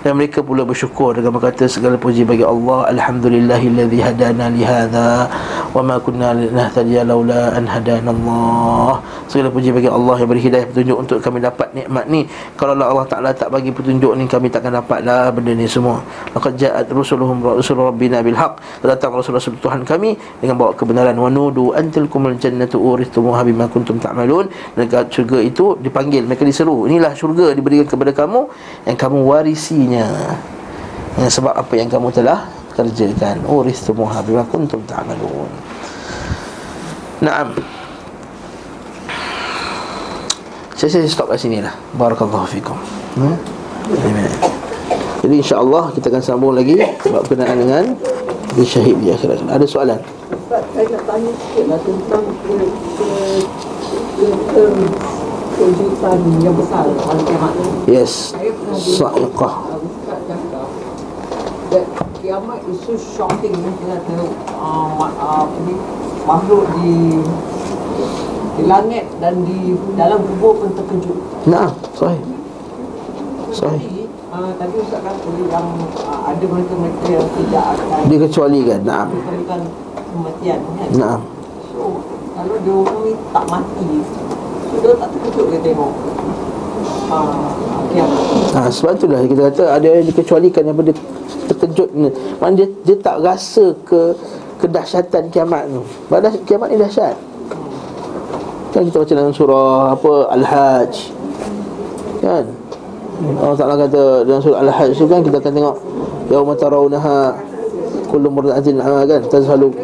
[0.00, 5.28] dan mereka pula bersyukur dengan berkata segala puji bagi Allah alhamdulillahilladzi hadana li hadza
[5.76, 9.04] wa ma kunna linahtadiya laula an hadana Allah.
[9.30, 12.24] Segala puji bagi Allah yang beri hidayah petunjuk untuk kami dapat nikmat ni.
[12.56, 16.00] Kalau Allah Taala tak bagi petunjuk ni kami takkan dapatlah benda ni semua.
[16.34, 21.14] Laqad ja'at rusuluhum rasul rabbina bil haqq datang rasul-rasul Tuhan kami dengan bawa kebenaran.
[21.14, 24.48] Wa nudu antilkumul jannatu urithumuha bima kuntum ta'malun.
[24.74, 26.88] Dan syurga itu dipanggil mereka diseru.
[26.90, 28.50] Inilah syurga diberikan kepada kamu
[28.88, 30.06] yang kamu warisi gantinya
[31.18, 33.42] ya, Sebab apa yang kamu telah kerjakan.
[33.44, 35.50] Uristumuha bima kuntum ta'amalun
[37.20, 37.52] Naam.
[40.78, 42.78] Saya, saya stop kat sini lah Barakallahu fikum.
[43.20, 43.36] Hmm?
[45.20, 47.84] Jadi insyaAllah kita akan sambung lagi Sebab kenaan dengan
[48.56, 49.44] Di syahid di akhirat.
[49.44, 50.00] Ada soalan?
[50.50, 52.24] Saya nak tanya sikit lah tentang
[55.60, 57.52] kejutan yang besar Hari kiamat
[57.84, 58.32] Yes
[58.72, 59.54] Sa'iqah
[62.30, 64.22] kiamat is so shocking kita kata
[64.54, 65.74] uh, uh, ni
[66.28, 67.18] makhluk di
[68.54, 71.18] di langit dan di dalam kubur pun terkejut.
[71.50, 72.22] Nah, sahih.
[73.50, 73.82] Sahih.
[73.82, 75.66] Jadi, uh, tadi Ustaz kata yang
[76.06, 78.80] uh, ada mereka-mereka yang tidak akan dikecualikan.
[78.86, 79.04] Nah.
[79.10, 79.60] Dikecualikan
[80.14, 80.88] kematian kan.
[80.94, 81.18] Nah.
[81.72, 82.04] So,
[82.36, 83.88] kalau dia orang ni tak mati,
[84.80, 85.92] tengok
[88.54, 90.94] Ha, sebab itulah kita kata ada yang dikecualikan benda
[91.50, 92.06] terkejut ni.
[92.38, 94.14] Mana dia, dia tak rasa ke
[94.62, 95.82] kedahsyatan kiamat tu.
[96.06, 97.18] Padahal kiamat ni dahsyat.
[98.70, 100.94] Kan kita baca dalam surah apa Al-Hajj.
[102.22, 102.44] Kan?
[103.42, 105.76] Allah Taala kata dalam surah Al-Hajj tu kan kita akan tengok
[106.30, 107.34] yauma tarawunaha
[108.06, 109.74] kullu murdatin kan tazhalu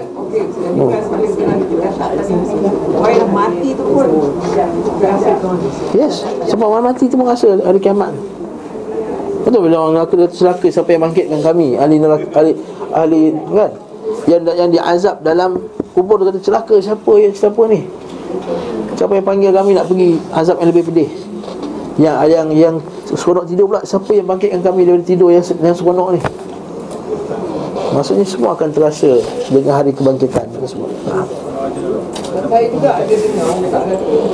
[5.96, 6.14] Yes
[6.52, 8.12] Sebab orang mati tu pun rasa hari kiamat.
[9.46, 11.78] Betul bila orang neraka dia celaka Siapa yang bangkitkan kami?
[11.78, 12.52] Ahli neraka Ahli,
[12.92, 13.20] ahli
[13.54, 13.72] kan?
[14.26, 15.62] Yang yang diazab dalam
[15.94, 17.86] kubur dia kata celaka siapa yang siapa ni?
[18.98, 21.10] Siapa yang panggil kami nak pergi azab yang lebih pedih?
[21.96, 22.74] Yang yang yang
[23.06, 26.20] seronok tidur pula siapa yang bangkitkan kami dari tidur yang yang seronok ni
[27.96, 29.08] Maksudnya semua akan terasa
[29.48, 30.92] dengan hari kebangkitan semua.
[31.08, 31.24] Ha.
[32.46, 33.48] Saya juga ada dengar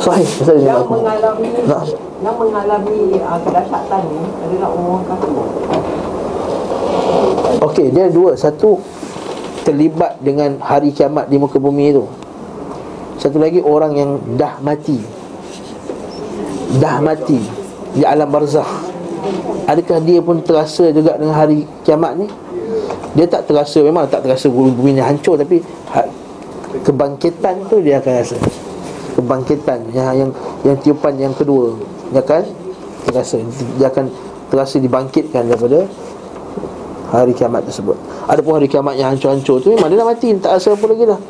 [0.03, 0.99] Sahih, saya yang aku.
[0.99, 1.87] mengalami Nah.
[2.27, 5.31] yang mengalami uh, kedahsyatan ni adalah orang kafir.
[7.63, 8.35] Okey, dia dua.
[8.35, 8.83] Satu
[9.63, 12.05] terlibat dengan hari kiamat di muka bumi itu.
[13.23, 14.99] Satu lagi orang yang dah mati.
[16.83, 17.39] Dah mati
[17.95, 18.91] di alam barzakh.
[19.71, 22.27] Adakah dia pun terasa juga dengan hari kiamat ni?
[23.13, 25.61] Dia tak terasa memang tak terasa bumi ni hancur tapi
[25.93, 26.09] ha-
[26.81, 28.37] kebangkitan tu dia akan rasa.
[29.13, 30.31] Kebangkitan yang yang
[30.65, 31.77] yang tiupan yang kedua
[32.09, 32.43] dia akan
[33.05, 33.37] terasa
[33.77, 34.09] dia akan
[34.49, 35.85] terasa dibangkitkan daripada
[37.13, 37.97] hari kiamat tersebut.
[38.25, 41.21] Adapun hari kiamat yang hancur-hancur tu memang dia dah mati, tak rasa apa lagi dah.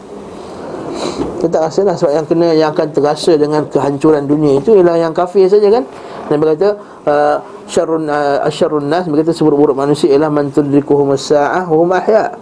[1.42, 4.94] Dia tak rasa lah sebab yang kena yang akan terasa dengan kehancuran dunia itu ialah
[4.94, 5.82] yang kafir saja kan.
[6.30, 6.68] Dia kata
[7.06, 11.90] uh, syarrun uh, asyarrun nas dia kata seburuk-buruk manusia ialah man tudrikuhum as-saa'ah wa hum
[11.94, 12.34] ahya.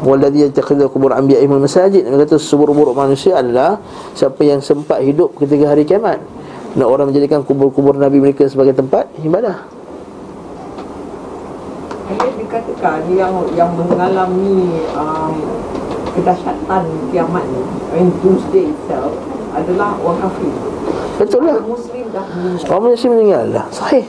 [0.00, 2.08] Walladhi yattakhidhu qubur anbiya'ihim masajid.
[2.08, 3.76] Dia seburuk-buruk manusia adalah
[4.16, 6.24] siapa yang sempat hidup ketika hari kiamat.
[6.72, 9.60] Dan orang menjadikan kubur-kubur nabi mereka sebagai tempat ibadah.
[12.10, 15.34] Ini dikatakan yang yang mengalami um,
[16.16, 17.62] kedahsyatan kiamat ni,
[18.00, 19.12] in doomsday itself
[19.52, 20.54] adalah orang kafir.
[21.20, 21.60] Betul lah.
[21.60, 21.99] Muslim.
[22.66, 23.66] Orang Muslim meninggal lah.
[23.70, 24.04] Sahih.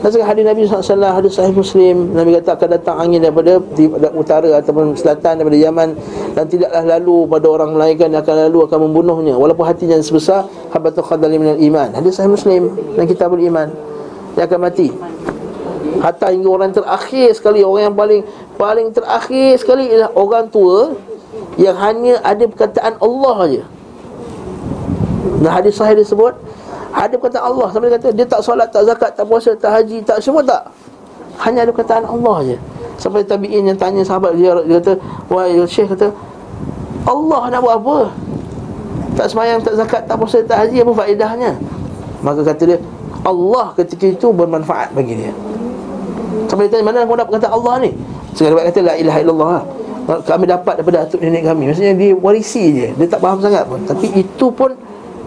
[0.00, 3.84] Sekarang hadis Nabi SAW Hadis sahih Muslim Nabi kata akan datang angin daripada di,
[4.16, 5.92] Utara ataupun selatan Daripada Yaman
[6.32, 9.36] Dan tidaklah lalu pada orang melainkan akan lalu akan membunuhnya.
[9.36, 11.92] Walaupun hatinya sebesar Habatul khadali minal iman.
[11.92, 13.68] Hadis sahih Muslim Dan kitabul iman
[14.40, 14.88] Yang akan mati.
[16.00, 18.20] Hatta hingga orang terakhir sekali Orang yang paling
[18.56, 20.96] Paling terakhir sekali Ialah orang tua
[21.60, 23.62] Yang hanya ada perkataan Allah saja
[25.44, 26.59] Dan hadis sahih disebut
[26.90, 30.02] Ada perkataan Allah Sampai dia kata Dia tak solat, tak zakat, tak puasa, tak haji
[30.02, 30.62] Tak semua tak.
[31.40, 32.56] Hanya ada perkataan Allah je.
[33.00, 34.92] Sampai tabi'in yang tanya sahabat dia Dia kata
[35.30, 36.12] Wahai Syekh kata
[37.08, 37.98] Allah nak buat apa?
[39.16, 41.56] Tak semayang, tak zakat, tak puasa, tak haji Apa faedahnya?
[42.20, 42.78] Maka kata dia
[43.20, 45.32] Allah ketika itu bermanfaat bagi dia.
[46.48, 47.90] Sampai dia tanya mana kau dapat kata Allah ni?
[48.32, 49.48] Sekarang kata la ilaha illallah.
[50.08, 50.18] Lah.
[50.24, 51.70] Kami dapat daripada atuk nenek kami.
[51.70, 52.88] Maksudnya dia warisi je.
[52.96, 53.78] Dia tak faham sangat pun.
[53.84, 54.72] Tapi itu pun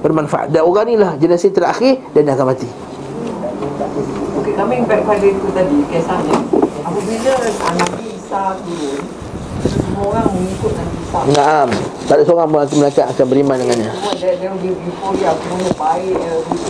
[0.04, 2.68] bermanfaat Dan orang ni lah generasi terakhir Dan dia akan mati
[4.44, 6.36] Okey, coming back pada itu tadi, kisahnya.
[6.84, 7.32] Apabila
[7.80, 9.00] Nabi Isa turun,
[9.64, 11.20] semua orang mengikut Nabi Isa.
[11.32, 11.70] Naam
[12.10, 13.92] Tak ada seorang pun akan beriman dengannya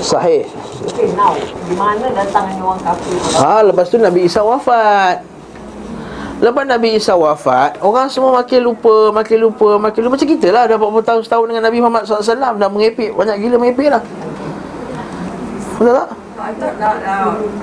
[0.04, 0.46] Sahih
[0.84, 1.34] Okay, now,
[1.66, 3.18] di mana datangnya orang kafir?
[3.40, 5.33] Ha, lepas tu Nabi Isa wafat.
[6.44, 10.20] Lepas Nabi Isa wafat, orang semua makin lupa, makin lupa, makin lupa.
[10.20, 13.56] Macam kita lah, dah berapa tahun setahun dengan Nabi Muhammad SAW, dah mengepik, banyak gila
[13.64, 14.04] mengepik lah.
[15.80, 16.10] Betul tak?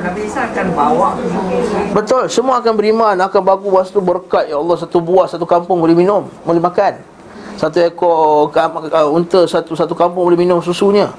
[0.00, 1.12] Nabi Isa akan bawa
[1.92, 4.48] Betul, semua akan beriman, akan bagu lepas tu berkat.
[4.48, 7.04] Ya Allah, satu buah, satu kampung boleh minum, boleh makan.
[7.60, 11.12] Satu ekor uh, unta, satu satu kampung boleh minum susunya.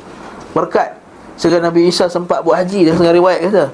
[0.57, 0.97] Berkat.
[1.37, 3.65] Sehingga Nabi Isa sempat buat haji, setengah riwayat kata.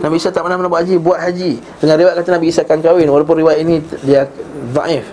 [0.00, 1.60] Nabi Isa tak pernah buat haji, buat haji.
[1.80, 4.28] Dengan riwayat kata Nabi Isa akan kahwin, walaupun riwayat ini dia
[4.76, 5.08] daif.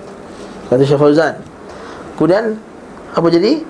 [0.68, 1.40] Kata Syekh Fauzan.
[2.20, 2.60] Kemudian,
[3.16, 3.64] apa jadi?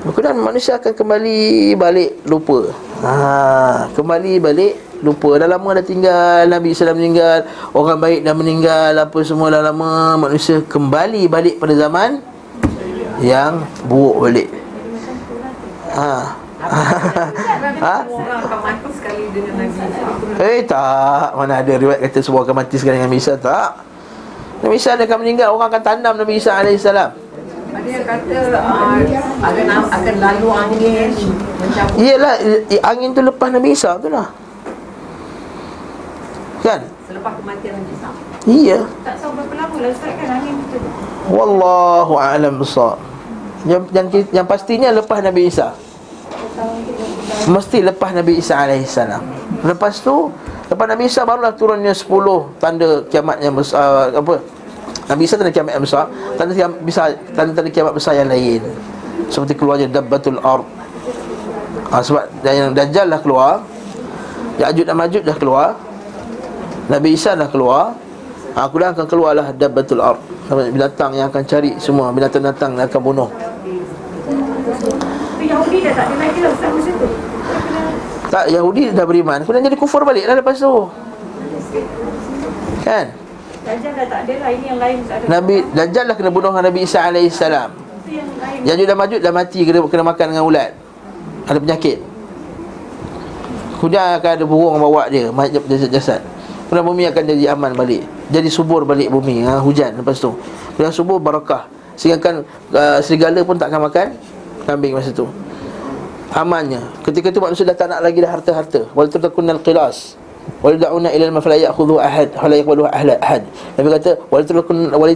[0.00, 1.40] Kemudian manusia akan kembali
[1.76, 2.72] balik lupa
[3.04, 7.44] ha, Kembali balik lupa Dah lama dah tinggal Nabi SAW meninggal
[7.76, 12.16] Orang baik dah meninggal Apa semua dah lama Manusia kembali balik pada zaman
[13.20, 14.48] Yang buruk balik
[15.92, 16.32] ha.
[16.60, 17.96] Ha?
[18.02, 19.84] Semua orang akan mati sekali dengan Nabi Isa.
[20.40, 23.70] Eh tak Mana ada riwayat kata semua akan mati sekali dengan Nabi Isa Tak
[24.60, 27.08] Nabi Isa dia akan meninggal Orang akan tandam Nabi Isa AS Ada
[27.80, 28.98] yang kata uh,
[29.40, 31.10] akan, akan lalu angin
[31.96, 34.28] i- Angin tu lepas Nabi Isa tu lah
[36.60, 38.08] Kan selepas kematian Nabi Isa.
[38.42, 40.78] Iya Tak tahu berapa lama lah Ustaz kan angin tu
[41.30, 42.98] Wallahu a'lam besar.
[43.62, 45.76] Yang, yang yang pastinya lepas Nabi Isa.
[47.50, 49.22] Mesti lepas Nabi Isa alaihissalam.
[49.64, 50.30] Lepas tu
[50.68, 52.06] lepas Nabi Isa barulah turunnya 10
[52.60, 54.34] tanda kiamat yang besar apa?
[55.10, 56.04] Nabi Isa tanda kiamat yang besar,
[56.38, 58.62] tanda kiamat besar, tanda-tanda kiamat besar yang lain.
[59.30, 60.80] Seperti keluarnya dabbatul ard.
[61.90, 63.66] Ha, sebab yang Dajjal dah keluar
[64.62, 65.74] Ya'juj dan Ma'juj dah keluar
[66.86, 67.98] Nabi Isa dah keluar
[68.54, 70.22] ha, Aku dah akan keluarlah Dabbatul Ard
[70.70, 73.30] Binatang yang akan cari semua Binatang-binatang yang akan bunuh
[75.40, 77.08] Tapi Yahudi dah tak ada lagi lah Ustaz masa tu.
[78.28, 79.40] Tak, Yahudi dah beriman.
[79.40, 80.84] Kemudian jadi kufur balik lah lepas tu.
[82.84, 83.16] Kan?
[83.64, 85.24] Dajjal dah tak ada lah Ini yang lain ada.
[85.24, 87.72] Nabi Dajjal lah kena bunuh Nabi Isa AS yang
[88.68, 90.76] Ya'juj dan Ma'juj dah mati kena, kena makan dengan ulat.
[91.48, 92.04] Ada penyakit.
[93.80, 96.20] Kemudian akan ada burung bawa dia Majab jasad-jasad.
[96.68, 98.04] Kemudian bumi akan jadi aman balik.
[98.28, 100.36] Jadi subur balik bumi ha, Hujan lepas tu.
[100.76, 101.64] Kemudian subur barakah.
[101.96, 102.44] Sehingga kan
[102.76, 104.20] uh, serigala pun tak akan makan
[104.70, 105.26] Kambing masa tu.
[106.30, 108.86] Amannya Ketika tu manusia dah tak nak lagi dah harta-harta.
[108.94, 110.14] Wal tutakunal qilas.
[110.62, 112.30] Wal da'una ilal mafla ya'khudhu ahad.
[112.38, 113.42] Hala yakbalu ahla ahad.
[113.74, 114.46] Nabi kata Wal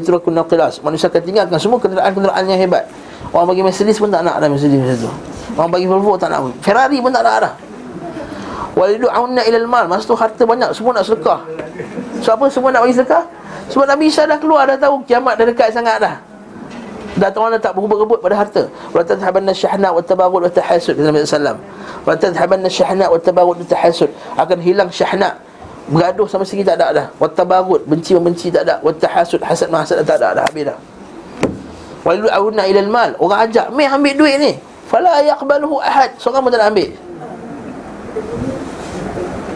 [0.02, 0.82] tutakunal qilas.
[0.82, 2.90] Manusia akan tinggalkan semua kenderaan-kenderaan yang hebat.
[3.31, 5.10] Orang bagi Mercedes pun tak nak dah Mercedes masa tu.
[5.55, 7.52] Orang bagi Volvo tak nak Ferrari pun tak nak dah.
[8.74, 9.86] Walidu'auna ilal mal.
[9.86, 11.47] Masa tu harta banyak Semua nak sedekah.
[12.26, 13.22] Sebab apa semua nak bagi sedekah?
[13.70, 16.34] Sebab Nabi Isa dah keluar Dah tahu kiamat dah dekat sangat dah
[17.15, 18.66] Dah orang tak berebut-rebut pada harta.
[18.91, 21.59] Wala tadhabanna syahna wa tabaghut wa tahasud Kata Nabi SAW
[22.03, 24.11] Wala tadhabanna syahna wa tabaghut wa tahasud.
[24.35, 25.39] Akan hilang syahna.
[25.86, 27.07] Bergaduh sama sekali tak ada dah.
[27.23, 28.82] Wa tabaghut Benci membenci tak ada.
[28.82, 30.78] Wa tahasud Hasad mahasad tak ada dah Habis dah.
[32.03, 33.11] Walidu'auna ilal mal.
[33.23, 34.53] Orang ajak Meh ambil duit ni.
[34.91, 36.19] Fala yaqbaluhu ahad.
[36.19, 36.91] Seorang pun tak nak ambil.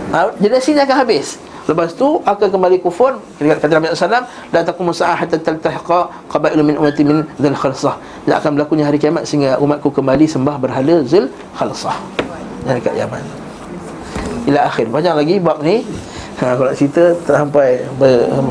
[0.09, 1.37] Ha, Generasi ni akan habis
[1.69, 6.81] Lepas tu akan kembali kufur Kata Nabi SAW Dan takum sa'ah hatta taltahiqa Qabailu min
[6.81, 8.01] umati min Zul khalsah.
[8.25, 12.01] Dan akan berlakunya hari kiamat Sehingga umatku kembali sembah berhala Zul khalsah.
[12.65, 13.23] Yang dekat Yaman.
[14.49, 14.89] Ila akhir.
[14.89, 15.85] Banyak lagi bab ni.
[16.41, 17.85] Ha, Kalau nak cerita sampai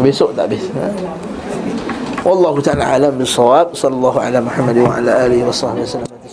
[0.06, 0.70] Besok tak habis.
[0.78, 0.94] Ha.
[2.28, 6.28] Alam bisawab Sallallahu ala Muhammad wa ala alihi wa sahbihi wa sallam